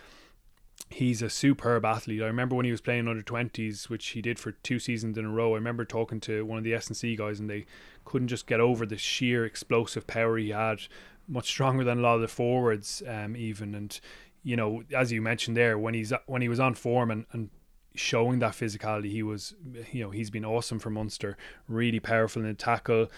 he's 0.91 1.23
a 1.23 1.31
superb 1.31 1.85
athlete. 1.85 2.23
I 2.23 2.27
remember 2.27 2.55
when 2.55 2.65
he 2.65 2.71
was 2.71 2.81
playing 2.81 3.09
under 3.09 3.23
20s, 3.23 3.89
which 3.89 4.09
he 4.09 4.23
did 4.23 4.39
for 4.39 4.53
two 4.53 4.79
seasons 4.79 5.19
in 5.19 5.25
a 5.25 5.31
row. 5.31 5.53
I 5.53 5.57
remember 5.57 5.85
talking 5.85 6.21
to 6.21 6.45
one 6.45 6.59
of 6.59 6.65
the 6.65 6.75
S&C 6.75 7.17
guys 7.17 7.41
and 7.41 7.51
they 7.51 7.67
couldn't 8.05 8.29
just 8.29 8.47
get 8.47 8.61
over 8.61 8.87
the 8.87 8.97
sheer 8.97 9.45
explosive 9.45 10.07
power 10.07 10.39
he 10.39 10.51
had, 10.51 10.83
much 11.27 11.49
stronger 11.49 11.85
than 11.85 11.99
a 11.99 12.01
lot 12.01 12.15
of 12.15 12.23
the 12.23 12.29
forwards 12.29 13.03
um, 13.07 13.37
even 13.37 13.75
and 13.75 14.01
you 14.43 14.57
know, 14.57 14.83
as 14.97 15.13
you 15.13 15.21
mentioned 15.21 15.57
there, 15.57 15.79
when 15.79 15.95
he's 15.95 16.13
when 16.27 16.43
he 16.43 16.49
was 16.49 16.61
on 16.61 16.75
form 16.75 17.11
and, 17.11 17.27
and 17.33 17.51
showing 17.95 18.39
that 18.39 18.53
physicality, 18.53 19.11
he 19.11 19.23
was, 19.23 19.55
you 19.93 20.03
know, 20.03 20.11
he's 20.11 20.31
been 20.31 20.45
awesome 20.45 20.79
for 20.79 20.91
Munster. 20.91 21.37
Really 21.69 22.01
powerful 22.01 22.43
in 22.43 22.49
the 22.49 22.55
tackle, 22.55 23.11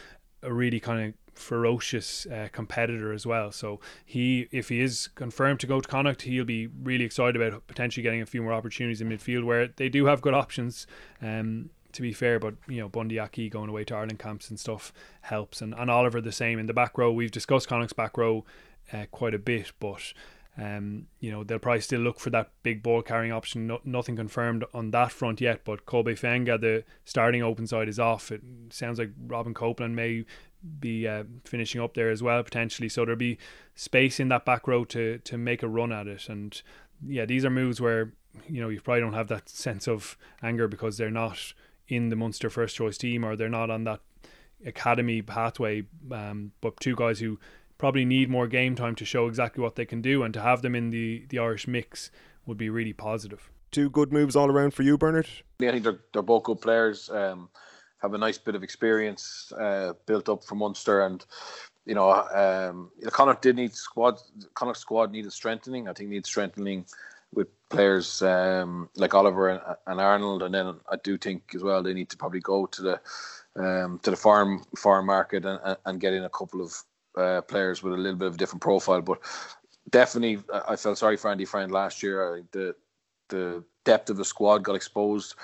a 0.43 0.53
really 0.53 0.81
kind 0.81 1.09
of 1.09 1.15
ferocious 1.35 2.27
uh, 2.27 2.49
competitor 2.53 3.13
as 3.13 3.27
well. 3.27 3.53
So 3.53 3.81
he, 4.05 4.49
if 4.51 4.69
he 4.69 4.81
is 4.81 5.09
confirmed 5.15 5.61
to 5.61 5.67
go 5.67 5.81
to 5.81 5.89
Connacht, 5.89 6.23
he'll 6.23 6.45
be 6.45 6.67
really 6.67 7.05
excited 7.05 7.41
about 7.41 7.67
potentially 7.67 8.03
getting 8.03 8.23
a 8.23 8.27
few 8.27 8.43
more 8.43 8.53
opportunities 8.53 9.01
in 9.01 9.09
midfield 9.09 9.45
where 9.45 9.69
they 9.69 9.89
do 9.89 10.07
have 10.07 10.21
good 10.21 10.35
options. 10.35 10.87
Um, 11.23 11.71
to 11.93 12.03
be 12.03 12.13
fair, 12.13 12.39
but 12.39 12.55
you 12.69 12.81
know 12.81 12.89
Bundee 12.89 13.19
Aki 13.19 13.49
going 13.49 13.69
away 13.69 13.83
to 13.85 13.97
Ireland 13.97 14.21
camps 14.21 14.49
and 14.49 14.61
stuff 14.61 14.93
helps, 15.23 15.61
and, 15.61 15.75
and 15.75 15.91
Oliver 15.91 16.21
the 16.21 16.31
same 16.31 16.61
in 16.61 16.67
the 16.67 16.73
back 16.73 16.97
row. 16.97 17.11
We've 17.11 17.33
discussed 17.33 17.67
Connacht's 17.67 17.93
back 17.93 18.17
row 18.17 18.45
uh, 18.93 19.07
quite 19.11 19.35
a 19.35 19.41
bit, 19.41 19.73
but 19.81 20.13
um, 20.59 21.07
you 21.21 21.31
know, 21.31 21.45
they'll 21.45 21.59
probably 21.59 21.81
still 21.81 22.01
look 22.01 22.21
for 22.21 22.31
that 22.31 22.51
big 22.63 22.83
ball 22.83 23.03
carrying 23.03 23.33
option. 23.33 23.67
No, 23.67 23.81
nothing 23.85 24.17
confirmed 24.17 24.65
on 24.75 24.91
that 24.91 25.13
front 25.13 25.41
yet, 25.41 25.61
but 25.65 25.87
Colby 25.87 26.15
Fainga'a, 26.15 26.61
the 26.61 26.85
starting 27.05 27.43
open 27.43 27.67
side, 27.67 27.89
is 27.89 27.99
off. 27.99 28.31
It 28.33 28.43
sounds 28.71 28.99
like 28.99 29.11
Robin 29.27 29.55
Copeland 29.55 29.97
may 29.97 30.25
be 30.79 31.09
uh, 31.09 31.25
finishing 31.45 31.81
up 31.81 31.95
there 31.95 32.11
as 32.11 32.23
well 32.23 32.43
potentially. 32.43 32.89
So 32.89 33.05
there'll 33.05 33.17
be 33.17 33.39
space 33.75 34.21
in 34.21 34.29
that 34.29 34.45
back 34.45 34.69
row 34.69 34.85
to 34.87 35.19
to 35.19 35.39
make 35.39 35.63
a 35.63 35.69
run 35.69 35.93
at 35.93 36.07
it. 36.07 36.29
And 36.29 36.61
yeah, 37.07 37.25
these 37.25 37.45
are 37.45 37.51
moves 37.51 37.81
where 37.81 38.13
you 38.49 38.61
know 38.61 38.69
you 38.69 38.81
probably 38.81 39.01
don't 39.01 39.15
have 39.15 39.29
that 39.29 39.49
sense 39.49 39.89
of 39.89 40.17
anger 40.43 40.69
because 40.69 40.99
they're 40.99 41.11
not 41.11 41.55
in 41.89 42.09
the 42.09 42.17
Munster 42.17 42.51
first 42.51 42.77
choice 42.77 42.99
team 42.99 43.25
or 43.25 43.37
they're 43.37 43.49
not 43.49 43.71
on 43.71 43.85
that 43.85 44.01
academy 44.65 45.23
pathway. 45.23 45.85
Um, 46.11 46.53
but 46.61 46.79
two 46.81 46.95
guys 46.95 47.21
who 47.21 47.39
probably 47.81 48.05
need 48.05 48.29
more 48.29 48.47
game 48.47 48.77
time 48.77 48.95
to 48.95 49.07
show 49.07 49.27
exactly 49.27 49.63
what 49.63 49.75
they 49.75 49.87
can 49.87 50.03
do, 50.03 50.23
and 50.23 50.35
to 50.35 50.41
have 50.41 50.61
them 50.61 50.75
in 50.75 50.91
the, 50.91 51.25
the 51.31 51.39
Irish 51.39 51.67
mix 51.67 52.11
would 52.45 52.59
be 52.59 52.69
really 52.69 52.93
positive. 52.93 53.51
Two 53.71 53.89
good 53.89 54.13
moves 54.13 54.37
all 54.37 54.51
around 54.51 54.75
for 54.75 54.83
you, 54.83 54.99
Bernard. 54.99 55.27
Yeah, 55.59 55.71
I 55.71 55.73
think 55.73 55.85
they're, 55.85 56.01
they're 56.13 56.23
both 56.23 56.43
good 56.43 56.61
players. 56.61 57.09
Um, 57.09 57.49
have 58.03 58.13
a 58.13 58.19
nice 58.19 58.37
bit 58.37 58.55
of 58.55 58.63
experience 58.63 59.51
uh, 59.59 59.95
built 60.05 60.29
up 60.29 60.45
from 60.45 60.59
Munster, 60.59 61.07
and 61.07 61.25
you 61.87 61.95
know, 61.95 62.11
um, 62.11 62.91
Connacht 63.11 63.41
did 63.41 63.57
need 63.57 63.73
squad. 63.73 64.19
Connacht 64.53 64.79
squad 64.79 65.11
needed 65.11 65.33
strengthening. 65.33 65.89
I 65.89 65.95
think 65.95 66.11
needs 66.11 66.29
strengthening 66.29 66.85
with 67.33 67.49
players 67.71 68.21
um, 68.21 68.91
like 68.97 69.15
Oliver 69.15 69.49
and, 69.49 69.61
and, 69.87 70.01
Arnold, 70.01 70.43
and 70.43 70.55
then 70.55 70.75
I 70.91 70.97
do 71.03 71.17
think 71.17 71.55
as 71.55 71.63
well 71.63 71.83
they 71.83 71.95
need 71.95 72.11
to 72.11 72.17
probably 72.19 72.41
go 72.41 72.67
to 72.67 72.83
the 72.83 73.01
um, 73.57 74.01
to 74.03 74.11
the 74.11 74.17
farm 74.17 74.65
farm 74.77 75.07
market 75.07 75.47
and, 75.47 75.77
and 75.87 76.01
get 76.01 76.13
in 76.13 76.25
a 76.25 76.31
couple 76.31 76.61
of 76.61 76.75
uh, 77.21 77.41
players 77.43 77.83
with 77.83 77.95
a 77.95 77.97
little 77.97 78.19
bit 78.19 78.29
of 78.29 78.35
a 78.35 78.39
different 78.39 78.63
profile. 78.63 79.03
But 79.03 79.21
definitely, 79.91 80.43
I 80.69 80.77
felt 80.77 80.99
sorry 80.99 81.17
for 81.17 81.31
Andy 81.31 81.45
Friend 81.45 81.71
last 81.71 82.03
year. 82.03 82.45
the 82.53 82.75
the 83.29 83.65
depth 83.85 84.11
of 84.11 84.17
the 84.17 84.25
squad 84.25 84.59
got 84.65 84.75
exposed 84.75 85.37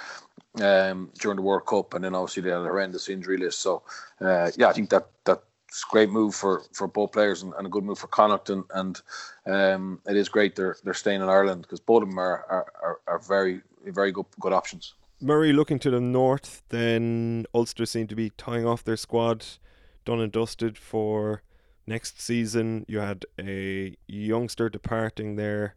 um, 0.61 1.11
during 1.19 1.37
the 1.37 1.43
World 1.43 1.67
Cup, 1.67 1.95
and 1.95 2.05
then 2.05 2.15
obviously 2.15 2.43
they 2.43 2.51
had 2.51 2.61
a 2.61 2.65
horrendous 2.65 3.09
injury 3.09 3.39
list. 3.39 3.61
So 3.61 3.83
uh, 4.21 4.51
yeah, 4.57 4.69
I 4.69 4.73
think 4.73 4.91
that 4.91 5.09
that's 5.25 5.43
a 5.85 5.91
great 5.91 6.11
move 6.11 6.35
for, 6.35 6.63
for 6.73 6.87
both 6.87 7.13
players 7.13 7.43
and, 7.43 7.53
and 7.55 7.67
a 7.67 7.71
good 7.71 7.85
move 7.85 7.99
for 7.99 8.09
Connacht, 8.09 8.51
and, 8.51 8.65
and 8.75 9.01
um, 9.47 10.01
it 10.07 10.17
is 10.17 10.29
great 10.29 10.57
they're 10.57 10.77
they're 10.85 10.95
staying 10.95 11.23
in 11.23 11.29
Ireland 11.29 11.63
because 11.63 11.81
both 11.81 12.03
of 12.03 12.09
them 12.09 12.19
are, 12.19 12.45
are, 12.49 12.73
are, 12.83 13.01
are 13.07 13.19
very 13.19 13.61
very 13.85 14.13
good 14.13 14.27
good 14.41 14.53
options. 14.53 14.95
Murray 15.21 15.53
looking 15.53 15.79
to 15.79 15.91
the 15.91 16.01
north, 16.01 16.63
then 16.69 17.47
Ulster 17.55 17.87
seem 17.87 18.07
to 18.09 18.15
be 18.15 18.31
tying 18.37 18.67
off 18.67 18.85
their 18.85 18.99
squad, 18.99 19.47
done 20.05 20.21
and 20.21 20.31
dusted 20.31 20.77
for 20.77 21.43
Next 21.87 22.21
season, 22.21 22.85
you 22.89 22.99
had 22.99 23.27
a 23.39 23.97
youngster 24.09 24.69
departing 24.69 25.37
there 25.37 25.77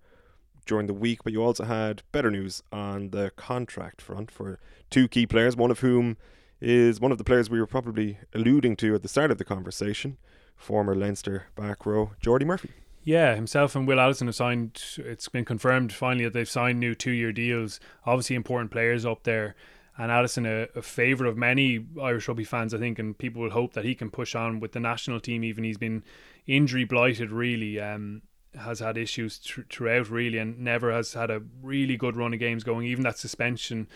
during 0.66 0.88
the 0.88 0.94
week, 0.94 1.24
but 1.24 1.34
you 1.34 1.44
also 1.44 1.66
had 1.66 2.02
better 2.12 2.32
news 2.32 2.64
on 2.72 3.12
the 3.12 3.32
contract 3.36 4.02
front 4.02 4.32
for 4.32 4.60
two 4.90 5.08
key 5.08 5.28
players, 5.28 5.56
one 5.56 5.72
of 5.72 5.82
whom 5.82 6.18
is 6.62 7.00
one 7.00 7.12
of 7.12 7.18
the 7.18 7.24
players 7.24 7.50
we 7.50 7.60
were 7.60 7.68
probably 7.68 8.18
alluding 8.34 8.76
to 8.78 8.96
at 8.96 9.02
the 9.02 9.08
start 9.08 9.32
of 9.32 9.38
the 9.38 9.46
conversation, 9.46 10.18
former 10.56 10.96
Leinster 10.96 11.46
back 11.56 11.86
row, 11.86 12.12
Jordi 12.22 12.46
Murphy. 12.46 12.72
Yeah, 13.04 13.36
himself 13.36 13.76
and 13.76 13.88
Will 13.88 14.00
Addison 14.00 14.28
have 14.28 14.36
signed. 14.36 14.82
It's 14.98 15.30
been 15.30 15.46
confirmed 15.46 15.94
finally 15.94 16.26
that 16.26 16.34
they've 16.34 16.50
signed 16.50 16.80
new 16.80 16.94
two-year 16.94 17.32
deals. 17.32 17.80
Obviously, 18.06 18.36
important 18.36 18.72
players 18.72 19.06
up 19.06 19.24
there 19.24 19.56
and 20.00 20.14
Addison 20.14 20.46
a, 20.46 20.68
a 20.76 20.82
favourite 20.82 21.30
of 21.30 21.38
many 21.38 21.86
Irish 22.02 22.30
rugby 22.30 22.46
fans, 22.46 22.74
I 22.74 22.78
think, 22.78 22.98
and 22.98 23.18
people 23.18 23.42
will 23.42 23.50
hope 23.50 23.74
that 23.74 23.84
he 23.84 23.94
can 23.94 24.10
push 24.10 24.34
on 24.34 24.62
with 24.62 24.72
the 24.72 24.80
national 24.80 25.20
team. 25.20 25.44
Even 25.44 25.66
he's 25.66 25.78
been 25.78 26.04
injury 26.48 26.86
blighted, 26.86 27.32
really, 27.32 27.82
um, 27.82 28.22
has 28.58 28.80
had 28.80 28.98
issues 28.98 29.38
th- 29.38 29.68
throughout, 29.70 30.10
really, 30.10 30.38
and 30.38 30.58
never 30.58 30.90
has 30.90 31.14
had 31.14 31.30
a 31.30 31.42
really 31.62 31.98
good 31.98 32.16
run 32.16 32.34
of 32.34 32.40
games 32.40 32.64
going. 32.64 32.88
Even 32.88 33.04
that 33.04 33.18
suspension 33.18 33.90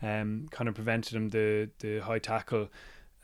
um, 0.00 0.48
kind 0.50 0.66
of 0.66 0.74
prevented 0.74 1.14
him 1.14 1.28
the 1.28 1.68
the 1.80 1.98
high 1.98 2.18
tackle 2.18 2.70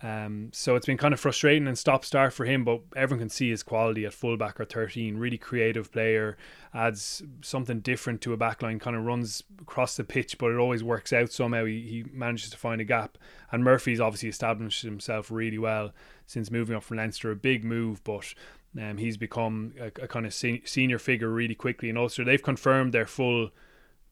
um, 0.03 0.51
so 0.53 0.77
it's 0.77 0.85
been 0.85 0.99
kind 0.99 1.15
of 1.15 1.21
frustrating 1.21 1.67
and 1.67 1.79
stop 1.79 2.05
start 2.05 2.35
for 2.35 2.45
him, 2.45 2.65
but 2.65 2.83
everyone 2.95 3.21
can 3.21 3.29
see 3.31 3.49
his 3.49 3.63
quality 3.63 4.05
at 4.05 4.13
fullback 4.13 4.61
or 4.61 4.67
13. 4.67 5.17
Really 5.17 5.39
creative 5.39 5.91
player, 5.91 6.37
adds 6.75 7.23
something 7.41 7.81
different 7.81 8.21
to 8.23 8.35
a 8.35 8.37
backline, 8.37 8.79
kind 8.79 8.95
of 8.95 9.05
runs 9.05 9.43
across 9.61 9.97
the 9.97 10.05
pitch, 10.05 10.37
but 10.37 10.51
it 10.51 10.59
always 10.59 10.85
works 10.85 11.15
out 11.15 11.33
somehow. 11.33 11.65
He, 11.65 11.81
he 11.81 12.05
manages 12.13 12.51
to 12.51 12.59
find 12.59 12.81
a 12.81 12.85
gap. 12.85 13.17
And 13.51 13.65
Murphy's 13.65 14.01
obviously 14.01 14.29
established 14.29 14.83
himself 14.83 15.31
really 15.31 15.59
well 15.59 15.93
since 16.27 16.51
moving 16.51 16.77
up 16.77 16.83
from 16.83 16.99
Leinster. 16.99 17.31
A 17.31 17.37
big 17.37 17.65
move, 17.65 18.05
but 18.05 18.35
um, 18.79 18.99
he's 18.99 19.17
become 19.17 19.73
a, 19.81 19.87
a 19.87 20.09
kind 20.09 20.27
of 20.27 20.35
se- 20.35 20.65
senior 20.67 20.99
figure 20.99 21.31
really 21.31 21.55
quickly. 21.55 21.89
And 21.89 21.97
also, 21.97 22.23
they've 22.23 22.43
confirmed 22.43 22.93
their 22.93 23.07
full 23.07 23.49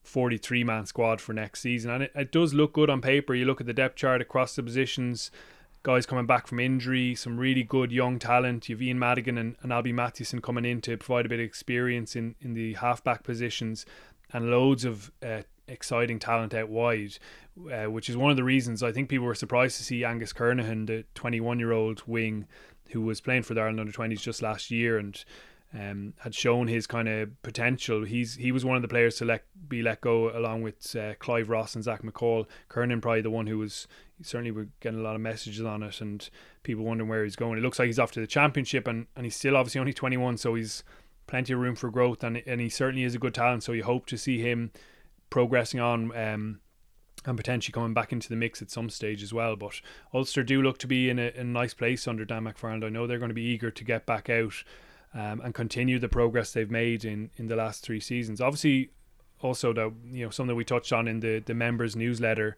43 0.01 0.63
man 0.63 0.87
squad 0.87 1.21
for 1.21 1.33
next 1.33 1.61
season. 1.61 1.91
And 1.91 2.03
it, 2.03 2.11
it 2.15 2.31
does 2.31 2.55
look 2.55 2.73
good 2.73 2.89
on 2.89 3.01
paper. 3.01 3.35
You 3.35 3.45
look 3.45 3.61
at 3.61 3.67
the 3.67 3.73
depth 3.73 3.97
chart 3.97 4.19
across 4.19 4.55
the 4.55 4.63
positions 4.63 5.29
guys 5.85 6.07
coming 6.07 6.25
back 6.25 6.47
from 6.47 6.59
injury, 6.59 7.13
some 7.13 7.37
really 7.37 7.61
good 7.61 7.91
young 7.91 8.17
talent. 8.17 8.67
You've 8.67 8.81
Ian 8.81 8.97
Madigan 8.97 9.37
and, 9.37 9.55
and 9.61 9.71
Alby 9.71 9.93
Mathewson 9.93 10.41
coming 10.41 10.65
in 10.65 10.81
to 10.81 10.97
provide 10.97 11.27
a 11.27 11.29
bit 11.29 11.39
of 11.39 11.45
experience 11.45 12.15
in, 12.15 12.33
in 12.41 12.55
the 12.55 12.73
halfback 12.73 13.21
positions, 13.21 13.85
and 14.33 14.49
loads 14.49 14.83
of 14.83 15.11
uh, 15.23 15.43
exciting 15.67 16.17
talent 16.17 16.55
out 16.55 16.69
wide, 16.69 17.19
uh, 17.71 17.83
which 17.83 18.09
is 18.09 18.17
one 18.17 18.31
of 18.31 18.37
the 18.37 18.43
reasons 18.43 18.81
I 18.81 18.91
think 18.91 19.09
people 19.09 19.27
were 19.27 19.35
surprised 19.35 19.77
to 19.77 19.83
see 19.83 20.03
Angus 20.03 20.33
Kernohan, 20.33 20.87
the 20.87 21.05
21 21.13 21.59
year 21.59 21.71
old 21.71 22.01
wing, 22.07 22.47
who 22.89 23.01
was 23.01 23.21
playing 23.21 23.43
for 23.43 23.53
the 23.53 23.61
Ireland 23.61 23.79
under 23.79 23.93
20s 23.93 24.19
just 24.19 24.41
last 24.41 24.71
year 24.71 24.97
and 24.97 25.23
um, 25.71 26.13
had 26.19 26.33
shown 26.33 26.67
his 26.67 26.87
kind 26.87 27.07
of 27.07 27.41
potential. 27.43 28.05
He's 28.05 28.35
he 28.35 28.51
was 28.51 28.65
one 28.65 28.75
of 28.75 28.81
the 28.81 28.87
players 28.87 29.17
to 29.17 29.25
let 29.25 29.43
be 29.67 29.83
let 29.83 30.01
go 30.01 30.35
along 30.35 30.63
with 30.63 30.95
uh, 30.95 31.13
Clive 31.19 31.49
Ross 31.49 31.75
and 31.75 31.83
Zach 31.83 32.01
McCall. 32.01 32.47
Kernohan 32.69 33.01
probably 33.01 33.21
the 33.21 33.29
one 33.29 33.45
who 33.45 33.59
was 33.59 33.87
certainly 34.21 34.51
we're 34.51 34.69
getting 34.79 34.99
a 34.99 35.03
lot 35.03 35.15
of 35.15 35.21
messages 35.21 35.63
on 35.63 35.83
it 35.83 36.01
and 36.01 36.29
people 36.63 36.83
wondering 36.83 37.09
where 37.09 37.23
he's 37.23 37.35
going. 37.35 37.57
It 37.57 37.61
looks 37.61 37.79
like 37.79 37.87
he's 37.87 37.99
off 37.99 38.11
to 38.13 38.19
the 38.19 38.27
championship 38.27 38.87
and, 38.87 39.07
and 39.15 39.25
he's 39.25 39.35
still 39.35 39.57
obviously 39.57 39.79
only 39.79 39.93
21, 39.93 40.37
so 40.37 40.55
he's 40.55 40.83
plenty 41.27 41.53
of 41.53 41.59
room 41.59 41.75
for 41.75 41.89
growth 41.89 42.23
and 42.23 42.43
and 42.45 42.61
he 42.61 42.69
certainly 42.69 43.03
is 43.03 43.15
a 43.15 43.19
good 43.19 43.33
talent. 43.33 43.63
So 43.63 43.71
you 43.71 43.83
hope 43.83 44.05
to 44.07 44.17
see 44.17 44.39
him 44.39 44.71
progressing 45.29 45.79
on. 45.79 46.15
Um, 46.15 46.59
and 47.27 47.37
potentially 47.37 47.73
coming 47.73 47.93
back 47.93 48.11
into 48.11 48.29
the 48.29 48.35
mix 48.35 48.61
at 48.61 48.69
some 48.69 48.87
stage 48.87 49.23
as 49.23 49.33
well. 49.33 49.55
But 49.55 49.81
Ulster 50.13 50.43
do 50.43 50.61
look 50.61 50.77
to 50.79 50.87
be 50.87 51.09
in 51.09 51.17
a, 51.17 51.31
a 51.35 51.43
nice 51.43 51.73
place 51.73 52.07
under 52.07 52.23
Dan 52.23 52.43
McFarland. 52.43 52.83
I 52.83 52.89
know 52.89 53.07
they're 53.07 53.17
going 53.17 53.29
to 53.29 53.35
be 53.35 53.41
eager 53.41 53.71
to 53.71 53.83
get 53.83 54.05
back 54.05 54.29
out 54.29 54.63
um, 55.15 55.41
and 55.41 55.53
continue 55.53 55.97
the 55.97 56.09
progress 56.09 56.51
they've 56.53 56.69
made 56.69 57.03
in, 57.03 57.31
in 57.37 57.47
the 57.47 57.55
last 57.55 57.83
three 57.83 57.99
seasons. 57.99 58.41
Obviously, 58.41 58.91
also 59.41 59.73
that 59.73 59.91
you 60.11 60.25
know 60.25 60.29
something 60.29 60.55
we 60.55 60.63
touched 60.63 60.93
on 60.93 61.07
in 61.07 61.19
the 61.19 61.39
the 61.39 61.53
members 61.53 61.95
newsletter 61.95 62.57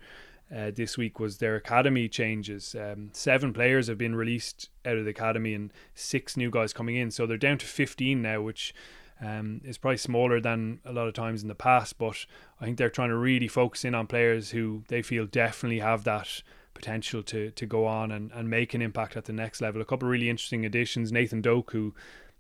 uh, 0.56 0.72
this 0.74 0.98
week 0.98 1.20
was 1.20 1.38
their 1.38 1.56
academy 1.56 2.08
changes. 2.10 2.76
Um, 2.76 3.10
seven 3.14 3.54
players 3.54 3.88
have 3.88 3.98
been 3.98 4.16
released 4.16 4.70
out 4.86 4.98
of 4.98 5.06
the 5.06 5.12
academy 5.12 5.54
and 5.54 5.72
six 5.94 6.38
new 6.38 6.50
guys 6.50 6.74
coming 6.74 6.96
in, 6.96 7.12
so 7.12 7.26
they're 7.26 7.38
down 7.38 7.58
to 7.60 7.66
fifteen 7.66 8.22
now, 8.22 8.42
which. 8.42 8.74
Um, 9.20 9.62
is 9.66 9.80
probably 9.80 9.98
smaller 9.98 10.40
than 10.40 10.80
a 10.86 10.94
lot 10.94 11.08
of 11.08 11.16
times 11.16 11.42
in 11.42 11.48
the 11.48 11.56
past, 11.56 11.98
but 11.98 12.28
I 12.62 12.66
think 12.66 12.78
they're 12.78 12.92
trying 12.92 13.10
to 13.10 13.18
really 13.18 13.48
focus 13.48 13.84
in 13.84 13.96
on 13.96 14.06
players 14.06 14.52
who 14.52 14.84
they 14.90 15.02
feel 15.02 15.26
definitely 15.26 15.80
have 15.80 16.04
that 16.04 16.44
potential 16.76 17.24
to 17.24 17.50
to 17.50 17.66
go 17.66 17.88
on 17.88 18.12
and, 18.12 18.32
and 18.32 18.48
make 18.48 18.76
an 18.76 18.84
impact 18.84 19.18
at 19.18 19.26
the 19.26 19.34
next 19.34 19.60
level. 19.60 19.82
A 19.82 19.86
couple 19.86 20.08
of 20.08 20.12
really 20.12 20.30
interesting 20.30 20.68
additions. 20.68 21.12
Nathan 21.12 21.42
Doak, 21.42 21.72
who 21.72 21.96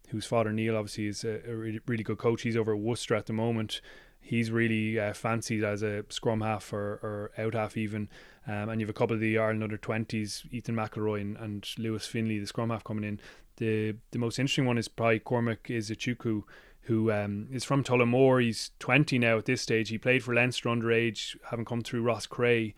whose 0.09 0.27
father 0.27 0.51
Neil 0.51 0.77
obviously 0.77 1.07
is 1.07 1.23
a, 1.23 1.41
a 1.49 1.55
really, 1.55 2.03
good 2.03 2.19
coach. 2.19 2.43
He's 2.43 2.55
over 2.55 2.73
at 2.73 2.79
Worcester 2.79 3.15
at 3.15 3.25
the 3.25 3.33
moment. 3.33 3.81
He's 4.19 4.51
really 4.51 4.99
uh, 4.99 5.13
fancied 5.13 5.63
as 5.63 5.83
a 5.83 6.03
scrum 6.09 6.41
half 6.41 6.73
or, 6.73 6.99
or 7.03 7.31
out 7.37 7.53
half 7.53 7.77
even. 7.77 8.09
Um, 8.45 8.69
and 8.69 8.79
you 8.79 8.85
have 8.85 8.95
a 8.95 8.97
couple 8.97 9.13
of 9.13 9.19
the 9.19 9.37
Ireland 9.37 9.63
under 9.63 9.77
20s, 9.77 10.51
Ethan 10.51 10.75
McIlroy 10.75 11.21
and, 11.21 11.37
and 11.37 11.69
Lewis 11.77 12.07
Finlay, 12.07 12.39
the 12.39 12.47
scrum 12.47 12.69
half 12.69 12.83
coming 12.83 13.03
in. 13.03 13.19
The 13.57 13.95
the 14.11 14.19
most 14.19 14.39
interesting 14.39 14.65
one 14.65 14.77
is 14.77 14.87
probably 14.87 15.19
Cormac 15.19 15.63
Izuchukwu, 15.63 16.43
who 16.81 17.11
um, 17.11 17.47
is 17.51 17.63
from 17.63 17.83
Tullamore. 17.83 18.43
He's 18.43 18.71
20 18.79 19.19
now 19.19 19.37
at 19.37 19.45
this 19.45 19.61
stage. 19.61 19.89
He 19.89 19.97
played 19.97 20.23
for 20.23 20.33
Leinster 20.33 20.69
underage, 20.69 21.35
having 21.49 21.65
come 21.65 21.81
through 21.81 22.03
Roscrea, 22.03 22.73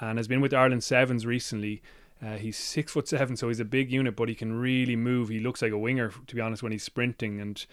and 0.00 0.18
has 0.18 0.26
been 0.26 0.40
with 0.40 0.54
Ireland 0.54 0.82
Sevens 0.82 1.26
recently. 1.26 1.82
Uh, 2.24 2.36
he's 2.36 2.56
six 2.56 2.92
foot 2.92 3.08
seven, 3.08 3.36
so 3.36 3.48
he's 3.48 3.60
a 3.60 3.64
big 3.64 3.90
unit, 3.90 4.16
but 4.16 4.28
he 4.28 4.34
can 4.34 4.58
really 4.58 4.96
move. 4.96 5.28
He 5.28 5.40
looks 5.40 5.60
like 5.60 5.72
a 5.72 5.78
winger, 5.78 6.12
to 6.26 6.34
be 6.34 6.40
honest, 6.40 6.62
when 6.62 6.72
he's 6.72 6.84
sprinting. 6.84 7.40
And 7.40 7.64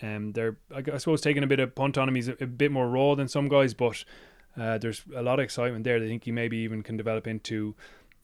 um, 0.00 0.32
they're, 0.32 0.56
I, 0.74 0.98
suppose, 0.98 1.20
taking 1.20 1.42
a 1.42 1.46
bit 1.46 1.60
of 1.60 1.74
punt 1.74 1.98
on 1.98 2.08
him. 2.08 2.14
He's 2.14 2.28
a, 2.28 2.36
a 2.40 2.46
bit 2.46 2.72
more 2.72 2.88
raw 2.88 3.14
than 3.14 3.28
some 3.28 3.48
guys, 3.48 3.74
but 3.74 4.04
uh, 4.58 4.78
there's 4.78 5.02
a 5.14 5.22
lot 5.22 5.38
of 5.38 5.44
excitement 5.44 5.84
there. 5.84 5.96
I 5.96 6.06
think 6.06 6.24
he 6.24 6.32
maybe 6.32 6.58
even 6.58 6.82
can 6.82 6.96
develop 6.96 7.26
into 7.26 7.74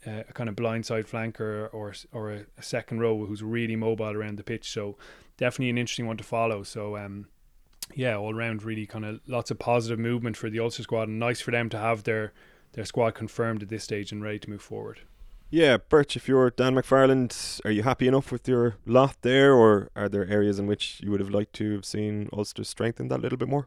uh, 0.06 0.22
a 0.28 0.32
kind 0.32 0.48
of 0.48 0.56
blindside 0.56 1.08
flanker 1.08 1.68
or 1.72 1.92
or 2.12 2.32
a, 2.32 2.46
a, 2.56 2.62
second 2.62 3.00
row 3.00 3.26
who's 3.26 3.42
really 3.42 3.76
mobile 3.76 4.10
around 4.10 4.38
the 4.38 4.44
pitch. 4.44 4.70
So 4.70 4.96
definitely 5.36 5.70
an 5.70 5.78
interesting 5.78 6.06
one 6.06 6.16
to 6.18 6.24
follow. 6.24 6.62
So 6.62 6.96
um, 6.96 7.28
yeah, 7.94 8.16
all 8.16 8.34
around 8.34 8.62
really 8.62 8.86
kind 8.86 9.04
of 9.04 9.20
lots 9.26 9.50
of 9.50 9.58
positive 9.58 9.98
movement 9.98 10.36
for 10.36 10.50
the 10.50 10.60
Ulster 10.60 10.82
squad, 10.82 11.08
and 11.08 11.18
nice 11.18 11.40
for 11.40 11.50
them 11.50 11.68
to 11.70 11.78
have 11.78 12.04
their 12.04 12.32
their 12.72 12.84
squad 12.84 13.14
confirmed 13.14 13.62
at 13.62 13.68
this 13.68 13.84
stage 13.84 14.12
and 14.12 14.22
ready 14.22 14.38
to 14.38 14.50
move 14.50 14.62
forward. 14.62 15.00
Yeah, 15.50 15.78
Birch, 15.78 16.14
if 16.14 16.28
you're 16.28 16.50
Dan 16.50 16.74
McFarland, 16.74 17.64
are 17.64 17.70
you 17.70 17.82
happy 17.82 18.06
enough 18.06 18.30
with 18.30 18.46
your 18.46 18.76
lot 18.84 19.16
there, 19.22 19.54
or 19.54 19.88
are 19.96 20.08
there 20.08 20.28
areas 20.28 20.58
in 20.58 20.66
which 20.66 21.00
you 21.02 21.10
would 21.10 21.20
have 21.20 21.30
liked 21.30 21.54
to 21.54 21.72
have 21.72 21.86
seen 21.86 22.28
Ulster 22.34 22.64
strengthen 22.64 23.08
that 23.08 23.20
a 23.20 23.22
little 23.22 23.38
bit 23.38 23.48
more? 23.48 23.66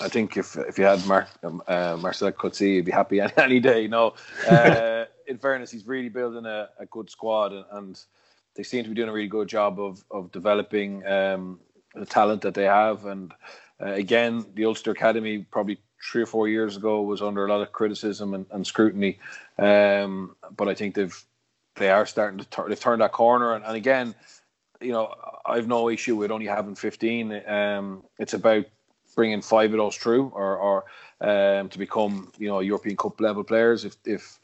I 0.00 0.08
think 0.08 0.38
if 0.38 0.56
if 0.56 0.78
you 0.78 0.84
had 0.84 1.04
Mar- 1.06 1.28
um, 1.42 1.62
uh, 1.68 1.98
Marcell 2.00 2.32
Coetzee, 2.32 2.76
you'd 2.76 2.86
be 2.86 2.92
happy 2.92 3.20
any, 3.20 3.32
any 3.36 3.60
day. 3.60 3.88
No, 3.88 4.14
uh, 4.48 5.04
in 5.26 5.36
fairness, 5.36 5.70
he's 5.70 5.86
really 5.86 6.08
building 6.08 6.46
a, 6.46 6.70
a 6.78 6.86
good 6.86 7.10
squad, 7.10 7.52
and, 7.52 7.64
and, 7.72 8.04
they 8.54 8.62
seem 8.62 8.82
to 8.84 8.88
be 8.88 8.94
doing 8.94 9.10
a 9.10 9.12
really 9.12 9.28
good 9.28 9.48
job 9.48 9.78
of 9.78 10.02
of 10.10 10.32
developing 10.32 11.06
um, 11.06 11.60
the 11.94 12.06
talent 12.06 12.40
that 12.40 12.54
they 12.54 12.64
have. 12.64 13.04
And 13.04 13.34
uh, 13.82 13.92
again, 13.92 14.46
the 14.54 14.64
Ulster 14.64 14.92
Academy 14.92 15.44
probably 15.50 15.78
three 16.02 16.22
or 16.22 16.26
four 16.26 16.48
years 16.48 16.76
ago 16.76 17.02
was 17.02 17.22
under 17.22 17.46
a 17.46 17.48
lot 17.48 17.62
of 17.62 17.72
criticism 17.72 18.34
and, 18.34 18.46
and 18.50 18.66
scrutiny. 18.66 19.18
Um, 19.58 20.36
but 20.56 20.68
I 20.68 20.74
think 20.74 20.94
they've 20.94 21.24
they 21.76 21.90
are 21.90 22.06
starting 22.06 22.38
to 22.38 22.44
turn 22.46 22.68
they've 22.68 22.80
turned 22.80 23.02
that 23.02 23.12
corner. 23.12 23.54
And, 23.54 23.64
and, 23.64 23.76
again, 23.76 24.14
you 24.80 24.92
know, 24.92 25.14
I've 25.44 25.68
no 25.68 25.88
issue 25.88 26.16
with 26.16 26.30
only 26.30 26.46
having 26.46 26.74
fifteen. 26.74 27.42
Um, 27.46 28.02
it's 28.18 28.34
about 28.34 28.66
bringing 29.14 29.40
five 29.40 29.72
of 29.72 29.78
those 29.78 29.96
through, 29.96 30.30
or, 30.34 30.56
or 30.56 30.84
um, 31.20 31.68
to 31.70 31.78
become 31.78 32.32
you 32.38 32.48
know 32.48 32.60
European 32.60 32.96
Cup 32.96 33.20
level 33.20 33.44
players. 33.44 33.84
If 33.84 33.96
if 34.04 34.38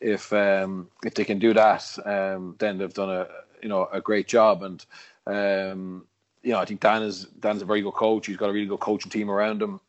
if 0.00 0.32
um, 0.32 0.88
if 1.04 1.14
they 1.14 1.24
can 1.24 1.38
do 1.38 1.54
that, 1.54 1.84
um, 2.04 2.56
then 2.58 2.78
they've 2.78 2.92
done 2.92 3.10
a 3.10 3.26
you 3.62 3.68
know 3.68 3.88
a 3.92 4.00
great 4.00 4.28
job. 4.28 4.62
And 4.62 4.84
um, 5.26 6.06
you 6.42 6.52
know, 6.52 6.58
I 6.58 6.64
think 6.64 6.80
Dan 6.80 7.02
is 7.02 7.24
Dan's 7.24 7.62
a 7.62 7.66
very 7.66 7.82
good 7.82 7.94
coach. 7.94 8.26
He's 8.26 8.36
got 8.36 8.50
a 8.50 8.52
really 8.52 8.66
good 8.66 8.80
coaching 8.80 9.10
team 9.10 9.30
around 9.30 9.62
him 9.62 9.80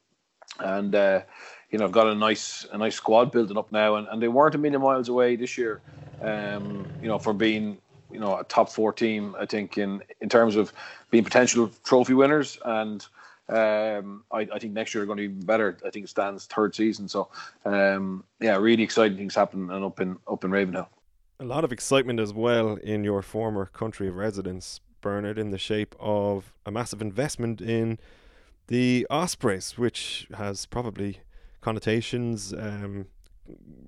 and 0.62 0.96
uh, 0.96 1.22
you 1.70 1.80
know 1.80 1.86
I've 1.86 1.92
got 1.92 2.08
a 2.08 2.16
nice 2.16 2.66
a 2.72 2.78
nice 2.78 2.96
squad 2.96 3.32
building 3.32 3.58
up 3.58 3.72
now, 3.72 3.96
and, 3.96 4.08
and 4.08 4.22
they 4.22 4.28
weren't 4.28 4.56
a 4.56 4.58
million 4.58 4.82
miles 4.82 5.10
away 5.10 5.36
this 5.36 5.58
year. 5.58 5.82
Um, 6.22 6.88
you 7.02 7.08
know, 7.08 7.18
from 7.18 7.38
being 7.38 7.78
you 8.12 8.20
know 8.20 8.38
a 8.38 8.44
top 8.44 8.70
four 8.70 8.94
team, 8.94 9.36
I 9.40 9.46
think 9.46 9.78
in 9.78 10.02
in 10.22 10.30
terms 10.30 10.56
of 10.56 10.74
being 11.10 11.24
potential 11.24 11.72
trophy 11.84 12.14
winners, 12.14 12.58
and 12.64 13.06
um, 13.50 14.24
I, 14.32 14.48
I, 14.54 14.60
think 14.60 14.74
next 14.74 14.94
year 14.94 15.04
are 15.04 15.06
going 15.06 15.18
to 15.18 15.28
be 15.28 15.46
better. 15.46 15.78
I 15.86 15.90
think 15.90 16.06
it 16.06 16.10
stands 16.10 16.46
third 16.46 16.74
season, 16.74 17.08
so 17.08 17.30
um, 17.66 18.24
yeah, 18.40 18.56
really 18.58 18.84
exciting 18.84 19.18
things 19.18 19.36
happening 19.36 19.70
and 19.72 19.84
up 19.84 20.00
in 20.00 20.18
up 20.28 20.44
in 20.44 20.52
Ravenhill. 20.52 20.88
A 21.40 21.46
lot 21.46 21.64
of 21.64 21.72
excitement 21.72 22.20
as 22.20 22.34
well 22.34 22.76
in 22.76 23.04
your 23.04 23.22
former 23.22 23.66
country 23.66 24.08
of 24.08 24.16
residence, 24.16 24.80
Bernard, 25.02 25.38
in 25.40 25.50
the 25.50 25.58
shape 25.58 25.96
of 26.00 26.54
a 26.66 26.72
massive 26.72 27.02
investment 27.02 27.62
in 27.62 27.98
the 28.68 29.08
Ospreys, 29.10 29.78
which 29.78 30.28
has 30.36 30.66
probably 30.66 31.20
connotations 31.62 32.54
um, 32.54 33.06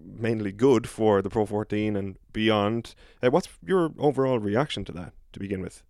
mainly 0.05 0.51
good 0.51 0.87
for 0.87 1.21
the 1.21 1.29
Pro 1.29 1.45
14 1.45 1.95
and 1.95 2.17
beyond. 2.31 2.95
Uh, 3.21 3.29
what's 3.29 3.49
your 3.65 3.91
overall 3.97 4.39
reaction 4.39 4.85
to 4.85 4.91
that 4.93 5.13
to 5.33 5.39
begin 5.39 5.61
with? 5.61 5.83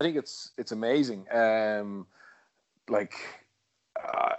I 0.00 0.04
think 0.04 0.16
it's 0.16 0.52
it's 0.58 0.72
amazing. 0.72 1.26
Um, 1.32 2.06
like 2.88 3.14
uh, 4.02 4.34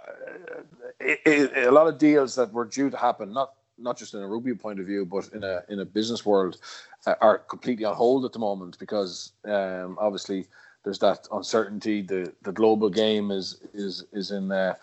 it, 1.00 1.20
it, 1.24 1.66
a 1.66 1.70
lot 1.70 1.86
of 1.86 1.98
deals 1.98 2.34
that 2.34 2.52
were 2.52 2.64
due 2.64 2.90
to 2.90 2.96
happen, 2.96 3.32
not 3.32 3.54
not 3.78 3.96
just 3.98 4.14
in 4.14 4.20
a 4.20 4.26
rugby 4.26 4.54
point 4.54 4.80
of 4.80 4.86
view, 4.86 5.04
but 5.04 5.28
in 5.32 5.44
a 5.44 5.62
in 5.68 5.80
a 5.80 5.84
business 5.84 6.24
world, 6.24 6.58
uh, 7.06 7.14
are 7.20 7.38
completely 7.38 7.84
on 7.84 7.94
hold 7.94 8.24
at 8.24 8.32
the 8.32 8.38
moment 8.38 8.78
because 8.78 9.32
um, 9.44 9.96
obviously 10.00 10.46
there's 10.86 11.00
that 11.00 11.26
uncertainty. 11.32 12.00
The 12.00 12.32
the 12.42 12.52
global 12.52 12.88
game 12.88 13.32
is 13.32 13.58
is 13.74 14.04
is 14.12 14.30
in 14.30 14.52
uh, 14.52 14.74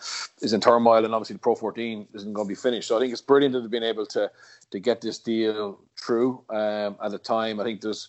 is 0.42 0.52
in 0.52 0.60
turmoil, 0.60 1.02
and 1.02 1.14
obviously 1.14 1.32
the 1.32 1.40
Pro 1.40 1.54
14 1.54 2.06
isn't 2.12 2.32
going 2.34 2.46
to 2.46 2.48
be 2.48 2.54
finished. 2.54 2.88
So 2.88 2.96
I 2.98 3.00
think 3.00 3.10
it's 3.10 3.22
brilliant 3.22 3.54
that 3.54 3.62
they've 3.62 3.70
been 3.70 3.82
able 3.82 4.04
to 4.06 4.30
to 4.70 4.78
get 4.78 5.00
this 5.00 5.18
deal 5.18 5.80
through 5.98 6.44
um, 6.50 6.96
at 7.02 7.14
a 7.14 7.18
time. 7.18 7.58
I 7.58 7.64
think 7.64 7.80
there's 7.80 8.08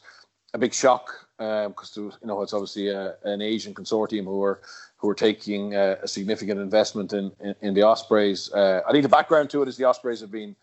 a 0.53 0.57
big 0.57 0.73
shock 0.73 1.09
because 1.37 1.97
um, 1.97 2.11
you 2.21 2.27
know 2.27 2.41
it's 2.41 2.53
obviously 2.53 2.89
a, 2.89 3.15
an 3.23 3.41
Asian 3.41 3.73
consortium 3.73 4.25
who 4.25 4.43
are 4.43 4.59
who 4.97 5.09
are 5.09 5.15
taking 5.15 5.73
a, 5.75 5.97
a 6.03 6.07
significant 6.07 6.59
investment 6.59 7.13
in 7.13 7.31
in, 7.39 7.55
in 7.61 7.73
the 7.73 7.83
Ospreys. 7.83 8.51
Uh, 8.51 8.81
I 8.85 8.91
think 8.91 9.03
the 9.03 9.09
background 9.17 9.49
to 9.51 9.61
it 9.61 9.69
is 9.69 9.77
the 9.77 9.85
Ospreys 9.85 10.19
have 10.19 10.31
been 10.31 10.53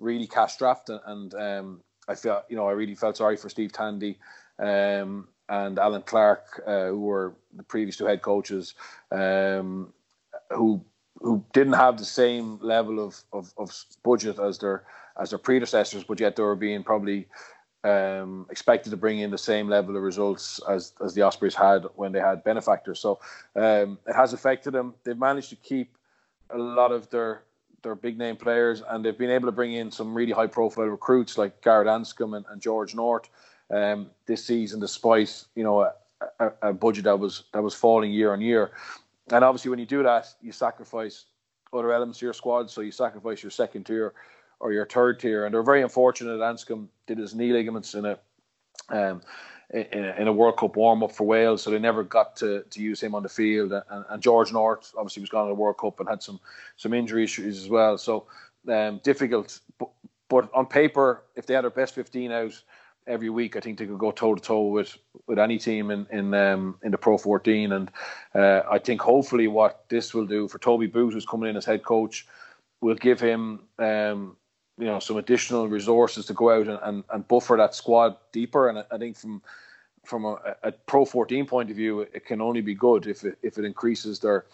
really 0.00 0.26
cash 0.26 0.54
strapped, 0.54 0.88
and, 0.88 1.00
and 1.06 1.34
um, 1.34 1.80
I 2.08 2.16
feel 2.16 2.42
you 2.48 2.56
know 2.56 2.66
I 2.66 2.72
really 2.72 2.96
felt 2.96 3.16
sorry 3.16 3.36
for 3.36 3.48
Steve 3.48 3.72
Tandy. 3.72 4.18
Um, 4.58 5.28
and 5.50 5.78
Allen 5.78 6.02
Clarke, 6.02 6.62
uh, 6.66 6.86
who 6.86 7.00
were 7.00 7.34
the 7.54 7.64
previous 7.64 7.96
two 7.96 8.06
head 8.06 8.22
coaches, 8.22 8.74
um, 9.10 9.92
who 10.50 10.82
who 11.20 11.44
didn't 11.52 11.74
have 11.74 11.98
the 11.98 12.04
same 12.04 12.58
level 12.62 12.98
of, 12.98 13.22
of, 13.34 13.52
of, 13.58 13.84
budget 14.02 14.38
as 14.38 14.58
their 14.58 14.84
as 15.20 15.30
their 15.30 15.38
predecessors, 15.38 16.04
but 16.04 16.18
yet 16.18 16.34
they 16.36 16.42
were 16.42 16.56
being 16.56 16.82
probably 16.82 17.26
um, 17.84 18.46
expected 18.48 18.88
to 18.90 18.96
bring 18.96 19.18
in 19.18 19.30
the 19.30 19.36
same 19.36 19.68
level 19.68 19.96
of 19.96 20.02
results 20.02 20.60
as 20.68 20.94
as 21.04 21.14
the 21.14 21.22
Ospreys 21.22 21.54
had 21.54 21.84
when 21.96 22.12
they 22.12 22.20
had 22.20 22.44
benefactors. 22.44 23.00
So 23.00 23.18
um, 23.56 23.98
it 24.06 24.14
has 24.14 24.32
affected 24.32 24.70
them. 24.70 24.94
They've 25.04 25.18
managed 25.18 25.50
to 25.50 25.56
keep 25.56 25.96
a 26.50 26.58
lot 26.58 26.92
of 26.92 27.10
their 27.10 27.42
their 27.82 27.96
big 27.96 28.16
name 28.18 28.36
players, 28.36 28.82
and 28.88 29.04
they've 29.04 29.18
been 29.18 29.30
able 29.30 29.48
to 29.48 29.52
bring 29.52 29.72
in 29.72 29.90
some 29.90 30.14
really 30.14 30.32
high 30.32 30.46
profile 30.46 30.86
recruits 30.86 31.36
like 31.36 31.60
Gareth 31.60 31.88
Anscombe 31.88 32.36
and, 32.36 32.46
and 32.50 32.62
George 32.62 32.94
North 32.94 33.28
um, 33.70 34.10
this 34.26 34.44
season, 34.44 34.80
despite 34.80 35.44
you 35.54 35.64
know 35.64 35.82
a, 35.82 35.92
a, 36.38 36.52
a, 36.62 36.72
budget 36.72 37.04
that 37.04 37.18
was 37.18 37.44
that 37.52 37.62
was 37.62 37.74
falling 37.74 38.12
year 38.12 38.32
on 38.32 38.40
year. 38.40 38.72
And 39.32 39.44
obviously, 39.44 39.70
when 39.70 39.78
you 39.78 39.86
do 39.86 40.02
that, 40.02 40.28
you 40.42 40.52
sacrifice 40.52 41.26
other 41.72 41.92
elements 41.92 42.18
of 42.18 42.22
your 42.22 42.32
squad, 42.32 42.70
so 42.70 42.80
you 42.80 42.90
sacrifice 42.90 43.42
your 43.42 43.50
second 43.50 43.84
tier 43.84 44.12
or 44.58 44.72
your 44.72 44.86
third 44.86 45.20
tier. 45.20 45.46
And 45.46 45.54
they're 45.54 45.62
very 45.62 45.82
unfortunate. 45.82 46.40
Anscombe 46.40 46.88
did 47.06 47.18
his 47.18 47.34
knee 47.34 47.52
ligaments 47.52 47.94
in 47.94 48.06
a 48.06 48.18
um, 48.88 49.22
in 49.72 50.04
in 50.04 50.28
a 50.28 50.32
World 50.32 50.56
Cup 50.56 50.76
warm 50.76 51.02
up 51.04 51.12
for 51.12 51.26
Wales, 51.26 51.62
so 51.62 51.70
they 51.70 51.78
never 51.78 52.02
got 52.02 52.36
to, 52.36 52.64
to 52.70 52.82
use 52.82 53.00
him 53.00 53.14
on 53.14 53.22
the 53.22 53.28
field. 53.28 53.72
And, 53.72 54.04
and 54.08 54.22
George 54.22 54.52
North 54.52 54.92
obviously 54.96 55.20
was 55.20 55.30
gone 55.30 55.46
to 55.46 55.50
the 55.50 55.60
World 55.60 55.78
Cup 55.78 56.00
and 56.00 56.08
had 56.08 56.22
some 56.22 56.40
some 56.76 56.92
injury 56.92 57.22
issues 57.22 57.56
as 57.56 57.68
well. 57.68 57.96
So 57.98 58.26
um, 58.68 59.00
difficult, 59.04 59.60
but, 59.78 59.90
but 60.28 60.50
on 60.52 60.66
paper, 60.66 61.22
if 61.36 61.46
they 61.46 61.54
had 61.54 61.62
their 61.62 61.70
best 61.70 61.94
15 61.94 62.32
out 62.32 62.62
every 63.06 63.30
week, 63.30 63.56
I 63.56 63.60
think 63.60 63.78
they 63.78 63.86
could 63.86 63.98
go 63.98 64.10
toe 64.10 64.34
to 64.34 64.42
toe 64.42 64.68
with 64.68 64.96
with 65.26 65.38
any 65.38 65.58
team 65.58 65.90
in 65.90 66.06
in 66.10 66.34
um, 66.34 66.78
in 66.82 66.90
the 66.90 66.98
Pro 66.98 67.18
14. 67.18 67.72
And 67.72 67.90
uh, 68.34 68.62
I 68.70 68.78
think 68.78 69.00
hopefully 69.00 69.48
what 69.48 69.84
this 69.88 70.14
will 70.14 70.26
do 70.26 70.48
for 70.48 70.58
Toby 70.58 70.86
Booth, 70.86 71.14
who's 71.14 71.26
coming 71.26 71.50
in 71.50 71.56
as 71.56 71.64
head 71.64 71.82
coach, 71.82 72.26
will 72.80 72.94
give 72.94 73.20
him 73.20 73.60
um, 73.78 74.36
you 74.78 74.86
know 74.86 74.98
some 74.98 75.16
additional 75.16 75.68
resources 75.68 76.26
to 76.26 76.34
go 76.34 76.50
out 76.50 76.68
and, 76.68 76.78
and, 76.82 77.04
and 77.12 77.28
buffer 77.28 77.56
that 77.56 77.74
squad 77.74 78.16
deeper. 78.32 78.68
And 78.68 78.78
I, 78.78 78.84
I 78.90 78.98
think 78.98 79.16
from 79.16 79.42
from 80.04 80.24
a, 80.24 80.56
a, 80.62 80.72
Pro 80.72 81.04
14 81.04 81.46
point 81.46 81.70
of 81.70 81.76
view, 81.76 82.00
it 82.00 82.24
can 82.24 82.40
only 82.40 82.62
be 82.62 82.74
good 82.74 83.06
if 83.06 83.22
it, 83.24 83.38
if 83.42 83.58
it 83.58 83.64
increases 83.64 84.18
their 84.18 84.46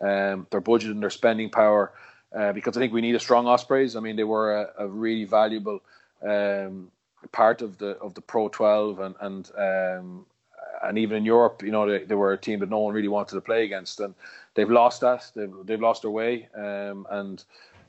um, 0.00 0.46
their 0.50 0.60
budget 0.60 0.90
and 0.90 1.02
their 1.02 1.10
spending 1.10 1.50
power. 1.50 1.92
Uh, 2.32 2.52
because 2.52 2.76
I 2.76 2.80
think 2.80 2.92
we 2.92 3.00
need 3.00 3.16
a 3.16 3.20
strong 3.20 3.48
Ospreys. 3.48 3.96
I 3.96 4.00
mean, 4.00 4.14
they 4.14 4.24
were 4.24 4.54
a, 4.54 4.84
a 4.84 4.88
really 4.88 5.24
valuable 5.24 5.80
um, 6.22 6.92
part 7.32 7.62
of 7.62 7.78
the 7.78 7.96
of 7.98 8.14
the 8.14 8.20
Pro 8.20 8.48
12 8.48 9.00
and 9.00 9.14
and 9.20 9.50
um, 9.56 10.26
and 10.82 10.98
even 10.98 11.18
in 11.18 11.24
Europe, 11.24 11.62
you 11.62 11.70
know, 11.70 11.88
they, 11.88 12.04
they 12.04 12.14
were 12.14 12.32
a 12.32 12.38
team 12.38 12.60
that 12.60 12.70
no 12.70 12.78
one 12.78 12.94
really 12.94 13.08
wanted 13.08 13.34
to 13.34 13.40
play 13.40 13.64
against, 13.64 14.00
and 14.00 14.14
they've 14.54 14.70
lost 14.70 15.00
that. 15.02 15.30
They've 15.34 15.52
they've 15.64 15.80
lost 15.80 16.02
their 16.02 16.10
way, 16.10 16.48
um, 16.54 17.06
and 17.10 17.42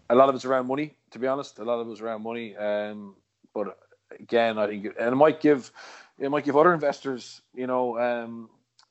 a 0.09 0.15
lot 0.15 0.29
of 0.29 0.36
it's 0.36 0.45
around 0.45 0.67
money. 0.67 0.93
To 1.11 1.19
be 1.19 1.27
honest, 1.27 1.59
a 1.59 1.63
lot 1.63 1.79
of 1.79 1.89
it's 1.89 2.01
around 2.01 2.23
money. 2.23 2.55
Um, 2.55 3.15
but 3.53 3.77
again, 4.19 4.57
I 4.57 4.67
think 4.67 4.86
and 4.99 5.13
it 5.13 5.15
might 5.15 5.39
give 5.39 5.71
it 6.19 6.29
might 6.29 6.43
give 6.43 6.57
other 6.57 6.73
investors, 6.73 7.41
you 7.55 7.67
know, 7.67 7.97
um, 7.97 8.49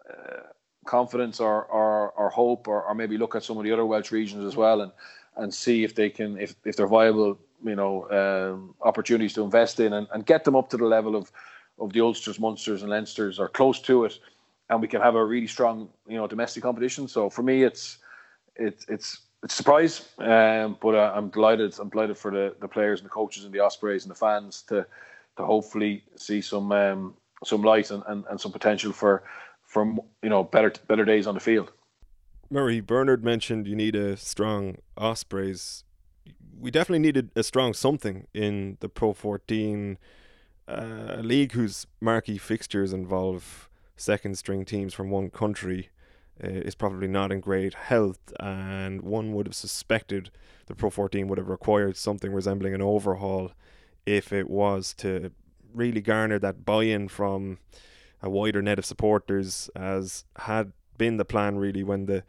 uh, 0.09 0.41
confidence 0.87 1.41
or, 1.41 1.65
or, 1.67 2.11
or 2.13 2.31
hope, 2.31 2.67
or, 2.67 2.83
or 2.83 2.95
maybe 2.95 3.17
look 3.17 3.37
at 3.37 3.45
some 3.45 3.57
of 3.59 3.65
the 3.65 3.73
other 3.73 3.87
Welsh 3.87 4.11
regions 4.11 4.45
as 4.45 4.57
well, 4.57 4.81
and 4.81 4.93
and 5.37 5.53
see 5.53 5.85
if 5.85 5.95
they 5.95 6.11
can 6.11 6.39
if 6.39 6.55
if 6.65 6.77
they're 6.77 6.87
viable 6.87 7.39
you 7.65 7.77
know 7.77 8.11
um, 8.11 8.75
opportunities 8.83 9.35
to 9.35 9.43
invest 9.43 9.81
in 9.81 9.93
and, 9.93 10.07
and 10.13 10.27
get 10.27 10.45
them 10.45 10.57
up 10.57 10.71
to 10.71 10.77
the 10.77 10.85
level 10.85 11.17
of 11.17 11.31
of 11.79 11.93
the 11.93 12.01
Ulsters, 12.01 12.39
Munsters, 12.39 12.83
and 12.83 12.91
Leinsters 12.91 13.39
or 13.39 13.49
close 13.49 13.81
to 13.83 14.05
it, 14.05 14.19
and 14.69 14.83
we 14.83 14.89
can 14.89 15.01
have 15.01 15.15
a 15.15 15.25
really 15.25 15.47
strong 15.47 15.89
you 16.07 16.17
know 16.17 16.27
domestic 16.27 16.63
competition. 16.63 17.09
So 17.09 17.31
for 17.31 17.43
me, 17.43 17.63
it's 17.63 17.99
it's 18.57 18.85
it's 18.89 19.21
it's 19.43 19.55
a 19.55 19.57
surprise, 19.57 20.09
um, 20.19 20.77
but 20.83 20.95
uh, 20.95 21.13
I'm 21.15 21.31
delighted. 21.31 21.75
I'm 21.79 21.89
delighted 21.89 22.19
for 22.19 22.31
the, 22.31 22.55
the 22.61 22.69
players 22.69 23.01
and 23.01 23.07
the 23.07 23.11
coaches 23.11 23.45
and 23.45 23.55
the 23.55 23.61
Ospreys 23.61 24.05
and 24.05 24.11
the 24.11 24.15
fans 24.15 24.63
to 24.69 24.87
to 25.37 25.45
hopefully 25.45 26.05
see 26.17 26.41
some 26.41 26.73
um, 26.73 27.15
some 27.45 27.63
light 27.63 27.91
and, 27.91 28.03
and, 28.07 28.25
and 28.31 28.41
some 28.41 28.53
potential 28.53 28.93
for 28.93 29.23
from 29.63 30.01
you 30.23 30.29
know 30.29 30.45
better 30.45 30.73
better 30.87 31.05
days 31.05 31.27
on 31.27 31.35
the 31.35 31.41
field. 31.41 31.73
Murray 32.51 32.81
Bernard 32.81 33.25
mentioned 33.25 33.67
you 33.67 33.77
need 33.77 33.95
a 33.95 34.17
strong 34.17 34.77
Ospreys 34.97 35.85
we 36.61 36.71
definitely 36.71 37.01
needed 37.01 37.31
a 37.35 37.43
strong 37.43 37.73
something 37.73 38.27
in 38.35 38.77
the 38.81 38.89
Pro 38.89 39.13
14 39.13 39.99
uh, 40.69 41.17
league 41.21 41.53
whose 41.53 41.87
marquee 42.01 42.39
fixtures 42.39 42.93
involve 42.93 43.69
second 43.97 44.37
string 44.37 44.65
teams 44.65 44.95
from 44.95 45.11
one 45.11 45.31
country 45.31 45.89
uh, 46.43 46.49
is 46.49 46.75
probably 46.75 47.09
not 47.09 47.33
in 47.33 47.41
great 47.41 47.75
health, 47.75 48.33
and 48.39 49.03
one 49.03 49.33
would 49.33 49.47
have 49.47 49.55
suspected 49.55 50.31
the 50.67 50.75
Pro 50.75 50.91
14 50.91 51.29
would 51.29 51.39
have 51.39 51.49
required 51.49 51.97
something 51.97 52.33
resembling 52.33 52.75
an 52.75 52.83
overhaul 52.83 53.53
if 54.07 54.33
it 54.33 54.49
was 54.49 54.95
to 54.95 55.33
really 55.75 56.01
garner 56.01 56.39
that 56.39 56.65
buy 56.65 56.85
in 56.85 57.09
from 57.09 57.59
a 58.23 58.29
wider 58.29 58.61
net 58.61 58.79
of 58.79 58.85
supporters, 58.85 59.71
as 59.75 60.25
had 60.37 60.73
been 60.99 61.17
the 61.17 61.25
plan 61.25 61.57
really 61.57 61.83
when 61.83 62.07
the 62.07 62.23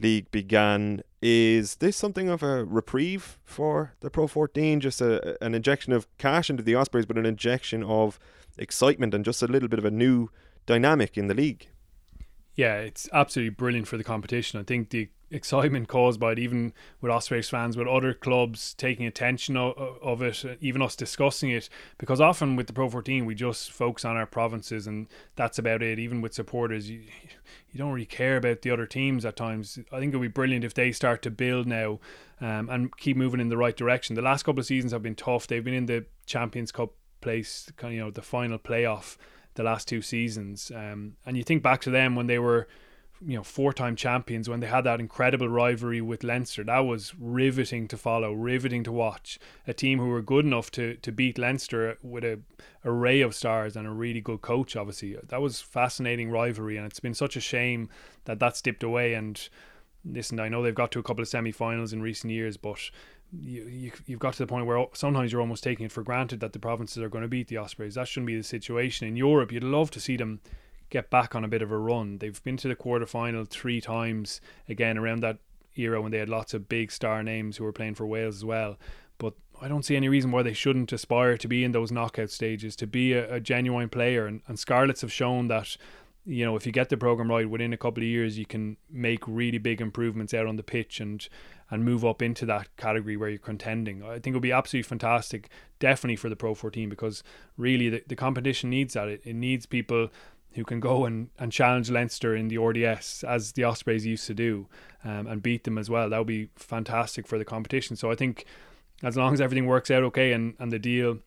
league 0.00 0.30
began. 0.30 1.02
Is 1.22 1.76
this 1.76 1.96
something 1.96 2.28
of 2.28 2.42
a 2.42 2.64
reprieve 2.64 3.38
for 3.44 3.94
the 4.00 4.10
Pro 4.10 4.26
14? 4.26 4.80
Just 4.80 5.00
a, 5.00 5.42
an 5.44 5.54
injection 5.54 5.92
of 5.92 6.06
cash 6.18 6.50
into 6.50 6.62
the 6.62 6.74
Ospreys, 6.74 7.06
but 7.06 7.18
an 7.18 7.26
injection 7.26 7.82
of 7.82 8.18
excitement 8.58 9.14
and 9.14 9.24
just 9.24 9.42
a 9.42 9.46
little 9.46 9.68
bit 9.68 9.78
of 9.78 9.84
a 9.84 9.90
new 9.90 10.30
dynamic 10.66 11.16
in 11.16 11.26
the 11.26 11.34
league? 11.34 11.68
Yeah, 12.54 12.76
it's 12.76 13.08
absolutely 13.12 13.50
brilliant 13.50 13.86
for 13.86 13.96
the 13.96 14.04
competition. 14.04 14.58
I 14.58 14.62
think 14.62 14.90
the 14.90 15.08
excitement 15.30 15.88
caused 15.88 16.20
by 16.20 16.32
it, 16.32 16.38
even 16.38 16.72
with 17.00 17.10
Ospreys 17.10 17.48
fans, 17.48 17.76
with 17.76 17.88
other 17.88 18.14
clubs 18.14 18.74
taking 18.74 19.06
attention 19.06 19.56
of, 19.56 19.76
of 20.02 20.22
it, 20.22 20.44
even 20.60 20.82
us 20.82 20.94
discussing 20.96 21.50
it, 21.50 21.68
because 21.98 22.20
often 22.20 22.56
with 22.56 22.66
the 22.66 22.72
Pro 22.72 22.88
14 22.88 23.26
we 23.26 23.34
just 23.34 23.72
focus 23.72 24.04
on 24.04 24.16
our 24.16 24.26
provinces 24.26 24.86
and 24.86 25.08
that's 25.34 25.58
about 25.58 25.82
it. 25.82 25.98
Even 25.98 26.20
with 26.20 26.34
supporters, 26.34 26.88
you 26.88 27.02
you 27.70 27.78
don't 27.78 27.92
really 27.92 28.06
care 28.06 28.36
about 28.36 28.62
the 28.62 28.70
other 28.70 28.86
teams 28.86 29.24
at 29.24 29.36
times. 29.36 29.78
I 29.92 29.98
think 29.98 30.14
it 30.14 30.16
would 30.16 30.24
be 30.24 30.28
brilliant 30.28 30.64
if 30.64 30.74
they 30.74 30.92
start 30.92 31.22
to 31.22 31.30
build 31.30 31.66
now 31.66 32.00
um, 32.40 32.68
and 32.70 32.96
keep 32.96 33.16
moving 33.16 33.40
in 33.40 33.48
the 33.48 33.56
right 33.56 33.76
direction. 33.76 34.16
The 34.16 34.22
last 34.22 34.44
couple 34.44 34.60
of 34.60 34.66
seasons 34.66 34.92
have 34.92 35.02
been 35.02 35.14
tough. 35.14 35.46
They've 35.46 35.64
been 35.64 35.74
in 35.74 35.86
the 35.86 36.06
Champions 36.24 36.72
Cup 36.72 36.92
place, 37.20 37.70
kind 37.76 37.92
of 37.92 37.96
you 37.96 38.04
know 38.04 38.10
the 38.10 38.22
final 38.22 38.58
playoff 38.58 39.16
the 39.54 39.62
last 39.62 39.88
two 39.88 40.02
seasons, 40.02 40.70
um, 40.74 41.16
and 41.24 41.36
you 41.36 41.42
think 41.42 41.62
back 41.62 41.80
to 41.80 41.90
them 41.90 42.14
when 42.14 42.26
they 42.26 42.38
were 42.38 42.68
you 43.24 43.36
know 43.36 43.42
four-time 43.42 43.96
champions 43.96 44.48
when 44.48 44.60
they 44.60 44.66
had 44.66 44.84
that 44.84 45.00
incredible 45.00 45.48
rivalry 45.48 46.00
with 46.00 46.22
Leinster. 46.22 46.64
That 46.64 46.80
was 46.80 47.14
riveting 47.18 47.88
to 47.88 47.96
follow, 47.96 48.32
riveting 48.32 48.84
to 48.84 48.92
watch. 48.92 49.38
A 49.66 49.72
team 49.72 49.98
who 49.98 50.08
were 50.08 50.22
good 50.22 50.44
enough 50.44 50.70
to 50.72 50.94
to 50.96 51.12
beat 51.12 51.38
Leinster 51.38 51.96
with 52.02 52.24
a 52.24 52.40
array 52.84 53.20
of 53.20 53.34
stars 53.34 53.76
and 53.76 53.86
a 53.86 53.90
really 53.90 54.20
good 54.20 54.42
coach. 54.42 54.76
Obviously, 54.76 55.16
that 55.28 55.40
was 55.40 55.60
fascinating 55.60 56.30
rivalry, 56.30 56.76
and 56.76 56.86
it's 56.86 57.00
been 57.00 57.14
such 57.14 57.36
a 57.36 57.40
shame 57.40 57.88
that 58.24 58.38
that's 58.38 58.62
dipped 58.62 58.82
away. 58.82 59.14
And 59.14 59.48
listen, 60.04 60.38
I 60.38 60.48
know 60.48 60.62
they've 60.62 60.74
got 60.74 60.92
to 60.92 60.98
a 60.98 61.02
couple 61.02 61.22
of 61.22 61.28
semi-finals 61.28 61.92
in 61.92 62.02
recent 62.02 62.32
years, 62.32 62.56
but 62.56 62.78
you, 63.32 63.66
you 63.66 63.92
you've 64.06 64.20
got 64.20 64.34
to 64.34 64.38
the 64.38 64.46
point 64.46 64.66
where 64.66 64.86
sometimes 64.92 65.32
you're 65.32 65.40
almost 65.40 65.64
taking 65.64 65.86
it 65.86 65.92
for 65.92 66.02
granted 66.02 66.40
that 66.40 66.52
the 66.52 66.58
provinces 66.58 67.02
are 67.02 67.08
going 67.08 67.22
to 67.22 67.28
beat 67.28 67.48
the 67.48 67.56
Ospreys. 67.56 67.94
That 67.94 68.08
shouldn't 68.08 68.28
be 68.28 68.36
the 68.36 68.42
situation 68.42 69.08
in 69.08 69.16
Europe. 69.16 69.52
You'd 69.52 69.64
love 69.64 69.90
to 69.92 70.00
see 70.00 70.16
them 70.16 70.40
get 70.90 71.10
back 71.10 71.34
on 71.34 71.44
a 71.44 71.48
bit 71.48 71.62
of 71.62 71.70
a 71.70 71.78
run. 71.78 72.18
They've 72.18 72.42
been 72.42 72.56
to 72.58 72.68
the 72.68 72.76
quarterfinal 72.76 73.48
three 73.48 73.80
times 73.80 74.40
again 74.68 74.98
around 74.98 75.20
that 75.20 75.38
era 75.76 76.00
when 76.00 76.12
they 76.12 76.18
had 76.18 76.28
lots 76.28 76.54
of 76.54 76.68
big 76.68 76.90
star 76.90 77.22
names 77.22 77.56
who 77.56 77.64
were 77.64 77.72
playing 77.72 77.94
for 77.94 78.06
Wales 78.06 78.36
as 78.36 78.44
well. 78.44 78.78
But 79.18 79.34
I 79.60 79.68
don't 79.68 79.84
see 79.84 79.96
any 79.96 80.08
reason 80.08 80.30
why 80.30 80.42
they 80.42 80.52
shouldn't 80.52 80.92
aspire 80.92 81.36
to 81.38 81.48
be 81.48 81.64
in 81.64 81.72
those 81.72 81.92
knockout 81.92 82.30
stages, 82.30 82.76
to 82.76 82.86
be 82.86 83.12
a, 83.12 83.34
a 83.34 83.40
genuine 83.40 83.88
player. 83.88 84.26
And, 84.26 84.42
and 84.46 84.58
Scarlets 84.58 85.00
have 85.00 85.12
shown 85.12 85.48
that, 85.48 85.76
you 86.24 86.44
know, 86.44 86.56
if 86.56 86.66
you 86.66 86.72
get 86.72 86.88
the 86.88 86.96
program 86.96 87.30
right 87.30 87.48
within 87.48 87.72
a 87.72 87.78
couple 87.78 88.02
of 88.02 88.08
years, 88.08 88.38
you 88.38 88.46
can 88.46 88.76
make 88.90 89.26
really 89.26 89.58
big 89.58 89.80
improvements 89.80 90.34
out 90.34 90.46
on 90.46 90.56
the 90.56 90.62
pitch 90.62 91.00
and 91.00 91.28
and 91.70 91.84
move 91.84 92.04
up 92.04 92.22
into 92.22 92.46
that 92.46 92.68
category 92.76 93.16
where 93.16 93.28
you're 93.28 93.38
contending. 93.38 94.02
I 94.02 94.18
think 94.20 94.28
it 94.28 94.32
would 94.34 94.42
be 94.42 94.52
absolutely 94.52 94.88
fantastic, 94.88 95.48
definitely 95.80 96.16
for 96.16 96.28
the 96.28 96.36
Pro 96.36 96.54
14, 96.54 96.88
because 96.88 97.24
really 97.56 97.88
the, 97.88 98.04
the 98.06 98.14
competition 98.14 98.70
needs 98.70 98.94
that. 98.94 99.08
It, 99.08 99.22
it 99.24 99.34
needs 99.34 99.66
people 99.66 100.10
who 100.56 100.64
can 100.64 100.80
go 100.80 101.04
and, 101.04 101.28
and 101.38 101.52
challenge 101.52 101.90
Leinster 101.90 102.34
in 102.34 102.48
the 102.48 102.58
RDS 102.58 103.24
as 103.24 103.52
the 103.52 103.64
Ospreys 103.64 104.06
used 104.06 104.26
to 104.26 104.34
do 104.34 104.66
um, 105.04 105.26
and 105.26 105.42
beat 105.42 105.64
them 105.64 105.78
as 105.78 105.88
well. 105.88 106.10
That 106.10 106.18
would 106.18 106.26
be 106.26 106.48
fantastic 106.56 107.26
for 107.26 107.38
the 107.38 107.44
competition. 107.44 107.94
So 107.94 108.10
I 108.10 108.14
think 108.14 108.46
as 109.02 109.16
long 109.16 109.34
as 109.34 109.40
everything 109.40 109.66
works 109.66 109.90
out 109.90 110.02
okay 110.04 110.32
and, 110.32 110.54
and 110.58 110.72
the 110.72 110.78
deal 110.78 111.18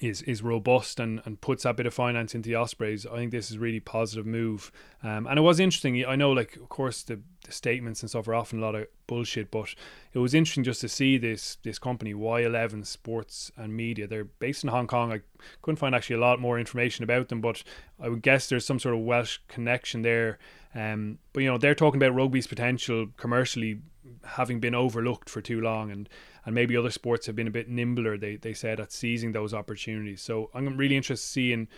is 0.00 0.22
is 0.22 0.42
robust 0.42 0.98
and, 1.00 1.20
and 1.24 1.40
puts 1.40 1.62
that 1.62 1.76
bit 1.76 1.86
of 1.86 1.94
finance 1.94 2.34
into 2.34 2.48
the 2.48 2.54
Ospreys, 2.54 3.06
I 3.06 3.16
think 3.16 3.30
this 3.30 3.50
is 3.50 3.56
a 3.56 3.60
really 3.60 3.80
positive 3.80 4.26
move. 4.26 4.72
Um, 5.02 5.26
and 5.26 5.38
it 5.38 5.42
was 5.42 5.60
interesting. 5.60 6.04
I 6.04 6.16
know, 6.16 6.32
like, 6.32 6.56
of 6.56 6.68
course, 6.68 7.02
the, 7.02 7.20
the 7.44 7.52
statements 7.52 8.02
and 8.02 8.10
stuff 8.10 8.26
are 8.26 8.34
often 8.34 8.58
a 8.58 8.62
lot 8.62 8.74
of 8.74 8.86
bullshit, 9.06 9.50
but 9.50 9.74
it 10.12 10.18
was 10.18 10.34
interesting 10.34 10.64
just 10.64 10.80
to 10.80 10.88
see 10.88 11.18
this 11.18 11.56
this 11.62 11.78
company 11.78 12.14
Y11 12.14 12.86
Sports 12.86 13.52
and 13.56 13.76
Media. 13.76 14.06
They're 14.06 14.24
based 14.24 14.64
in 14.64 14.70
Hong 14.70 14.86
Kong. 14.86 15.12
I 15.12 15.20
couldn't 15.62 15.78
find 15.78 15.94
actually 15.94 16.16
a 16.16 16.20
lot 16.20 16.40
more 16.40 16.58
information 16.58 17.02
about 17.04 17.28
them, 17.28 17.40
but 17.40 17.62
I 18.00 18.08
would 18.08 18.22
guess 18.22 18.48
there's 18.48 18.66
some 18.66 18.78
sort 18.78 18.94
of 18.94 19.02
Welsh 19.02 19.38
connection 19.48 20.02
there. 20.02 20.38
Um, 20.74 21.18
but 21.32 21.42
you 21.42 21.50
know, 21.50 21.58
they're 21.58 21.74
talking 21.74 22.02
about 22.02 22.16
rugby's 22.16 22.46
potential 22.46 23.06
commercially 23.16 23.80
having 24.24 24.60
been 24.60 24.74
overlooked 24.74 25.30
for 25.30 25.40
too 25.40 25.60
long 25.60 25.90
and 25.90 26.08
and 26.44 26.54
maybe 26.54 26.76
other 26.76 26.90
sports 26.90 27.26
have 27.26 27.36
been 27.36 27.46
a 27.46 27.50
bit 27.50 27.68
nimbler 27.68 28.16
they 28.16 28.36
they 28.36 28.54
said 28.54 28.80
at 28.80 28.92
seizing 28.92 29.32
those 29.32 29.54
opportunities. 29.54 30.22
So 30.22 30.50
i'm 30.54 30.76
really 30.76 30.96
interested 30.96 31.26
to 31.26 31.32
see 31.32 31.52
in 31.52 31.68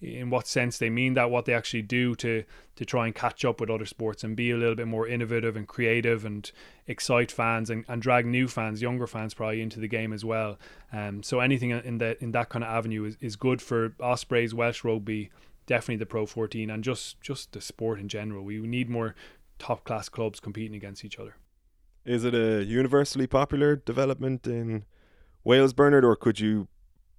in 0.00 0.28
what 0.28 0.46
sense 0.46 0.78
they 0.78 0.90
mean 0.90 1.14
that 1.14 1.30
what 1.30 1.44
they 1.44 1.54
actually 1.54 1.82
do 1.82 2.14
to 2.16 2.44
to 2.76 2.84
try 2.84 3.06
and 3.06 3.14
catch 3.14 3.44
up 3.44 3.60
with 3.60 3.70
other 3.70 3.86
sports 3.86 4.24
and 4.24 4.36
be 4.36 4.50
a 4.50 4.56
little 4.56 4.74
bit 4.74 4.88
more 4.88 5.06
innovative 5.06 5.56
and 5.56 5.68
creative 5.68 6.24
and 6.24 6.50
excite 6.86 7.30
fans 7.30 7.70
and, 7.70 7.84
and 7.88 8.02
drag 8.02 8.26
new 8.26 8.48
fans 8.48 8.82
younger 8.82 9.06
fans 9.06 9.34
probably 9.34 9.62
into 9.62 9.80
the 9.80 9.88
game 9.88 10.12
as 10.12 10.24
well. 10.24 10.58
Um 10.92 11.22
so 11.22 11.40
anything 11.40 11.70
in 11.70 11.98
that 11.98 12.20
in 12.20 12.32
that 12.32 12.48
kind 12.48 12.64
of 12.64 12.70
avenue 12.70 13.04
is, 13.04 13.16
is 13.20 13.36
good 13.36 13.62
for 13.62 13.94
ospreys 14.00 14.54
welsh 14.54 14.84
rugby 14.84 15.30
definitely 15.66 15.96
the 15.96 16.06
pro 16.06 16.26
14 16.26 16.70
and 16.70 16.84
just 16.84 17.20
just 17.20 17.52
the 17.52 17.60
sport 17.60 17.98
in 17.98 18.08
general. 18.08 18.44
We 18.44 18.58
need 18.58 18.90
more 18.90 19.14
top 19.58 19.84
class 19.84 20.08
clubs 20.08 20.40
competing 20.40 20.74
against 20.74 21.04
each 21.04 21.18
other 21.18 21.36
Is 22.04 22.24
it 22.24 22.34
a 22.34 22.64
universally 22.64 23.26
popular 23.26 23.76
development 23.76 24.46
in 24.46 24.84
Wales, 25.42 25.72
Bernard, 25.72 26.04
or 26.04 26.16
could 26.16 26.38
you 26.38 26.68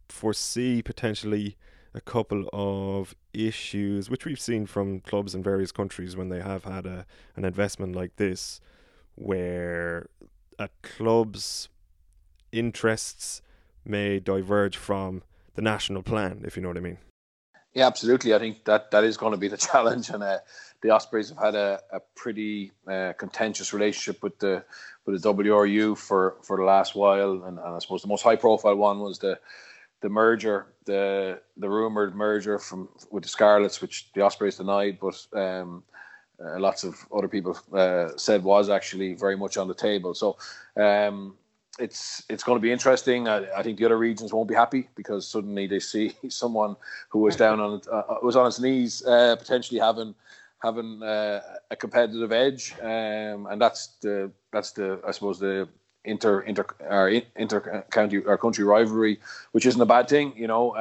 foresee 0.09 0.83
potentially 0.83 1.57
a 1.95 2.01
couple 2.01 2.47
of 2.53 3.15
issues, 3.33 4.09
which 4.09 4.25
we've 4.25 4.39
seen 4.39 4.65
from 4.65 4.99
clubs 4.99 5.33
in 5.33 5.41
various 5.41 5.71
countries 5.71 6.15
when 6.15 6.29
they 6.29 6.41
have 6.41 6.65
had 6.65 6.85
a 6.85 7.05
an 7.35 7.45
investment 7.45 7.95
like 7.95 8.17
this, 8.17 8.59
where 9.15 10.09
a 10.59 10.69
club's 10.83 11.69
interests 12.51 13.41
may 13.85 14.19
diverge 14.19 14.77
from 14.77 15.23
the 15.55 15.61
national 15.61 16.03
plan, 16.03 16.41
if 16.45 16.55
you 16.55 16.61
know 16.61 16.69
what 16.69 16.77
I 16.77 16.81
mean. 16.81 16.97
Yeah, 17.73 17.87
absolutely. 17.87 18.33
I 18.33 18.39
think 18.39 18.65
that 18.65 18.91
that 18.91 19.03
is 19.03 19.17
going 19.17 19.31
to 19.31 19.37
be 19.37 19.47
the 19.47 19.57
challenge, 19.69 20.09
and 20.09 20.21
uh, 20.21 20.39
the 20.85 20.91
Ospreys 20.91 21.29
have 21.29 21.39
had 21.39 21.55
a, 21.55 21.81
a 21.91 21.99
pretty 22.15 22.71
uh, 22.87 23.13
contentious 23.17 23.73
relationship 23.73 24.21
with 24.21 24.37
the 24.37 24.63
with 25.05 25.19
the 25.19 25.33
WRU 25.33 25.97
for, 25.97 26.35
for 26.41 26.57
the 26.57 26.63
last 26.63 26.95
while, 26.95 27.43
and, 27.45 27.57
and 27.59 27.75
I 27.75 27.79
suppose 27.79 28.01
the 28.01 28.07
most 28.07 28.23
high 28.23 28.35
profile 28.35 28.75
one 28.75 28.99
was 28.99 29.17
the 29.17 29.39
the 30.01 30.09
merger, 30.09 30.67
the 30.85 31.41
the 31.57 31.67
rumored 31.67 32.15
merger 32.15 32.59
from 32.59 32.89
with 33.09 33.23
the 33.23 33.29
Scarlets, 33.29 33.81
which 33.81 34.11
the 34.13 34.21
Ospreys 34.21 34.57
denied, 34.57 34.99
but 35.01 35.25
um, 35.33 35.83
uh, 36.39 36.59
lots 36.59 36.83
of 36.83 36.95
other 37.11 37.27
people 37.27 37.57
uh, 37.73 38.09
said 38.15 38.43
was 38.43 38.69
actually 38.69 39.15
very 39.15 39.35
much 39.35 39.57
on 39.57 39.67
the 39.67 39.73
table. 39.73 40.13
So 40.13 40.37
um, 40.77 41.35
it's 41.79 42.23
it's 42.29 42.43
going 42.43 42.57
to 42.57 42.61
be 42.61 42.71
interesting. 42.71 43.27
I, 43.27 43.51
I, 43.57 43.63
think 43.63 43.79
the 43.79 43.85
other 43.85 43.97
regions 43.97 44.31
won't 44.31 44.47
be 44.47 44.55
happy 44.55 44.87
because 44.95 45.27
suddenly 45.27 45.65
they 45.65 45.79
see 45.79 46.13
someone 46.29 46.75
who 47.09 47.19
was 47.19 47.35
down 47.35 47.59
on 47.59 47.81
uh, 47.91 48.17
was 48.21 48.35
on 48.35 48.45
his 48.45 48.59
knees 48.59 49.03
uh, 49.05 49.35
potentially 49.35 49.79
having 49.79 50.13
having 50.61 51.01
uh, 51.03 51.41
a 51.69 51.75
competitive 51.75 52.31
edge, 52.31 52.73
um, 52.81 53.47
and 53.47 53.61
that's 53.61 53.97
the 54.01 54.31
that's 54.51 54.71
the 54.71 54.99
I 55.07 55.11
suppose 55.11 55.39
the 55.39 55.67
inter 56.03 56.41
inter 56.41 56.65
our 56.89 57.09
inter 57.09 57.85
county 57.91 58.23
our 58.25 58.37
country 58.37 58.63
rivalry, 58.63 59.19
which 59.51 59.65
isn't 59.65 59.81
a 59.81 59.85
bad 59.85 60.07
thing, 60.07 60.33
you 60.35 60.47
know, 60.47 60.71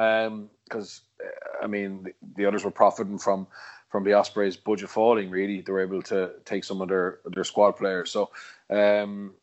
because 0.63 1.01
um, 1.21 1.29
I 1.63 1.67
mean 1.67 2.03
the, 2.03 2.13
the, 2.35 2.45
others 2.45 2.63
were 2.63 2.71
profiting 2.71 3.17
from 3.17 3.47
from 3.89 4.03
the 4.03 4.13
Ospreys 4.13 4.57
budget 4.57 4.89
falling. 4.89 5.29
Really, 5.29 5.61
they 5.61 5.71
were 5.71 5.81
able 5.81 6.01
to 6.03 6.31
take 6.45 6.63
some 6.63 6.81
of 6.81 6.89
their 6.89 7.19
their 7.25 7.43
squad 7.43 7.73
players. 7.73 8.11
So, 8.11 8.29
um, 8.69 9.33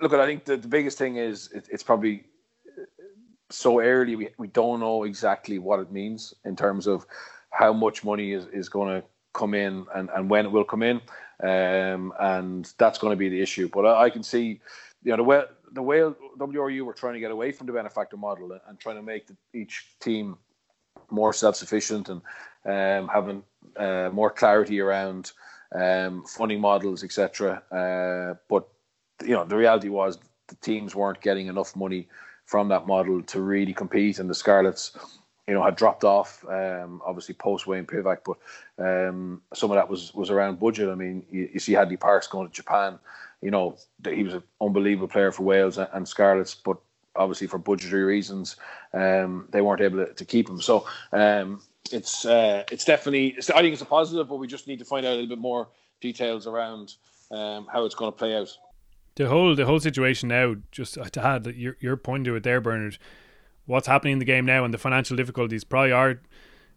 look, 0.00 0.12
I 0.12 0.26
think 0.26 0.44
the, 0.44 0.56
the 0.56 0.68
biggest 0.68 0.98
thing 0.98 1.16
is 1.16 1.50
it, 1.52 1.68
it's 1.70 1.82
probably 1.82 2.24
so 3.50 3.80
early. 3.80 4.16
We 4.16 4.28
we 4.38 4.48
don't 4.48 4.80
know 4.80 5.04
exactly 5.04 5.58
what 5.58 5.80
it 5.80 5.92
means 5.92 6.34
in 6.44 6.56
terms 6.56 6.86
of 6.86 7.06
how 7.50 7.72
much 7.72 8.04
money 8.04 8.32
is, 8.32 8.46
is 8.52 8.68
going 8.68 9.00
to 9.00 9.06
come 9.38 9.54
in 9.54 9.86
and, 9.94 10.10
and 10.14 10.28
when 10.28 10.44
it 10.44 10.52
will 10.52 10.64
come 10.64 10.82
in. 10.82 11.00
Um, 11.40 12.12
and 12.18 12.70
that's 12.78 12.98
going 12.98 13.12
to 13.12 13.16
be 13.16 13.28
the 13.28 13.40
issue. 13.40 13.68
But 13.72 13.86
I, 13.86 14.04
I 14.04 14.10
can 14.10 14.22
see, 14.22 14.60
you 15.04 15.12
know, 15.12 15.16
the 15.16 15.22
way 15.22 15.42
the 15.72 15.82
way 15.82 15.98
WRU 16.38 16.84
were 16.84 16.94
trying 16.94 17.14
to 17.14 17.20
get 17.20 17.30
away 17.30 17.52
from 17.52 17.66
the 17.66 17.72
benefactor 17.72 18.16
model 18.16 18.52
and, 18.52 18.60
and 18.68 18.80
trying 18.80 18.96
to 18.96 19.02
make 19.02 19.26
the, 19.26 19.36
each 19.54 19.86
team 20.00 20.36
more 21.10 21.32
self-sufficient 21.32 22.08
and 22.08 22.20
um, 22.64 23.08
having 23.08 23.42
uh, 23.76 24.10
more 24.12 24.30
clarity 24.30 24.80
around 24.80 25.32
um, 25.74 26.24
funding 26.24 26.60
models, 26.60 27.04
etc. 27.04 27.62
Uh, 27.70 28.34
but 28.48 28.68
you 29.22 29.34
know, 29.34 29.44
the 29.44 29.56
reality 29.56 29.88
was 29.88 30.18
the 30.48 30.56
teams 30.56 30.94
weren't 30.94 31.20
getting 31.20 31.46
enough 31.46 31.76
money 31.76 32.08
from 32.46 32.68
that 32.68 32.86
model 32.86 33.22
to 33.22 33.42
really 33.42 33.74
compete, 33.74 34.18
and 34.18 34.30
the 34.30 34.34
Scarlets 34.34 34.96
you 35.48 35.54
know, 35.54 35.62
had 35.62 35.76
dropped 35.76 36.04
off, 36.04 36.44
um, 36.48 37.00
obviously 37.04 37.34
post 37.34 37.66
Wayne 37.66 37.86
Pivac, 37.86 38.18
but 38.24 38.36
um, 38.78 39.40
some 39.54 39.70
of 39.70 39.76
that 39.76 39.88
was 39.88 40.14
was 40.14 40.30
around 40.30 40.60
budget. 40.60 40.90
I 40.90 40.94
mean, 40.94 41.24
you, 41.30 41.48
you 41.54 41.58
see 41.58 41.72
Hadleigh 41.72 41.98
Parkes 41.98 42.26
going 42.26 42.46
to 42.46 42.52
Japan, 42.52 42.98
you 43.40 43.50
know, 43.50 43.76
he 44.04 44.22
was 44.24 44.34
an 44.34 44.42
unbelievable 44.60 45.08
player 45.08 45.32
for 45.32 45.44
Wales 45.44 45.78
and, 45.78 45.88
and 45.94 46.06
Scarlets, 46.06 46.54
but 46.54 46.76
obviously 47.16 47.46
for 47.46 47.58
budgetary 47.58 48.04
reasons, 48.04 48.56
um, 48.92 49.48
they 49.50 49.62
weren't 49.62 49.80
able 49.80 50.04
to, 50.04 50.12
to 50.12 50.24
keep 50.24 50.48
him. 50.48 50.60
So 50.60 50.86
um, 51.12 51.62
it's 51.90 52.26
uh, 52.26 52.64
it's 52.70 52.84
definitely, 52.84 53.28
it's, 53.28 53.50
I 53.50 53.62
think 53.62 53.72
it's 53.72 53.82
a 53.82 53.86
positive, 53.86 54.28
but 54.28 54.36
we 54.36 54.46
just 54.46 54.68
need 54.68 54.78
to 54.80 54.84
find 54.84 55.06
out 55.06 55.12
a 55.12 55.14
little 55.14 55.28
bit 55.28 55.38
more 55.38 55.68
details 56.00 56.46
around 56.46 56.94
um, 57.30 57.66
how 57.72 57.84
it's 57.86 57.94
going 57.94 58.12
to 58.12 58.16
play 58.16 58.36
out. 58.36 58.56
The 59.14 59.28
whole 59.28 59.56
the 59.56 59.66
whole 59.66 59.80
situation 59.80 60.28
now, 60.28 60.56
just 60.70 60.94
to 60.94 61.26
add 61.26 61.46
your 61.46 61.76
your 61.80 61.96
point 61.96 62.24
to 62.26 62.36
it 62.36 62.44
there, 62.44 62.60
Bernard 62.60 62.98
what's 63.68 63.86
happening 63.86 64.14
in 64.14 64.18
the 64.18 64.24
game 64.24 64.46
now 64.46 64.64
and 64.64 64.72
the 64.72 64.78
financial 64.78 65.16
difficulties 65.16 65.62
probably 65.62 65.92
are 65.92 66.20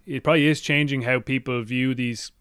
it 0.05 0.23
probably 0.23 0.45
is 0.47 0.61
changing 0.61 1.03
how 1.03 1.19
people 1.19 1.63
view 1.63 1.95
these 1.95 2.31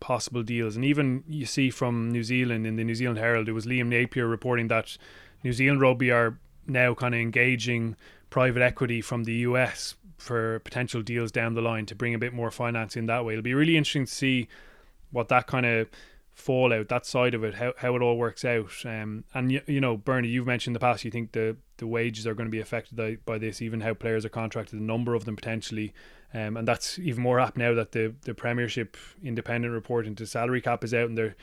possible 0.00 0.42
deals. 0.42 0.76
And 0.76 0.84
even 0.84 1.24
you 1.28 1.46
see 1.46 1.70
from 1.70 2.10
New 2.10 2.22
Zealand 2.22 2.66
in 2.66 2.76
the 2.76 2.84
New 2.84 2.94
Zealand 2.94 3.18
Herald, 3.18 3.48
it 3.48 3.52
was 3.52 3.66
Liam 3.66 3.88
Napier 3.88 4.26
reporting 4.26 4.68
that 4.68 4.96
New 5.42 5.52
Zealand 5.52 5.80
rugby 5.80 6.10
are 6.10 6.38
now 6.66 6.94
kind 6.94 7.14
of 7.14 7.20
engaging 7.20 7.96
private 8.30 8.62
equity 8.62 9.00
from 9.00 9.24
the 9.24 9.34
US 9.34 9.94
for 10.16 10.60
potential 10.60 11.02
deals 11.02 11.32
down 11.32 11.54
the 11.54 11.62
line 11.62 11.86
to 11.86 11.94
bring 11.94 12.14
a 12.14 12.18
bit 12.18 12.32
more 12.32 12.50
finance 12.50 12.96
in 12.96 13.06
that 13.06 13.24
way. 13.24 13.34
It'll 13.34 13.42
be 13.42 13.54
really 13.54 13.76
interesting 13.76 14.06
to 14.06 14.14
see 14.14 14.48
what 15.10 15.28
that 15.28 15.46
kind 15.46 15.66
of 15.66 15.88
fallout, 16.38 16.88
that 16.88 17.04
side 17.04 17.34
of 17.34 17.42
it, 17.42 17.54
how, 17.54 17.72
how 17.78 17.96
it 17.96 18.02
all 18.02 18.16
works 18.16 18.44
out. 18.44 18.70
Um, 18.84 19.24
and 19.34 19.50
you, 19.50 19.60
you 19.66 19.80
know, 19.80 19.96
Bernie, 19.96 20.28
you've 20.28 20.46
mentioned 20.46 20.70
in 20.70 20.74
the 20.74 20.86
past 20.86 21.04
you 21.04 21.10
think 21.10 21.32
the 21.32 21.56
the 21.78 21.86
wages 21.86 22.26
are 22.26 22.34
going 22.34 22.46
to 22.46 22.50
be 22.50 22.60
affected 22.60 22.96
by, 22.96 23.18
by 23.24 23.38
this, 23.38 23.62
even 23.62 23.80
how 23.80 23.94
players 23.94 24.24
are 24.24 24.30
contracted, 24.30 24.78
the 24.78 24.82
number 24.82 25.14
of 25.14 25.24
them 25.24 25.36
potentially. 25.36 25.92
Um, 26.34 26.56
and 26.56 26.66
that's 26.66 26.98
even 26.98 27.22
more 27.22 27.40
apt 27.40 27.56
now 27.56 27.74
that 27.74 27.92
the 27.92 28.14
the 28.22 28.34
Premiership 28.34 28.96
independent 29.22 29.72
report 29.72 30.06
into 30.06 30.26
salary 30.26 30.60
cap 30.60 30.84
is 30.84 30.94
out, 30.94 31.08
and 31.08 31.18
there 31.18 31.34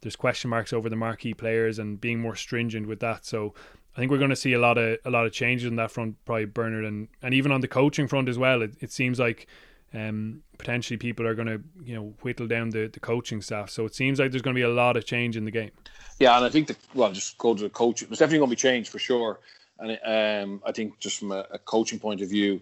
there's 0.00 0.16
question 0.16 0.48
marks 0.48 0.72
over 0.72 0.88
the 0.88 0.96
marquee 0.96 1.34
players 1.34 1.78
and 1.78 2.00
being 2.00 2.20
more 2.20 2.36
stringent 2.36 2.86
with 2.86 3.00
that. 3.00 3.26
So 3.26 3.54
I 3.96 4.00
think 4.00 4.12
we're 4.12 4.18
going 4.18 4.30
to 4.30 4.36
see 4.36 4.52
a 4.52 4.60
lot 4.60 4.78
of 4.78 4.98
a 5.04 5.10
lot 5.10 5.26
of 5.26 5.32
changes 5.32 5.68
on 5.68 5.76
that 5.76 5.90
front, 5.90 6.16
probably 6.24 6.46
Bernard, 6.46 6.84
and 6.84 7.08
and 7.20 7.34
even 7.34 7.52
on 7.52 7.60
the 7.60 7.68
coaching 7.68 8.08
front 8.08 8.28
as 8.28 8.38
well. 8.38 8.62
It, 8.62 8.76
it 8.80 8.92
seems 8.92 9.18
like 9.18 9.46
um, 9.94 10.42
potentially 10.58 10.96
people 10.96 11.26
are 11.26 11.34
going 11.34 11.48
to 11.48 11.60
you 11.84 11.94
know 11.94 12.14
whittle 12.22 12.46
down 12.46 12.70
the, 12.70 12.88
the 12.92 13.00
coaching 13.00 13.40
staff. 13.40 13.70
So 13.70 13.84
it 13.84 13.94
seems 13.94 14.18
like 14.18 14.30
there's 14.30 14.42
going 14.42 14.54
to 14.54 14.58
be 14.58 14.64
a 14.64 14.68
lot 14.68 14.96
of 14.96 15.04
change 15.04 15.36
in 15.36 15.44
the 15.44 15.50
game. 15.50 15.70
Yeah, 16.18 16.36
and 16.36 16.44
I 16.44 16.48
think 16.48 16.68
that 16.68 16.76
well, 16.94 17.12
just 17.12 17.38
go 17.38 17.54
to 17.54 17.62
the 17.62 17.70
coach. 17.70 18.00
There's 18.00 18.18
definitely 18.18 18.38
going 18.38 18.50
to 18.50 18.56
be 18.56 18.60
change 18.60 18.88
for 18.88 18.98
sure, 18.98 19.40
and 19.78 19.98
um, 20.04 20.62
I 20.66 20.72
think 20.72 20.98
just 20.98 21.18
from 21.18 21.32
a, 21.32 21.46
a, 21.50 21.58
coaching 21.58 21.98
point 21.98 22.20
of 22.20 22.28
view, 22.28 22.60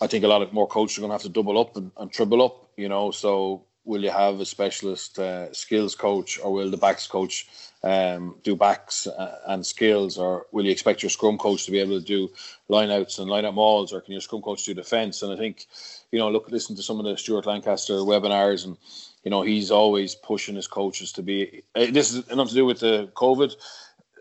I 0.00 0.06
think 0.06 0.24
a 0.24 0.28
lot 0.28 0.42
of 0.42 0.52
more 0.52 0.66
coaches 0.66 0.98
are 0.98 1.00
going 1.00 1.10
to 1.10 1.14
have 1.14 1.22
to 1.22 1.28
double 1.28 1.58
up 1.58 1.76
and, 1.76 1.90
and 1.96 2.12
triple 2.12 2.42
up. 2.42 2.70
You 2.76 2.88
know, 2.88 3.10
so 3.10 3.64
will 3.84 4.02
you 4.02 4.10
have 4.10 4.40
a 4.40 4.44
specialist 4.44 5.18
uh, 5.18 5.52
skills 5.52 5.94
coach 5.94 6.38
or 6.42 6.52
will 6.52 6.70
the 6.70 6.76
backs 6.76 7.06
coach 7.06 7.48
um, 7.82 8.36
do 8.44 8.54
backs 8.54 9.06
uh, 9.06 9.38
and 9.48 9.66
skills 9.66 10.16
or 10.16 10.46
will 10.52 10.64
you 10.64 10.70
expect 10.70 11.02
your 11.02 11.10
scrum 11.10 11.36
coach 11.36 11.64
to 11.64 11.72
be 11.72 11.80
able 11.80 11.98
to 11.98 12.06
do 12.06 12.30
lineouts 12.70 13.18
and 13.18 13.28
lineout 13.28 13.54
mauls 13.54 13.92
or 13.92 14.00
can 14.00 14.12
your 14.12 14.20
scrum 14.20 14.42
coach 14.42 14.64
do 14.64 14.74
defence 14.74 15.22
and 15.22 15.32
I 15.32 15.36
think 15.36 15.66
you 16.12 16.18
know, 16.18 16.30
look, 16.30 16.50
listen 16.50 16.76
to 16.76 16.82
some 16.82 17.00
of 17.00 17.06
the 17.06 17.16
Stuart 17.16 17.46
Lancaster 17.46 17.94
webinars, 17.94 18.66
and 18.66 18.76
you 19.24 19.30
know, 19.30 19.42
he's 19.42 19.70
always 19.70 20.14
pushing 20.14 20.54
his 20.54 20.68
coaches 20.68 21.10
to 21.12 21.22
be. 21.22 21.62
Uh, 21.74 21.86
this 21.90 22.12
is 22.12 22.28
nothing 22.28 22.48
to 22.48 22.54
do 22.54 22.66
with 22.66 22.80
the 22.80 23.10
COVID 23.14 23.54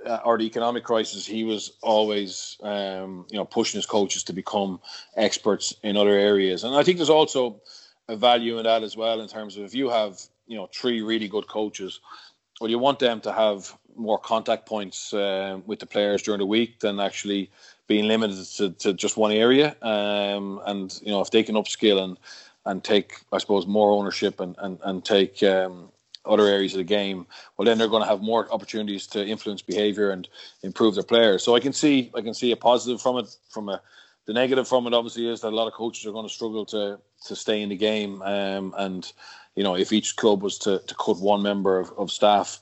uh, 0.06 0.20
or 0.24 0.38
the 0.38 0.46
economic 0.46 0.86
crisis. 0.86 1.26
He 1.26 1.44
was 1.44 1.74
always, 1.82 2.58
um, 2.64 3.28
you 3.30 3.38
know, 3.38 3.46
pushing 3.46 3.78
his 3.78 3.86
coaches 3.86 4.24
to 4.24 4.34
become 4.34 4.80
experts 5.18 5.76
in 5.84 5.98
other 5.98 6.18
areas, 6.18 6.64
and 6.64 6.76
I 6.76 6.84
think 6.84 6.98
there's 6.98 7.10
also 7.10 7.62
a 8.12 8.18
value 8.18 8.58
in 8.58 8.64
that 8.64 8.84
as 8.84 8.96
well. 8.98 9.22
In 9.22 9.28
terms 9.28 9.58
of 9.58 9.64
if 9.64 9.74
you 9.74 9.90
have, 9.90 10.20
you 10.48 10.58
know, 10.58 10.70
three 10.74 11.02
really 11.02 11.28
good 11.28 11.48
coaches, 11.48 12.00
well, 12.60 12.70
you 12.70 12.78
want 12.78 13.00
them 13.00 13.22
to 13.22 13.32
have 13.32 13.74
more 13.96 14.20
contact 14.20 14.66
points 14.66 15.14
uh, 15.14 15.60
with 15.66 15.80
the 15.80 15.86
players 15.86 16.22
during 16.22 16.40
the 16.40 16.46
week 16.46 16.80
than 16.80 17.00
actually 17.00 17.50
being 17.88 18.08
limited 18.08 18.46
to, 18.58 18.70
to 18.72 18.94
just 18.94 19.18
one 19.18 19.32
area. 19.32 19.76
Um, 19.82 20.62
and 20.66 21.00
you 21.04 21.12
know, 21.12 21.22
if 21.22 21.32
they 21.32 21.44
can 21.44 21.56
upskill 21.56 22.04
and 22.04 22.18
and 22.64 22.84
take, 22.84 23.16
I 23.32 23.40
suppose, 23.40 23.66
more 23.66 23.92
ownership 23.92 24.40
and 24.40 24.56
and 24.60 24.80
and 24.84 25.04
take 25.04 25.42
um, 25.44 25.90
other 26.26 26.46
areas 26.46 26.74
of 26.74 26.78
the 26.78 26.84
game, 26.84 27.26
well, 27.58 27.66
then 27.66 27.78
they're 27.78 27.88
going 27.88 28.04
to 28.04 28.10
have 28.10 28.22
more 28.22 28.52
opportunities 28.54 29.08
to 29.08 29.26
influence 29.26 29.62
behaviour 29.64 30.12
and 30.12 30.28
improve 30.62 30.94
their 30.94 31.04
players. 31.04 31.44
So 31.44 31.56
I 31.56 31.60
can 31.60 31.74
see 31.74 32.12
I 32.14 32.22
can 32.22 32.34
see 32.34 32.52
a 32.52 32.58
positive 32.58 33.02
from 33.02 33.18
it. 33.18 33.36
From 33.50 33.70
a 33.70 33.82
the 34.26 34.34
negative 34.34 34.68
from 34.68 34.88
it, 34.88 34.94
obviously, 34.94 35.28
is 35.28 35.42
that 35.42 35.50
a 35.50 35.56
lot 35.56 35.68
of 35.68 35.74
coaches 35.74 36.06
are 36.06 36.12
going 36.12 36.28
to 36.28 36.34
struggle 36.34 36.66
to 36.68 37.00
to 37.26 37.36
stay 37.36 37.62
in 37.62 37.70
the 37.70 37.78
game. 37.78 38.22
Um, 38.22 38.74
and 38.78 39.12
you 39.56 39.64
know, 39.64 39.76
if 39.76 39.92
each 39.92 40.16
club 40.16 40.42
was 40.42 40.58
to 40.60 40.80
to 40.80 40.96
cut 40.96 41.20
one 41.20 41.42
member 41.42 41.80
of, 41.80 41.92
of 41.98 42.12
staff 42.12 42.60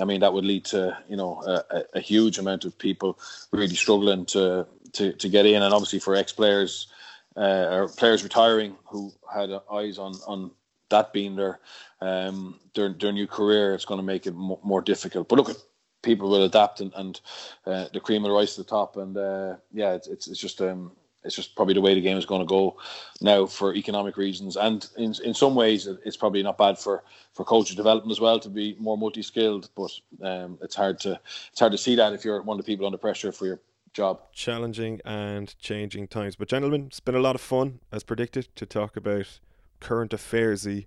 I 0.00 0.04
mean, 0.04 0.20
that 0.20 0.32
would 0.32 0.44
lead 0.44 0.64
to 0.66 0.96
you 1.08 1.16
know 1.16 1.42
a, 1.46 1.84
a 1.94 2.00
huge 2.00 2.38
amount 2.38 2.64
of 2.64 2.76
people 2.78 3.18
really 3.52 3.74
struggling 3.74 4.26
to 4.26 4.66
to, 4.92 5.12
to 5.12 5.28
get 5.28 5.46
in, 5.46 5.62
and 5.62 5.74
obviously 5.74 5.98
for 5.98 6.14
ex 6.14 6.32
players 6.32 6.88
uh, 7.36 7.68
or 7.70 7.88
players 7.88 8.22
retiring 8.22 8.76
who 8.86 9.12
had 9.32 9.50
eyes 9.70 9.98
on 9.98 10.14
on 10.26 10.50
that 10.90 11.12
being 11.12 11.36
their 11.36 11.60
um, 12.00 12.58
their 12.74 12.92
their 12.92 13.12
new 13.12 13.26
career, 13.26 13.74
it's 13.74 13.84
going 13.84 13.98
to 14.00 14.06
make 14.06 14.26
it 14.26 14.34
more, 14.34 14.60
more 14.62 14.82
difficult. 14.82 15.28
But 15.28 15.36
look, 15.36 15.56
people 16.04 16.30
will 16.30 16.44
adapt, 16.44 16.80
and, 16.80 16.92
and 16.94 17.20
uh, 17.66 17.86
the 17.92 18.00
cream 18.00 18.22
will 18.22 18.34
rise 18.34 18.54
to 18.54 18.62
the 18.62 18.68
top, 18.68 18.96
and 18.96 19.16
uh, 19.16 19.56
yeah, 19.72 19.94
it's, 19.94 20.06
it's 20.06 20.28
it's 20.28 20.38
just 20.38 20.60
um, 20.60 20.92
it's 21.24 21.34
just 21.34 21.56
probably 21.56 21.74
the 21.74 21.80
way 21.80 21.94
the 21.94 22.00
game 22.00 22.18
is 22.18 22.26
going 22.26 22.42
to 22.42 22.46
go 22.46 22.76
now 23.20 23.46
for 23.46 23.74
economic 23.74 24.16
reasons, 24.16 24.56
and 24.56 24.88
in 24.96 25.14
in 25.24 25.34
some 25.34 25.54
ways 25.54 25.86
it's 26.04 26.16
probably 26.16 26.42
not 26.42 26.58
bad 26.58 26.78
for 26.78 27.02
for 27.32 27.44
coaches 27.44 27.76
development 27.76 28.12
as 28.12 28.20
well 28.20 28.38
to 28.38 28.48
be 28.48 28.76
more 28.78 28.98
multi 28.98 29.22
skilled. 29.22 29.70
But 29.74 29.90
um, 30.22 30.58
it's 30.62 30.76
hard 30.76 31.00
to 31.00 31.18
it's 31.50 31.60
hard 31.60 31.72
to 31.72 31.78
see 31.78 31.96
that 31.96 32.12
if 32.12 32.24
you're 32.24 32.42
one 32.42 32.58
of 32.58 32.64
the 32.64 32.70
people 32.70 32.86
under 32.86 32.98
pressure 32.98 33.32
for 33.32 33.46
your 33.46 33.60
job. 33.94 34.20
Challenging 34.32 35.00
and 35.04 35.54
changing 35.58 36.08
times. 36.08 36.36
But, 36.36 36.48
gentlemen, 36.48 36.86
it's 36.88 37.00
been 37.00 37.14
a 37.14 37.20
lot 37.20 37.36
of 37.36 37.40
fun, 37.40 37.78
as 37.90 38.02
predicted, 38.02 38.48
to 38.56 38.66
talk 38.66 38.96
about 38.96 39.38
current 39.80 40.10
affairsy 40.10 40.86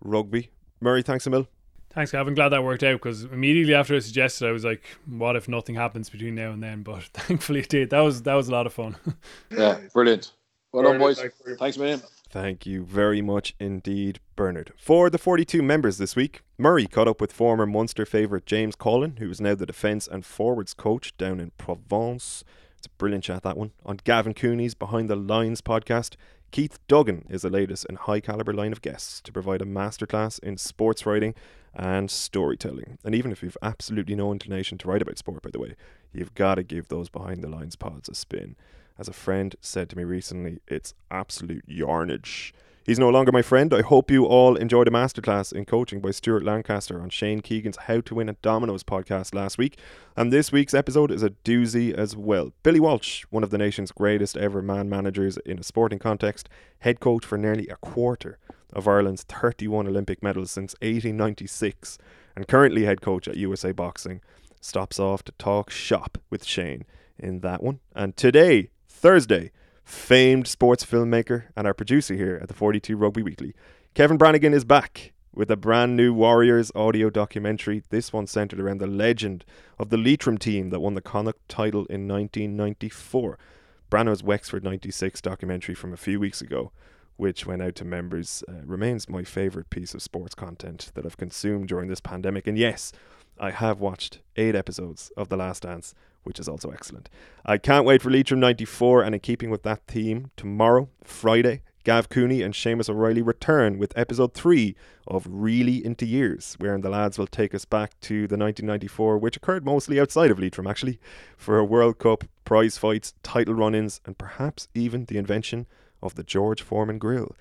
rugby. 0.00 0.50
Murray, 0.80 1.02
thanks 1.02 1.26
a 1.26 1.30
mil. 1.30 1.48
Thanks, 1.90 2.12
Gavin. 2.12 2.34
Glad 2.34 2.50
that 2.50 2.62
worked 2.62 2.82
out 2.82 2.94
because 2.94 3.24
immediately 3.24 3.74
after 3.74 3.96
I 3.96 3.98
suggested, 4.00 4.46
I 4.46 4.52
was 4.52 4.64
like, 4.64 4.84
"What 5.06 5.36
if 5.36 5.48
nothing 5.48 5.74
happens 5.74 6.10
between 6.10 6.34
now 6.34 6.50
and 6.50 6.62
then?" 6.62 6.82
But 6.88 7.04
thankfully, 7.04 7.60
it 7.60 7.68
did. 7.68 7.90
That 7.90 8.00
was 8.00 8.22
that 8.22 8.34
was 8.34 8.48
a 8.48 8.52
lot 8.52 8.66
of 8.66 8.72
fun. 8.72 8.96
yeah, 9.50 9.78
brilliant. 9.92 10.32
Well 10.72 10.84
done, 10.84 10.98
boys. 10.98 11.20
Thanks, 11.58 11.78
man. 11.78 12.02
Thank 12.30 12.66
you 12.66 12.84
very 12.84 13.22
much 13.22 13.54
indeed, 13.58 14.20
Bernard. 14.36 14.74
For 14.76 15.08
the 15.08 15.16
42 15.16 15.62
members 15.62 15.96
this 15.96 16.14
week, 16.14 16.42
Murray 16.58 16.86
caught 16.86 17.08
up 17.08 17.22
with 17.22 17.32
former 17.32 17.64
Munster 17.64 18.04
favourite 18.04 18.44
James 18.44 18.76
Coughlan, 18.76 19.18
who 19.18 19.30
is 19.30 19.40
now 19.40 19.54
the 19.54 19.64
defence 19.64 20.06
and 20.06 20.26
forwards 20.26 20.74
coach 20.74 21.16
down 21.16 21.40
in 21.40 21.52
Provence. 21.56 22.44
It's 22.76 22.86
a 22.86 22.90
brilliant 22.90 23.24
chat, 23.24 23.44
that 23.44 23.56
one. 23.56 23.72
On 23.86 23.98
Gavin 24.04 24.34
Cooney's 24.34 24.74
Behind 24.74 25.08
the 25.08 25.16
Lines 25.16 25.62
podcast, 25.62 26.16
Keith 26.50 26.78
Duggan 26.86 27.26
is 27.30 27.42
the 27.42 27.50
latest 27.50 27.86
in 27.86 27.96
high 27.96 28.20
caliber 28.20 28.52
line 28.52 28.72
of 28.72 28.82
guests 28.82 29.22
to 29.22 29.32
provide 29.32 29.62
a 29.62 29.66
masterclass 29.66 30.38
in 30.40 30.58
sports 30.58 31.06
writing 31.06 31.34
and 31.78 32.10
storytelling. 32.10 32.98
And 33.04 33.14
even 33.14 33.30
if 33.30 33.42
you've 33.42 33.56
absolutely 33.62 34.16
no 34.16 34.32
inclination 34.32 34.76
to 34.78 34.88
write 34.88 35.00
about 35.00 35.16
sport, 35.16 35.42
by 35.42 35.50
the 35.50 35.60
way, 35.60 35.76
you've 36.12 36.34
got 36.34 36.56
to 36.56 36.64
give 36.64 36.88
those 36.88 37.08
Behind 37.08 37.42
the 37.42 37.48
Lines 37.48 37.76
pods 37.76 38.08
a 38.08 38.14
spin. 38.14 38.56
As 38.98 39.06
a 39.06 39.12
friend 39.12 39.54
said 39.60 39.88
to 39.90 39.96
me 39.96 40.02
recently, 40.02 40.58
it's 40.66 40.92
absolute 41.10 41.64
yarnage. 41.68 42.52
He's 42.84 42.98
no 42.98 43.10
longer 43.10 43.30
my 43.30 43.42
friend. 43.42 43.72
I 43.74 43.82
hope 43.82 44.10
you 44.10 44.24
all 44.24 44.56
enjoyed 44.56 44.88
a 44.88 44.90
masterclass 44.90 45.52
in 45.52 45.66
coaching 45.66 46.00
by 46.00 46.10
Stuart 46.10 46.42
Lancaster 46.42 47.00
on 47.02 47.10
Shane 47.10 47.42
Keegan's 47.42 47.76
How 47.76 48.00
to 48.00 48.14
Win 48.14 48.30
at 48.30 48.40
Dominoes 48.40 48.82
podcast 48.82 49.34
last 49.34 49.58
week. 49.58 49.78
And 50.16 50.32
this 50.32 50.50
week's 50.50 50.72
episode 50.72 51.10
is 51.10 51.22
a 51.22 51.30
doozy 51.30 51.92
as 51.92 52.16
well. 52.16 52.54
Billy 52.62 52.80
Walsh, 52.80 53.24
one 53.28 53.44
of 53.44 53.50
the 53.50 53.58
nation's 53.58 53.92
greatest 53.92 54.38
ever 54.38 54.62
man 54.62 54.88
managers 54.88 55.36
in 55.44 55.58
a 55.58 55.62
sporting 55.62 55.98
context, 55.98 56.48
head 56.78 56.98
coach 56.98 57.26
for 57.26 57.36
nearly 57.36 57.68
a 57.68 57.76
quarter 57.76 58.38
of 58.72 58.86
Ireland's 58.86 59.22
31 59.22 59.86
Olympic 59.86 60.22
medals 60.22 60.50
since 60.50 60.74
1896, 60.74 61.98
and 62.36 62.48
currently 62.48 62.84
head 62.84 63.00
coach 63.00 63.28
at 63.28 63.36
USA 63.36 63.72
Boxing, 63.72 64.20
stops 64.60 64.98
off 64.98 65.22
to 65.24 65.32
talk 65.32 65.70
shop 65.70 66.18
with 66.30 66.44
Shane 66.44 66.84
in 67.18 67.40
that 67.40 67.62
one. 67.62 67.80
And 67.94 68.16
today, 68.16 68.70
Thursday, 68.88 69.50
famed 69.84 70.46
sports 70.46 70.84
filmmaker 70.84 71.44
and 71.56 71.66
our 71.66 71.74
producer 71.74 72.14
here 72.14 72.38
at 72.42 72.48
the 72.48 72.54
42 72.54 72.96
Rugby 72.96 73.22
Weekly, 73.22 73.54
Kevin 73.94 74.18
Brannigan 74.18 74.52
is 74.52 74.64
back 74.64 75.12
with 75.32 75.50
a 75.50 75.56
brand 75.56 75.96
new 75.96 76.12
Warriors 76.12 76.70
audio 76.74 77.10
documentary. 77.10 77.82
This 77.90 78.12
one 78.12 78.26
centered 78.26 78.60
around 78.60 78.78
the 78.78 78.86
legend 78.86 79.44
of 79.78 79.90
the 79.90 79.96
Leitrim 79.96 80.36
team 80.36 80.70
that 80.70 80.80
won 80.80 80.94
the 80.94 81.00
Connacht 81.00 81.48
title 81.48 81.86
in 81.86 82.08
1994. 82.08 83.38
Brano's 83.88 84.22
Wexford 84.22 84.64
96 84.64 85.20
documentary 85.20 85.74
from 85.74 85.92
a 85.92 85.96
few 85.96 86.20
weeks 86.20 86.40
ago, 86.40 86.72
which 87.18 87.44
went 87.44 87.60
out 87.60 87.74
to 87.74 87.84
members, 87.84 88.42
uh, 88.48 88.64
remains 88.64 89.08
my 89.08 89.22
favourite 89.22 89.68
piece 89.68 89.92
of 89.92 90.00
sports 90.00 90.34
content 90.34 90.90
that 90.94 91.04
I've 91.04 91.18
consumed 91.18 91.68
during 91.68 91.88
this 91.88 92.00
pandemic. 92.00 92.46
And 92.46 92.56
yes, 92.56 92.92
I 93.38 93.50
have 93.50 93.80
watched 93.80 94.20
eight 94.36 94.54
episodes 94.54 95.12
of 95.16 95.28
The 95.28 95.36
Last 95.36 95.64
Dance 95.64 95.94
which 96.28 96.38
is 96.38 96.48
also 96.48 96.70
excellent. 96.70 97.08
I 97.46 97.56
can't 97.56 97.86
wait 97.86 98.02
for 98.02 98.10
Leitrim 98.10 98.38
94, 98.38 99.02
and 99.02 99.14
in 99.14 99.20
keeping 99.20 99.48
with 99.48 99.62
that 99.62 99.86
theme, 99.86 100.30
tomorrow, 100.36 100.90
Friday, 101.02 101.62
Gav 101.84 102.10
Cooney 102.10 102.42
and 102.42 102.52
Séamas 102.52 102.90
O'Reilly 102.90 103.22
return 103.22 103.78
with 103.78 103.96
episode 103.96 104.34
3 104.34 104.76
of 105.06 105.26
Really 105.26 105.82
Into 105.82 106.04
Years, 106.04 106.54
wherein 106.58 106.82
the 106.82 106.90
lads 106.90 107.18
will 107.18 107.26
take 107.26 107.54
us 107.54 107.64
back 107.64 107.98
to 108.02 108.26
the 108.26 108.36
1994, 108.36 109.16
which 109.16 109.38
occurred 109.38 109.64
mostly 109.64 109.98
outside 109.98 110.30
of 110.30 110.38
Leitrim 110.38 110.66
actually, 110.66 111.00
for 111.38 111.58
a 111.58 111.64
World 111.64 111.98
Cup, 111.98 112.24
prize 112.44 112.76
fights, 112.76 113.14
title 113.22 113.54
run 113.54 113.74
ins, 113.74 114.02
and 114.04 114.18
perhaps 114.18 114.68
even 114.74 115.06
the 115.06 115.16
invention 115.16 115.66
of 116.02 116.14
the 116.14 116.22
George 116.22 116.62
Foreman 116.62 116.98
grill. 116.98 117.34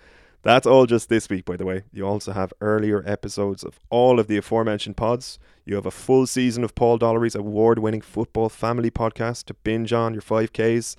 That's 0.44 0.68
all 0.68 0.86
just 0.86 1.10
this 1.10 1.30
week, 1.30 1.46
by 1.46 1.58
the 1.58 1.66
way. 1.66 1.84
You 1.92 2.06
also 2.08 2.32
have 2.32 2.54
earlier 2.62 3.04
episodes 3.06 3.64
of 3.64 3.80
all 3.90 4.20
of 4.20 4.28
the 4.28 4.38
aforementioned 4.38 4.96
pods. 4.96 5.40
You 5.66 5.76
have 5.76 5.86
a 5.86 5.92
full 5.92 6.28
season 6.28 6.64
of 6.64 6.76
Paul 6.76 6.98
Dollery's 6.98 7.36
award 7.36 7.80
winning 7.80 8.02
football 8.02 8.48
family 8.48 8.92
podcast 8.92 9.46
to 9.46 9.56
binge 9.56 9.92
on 9.92 10.14
your 10.14 10.22
5Ks. 10.22 10.96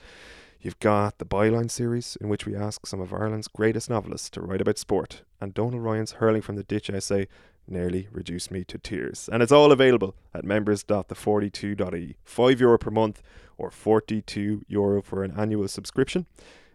You've 0.61 0.81
got 0.81 1.19
the 1.19 1.25
Byline 1.25 1.71
series, 1.71 2.19
in 2.21 2.29
which 2.29 2.45
we 2.45 2.57
ask 2.57 2.85
some 2.85 3.01
of 3.01 3.15
Ireland's 3.15 3.49
greatest 3.49 3.89
novelists 3.89 4.29
to 4.31 4.41
write 4.41 4.61
about 4.61 4.77
sport, 4.77 5.23
and 5.41 5.55
Donal 5.55 5.79
Ryan's 5.79 6.13
Hurling 6.13 6.43
from 6.43 6.57
the 6.57 6.65
Ditch 6.65 6.91
essay 6.91 7.29
nearly 7.69 8.09
reduced 8.11 8.51
me 8.51 8.65
to 8.65 8.77
tears. 8.77 9.29
And 9.33 9.43
it's 9.43 9.53
all 9.53 9.71
available 9.71 10.17
at 10.35 10.45
members.the42.e. 10.45 12.17
€5 12.27 12.61
Euro 12.61 12.79
per 12.79 12.91
month 12.91 13.23
or 13.57 13.71
€42 13.71 14.65
Euro 14.67 15.01
for 15.01 15.23
an 15.23 15.33
annual 15.39 15.69
subscription. 15.69 16.27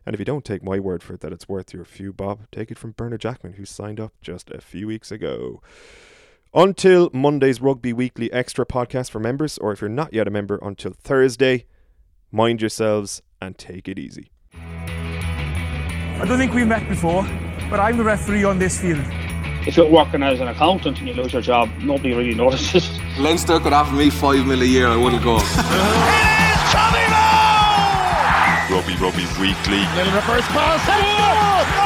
And 0.05 0.13
if 0.13 0.19
you 0.19 0.25
don't 0.25 0.43
take 0.43 0.63
my 0.63 0.79
word 0.79 1.01
for 1.01 1.13
it 1.13 1.21
that 1.21 1.31
it's 1.31 1.47
worth 1.47 1.73
your 1.73 1.85
few 1.85 2.11
bob, 2.11 2.41
take 2.51 2.71
it 2.71 2.77
from 2.77 2.91
Bernard 2.91 3.21
Jackman, 3.21 3.53
who 3.53 3.65
signed 3.65 3.99
up 3.99 4.13
just 4.21 4.49
a 4.51 4.59
few 4.59 4.87
weeks 4.87 5.11
ago. 5.11 5.61
Until 6.53 7.09
Monday's 7.13 7.61
Rugby 7.61 7.93
Weekly 7.93 8.31
Extra 8.31 8.65
podcast 8.65 9.09
for 9.09 9.19
members, 9.19 9.57
or 9.57 9.71
if 9.71 9.81
you're 9.81 9.89
not 9.89 10.13
yet 10.13 10.27
a 10.27 10.31
member, 10.31 10.59
until 10.61 10.91
Thursday, 10.91 11.65
mind 12.31 12.61
yourselves 12.61 13.21
and 13.41 13.57
take 13.57 13.87
it 13.87 13.97
easy. 13.97 14.29
I 14.53 16.25
don't 16.27 16.37
think 16.37 16.53
we've 16.53 16.67
met 16.67 16.87
before, 16.87 17.23
but 17.69 17.79
I'm 17.79 17.97
the 17.97 18.03
referee 18.03 18.43
on 18.43 18.59
this 18.59 18.79
field. 18.79 19.01
If 19.65 19.77
you're 19.77 19.89
working 19.89 20.21
as 20.21 20.41
an 20.41 20.49
accountant 20.49 20.99
and 20.99 21.07
you 21.07 21.13
lose 21.13 21.33
your 21.33 21.41
job, 21.41 21.69
nobody 21.79 22.13
really 22.13 22.35
notices. 22.43 22.89
Leinster 23.17 23.59
could 23.59 23.73
offer 23.73 23.95
me 23.95 24.09
five 24.09 24.45
mil 24.45 24.61
a 24.61 24.65
year, 24.65 24.87
I 24.87 24.97
wouldn't 24.97 25.23
go. 25.23 25.39
Rugby 28.73 28.95
Rugby 28.95 29.27
Weekly. 29.39 29.85
Little 29.95 30.13
reverse 30.13 30.47
pass. 30.47 31.82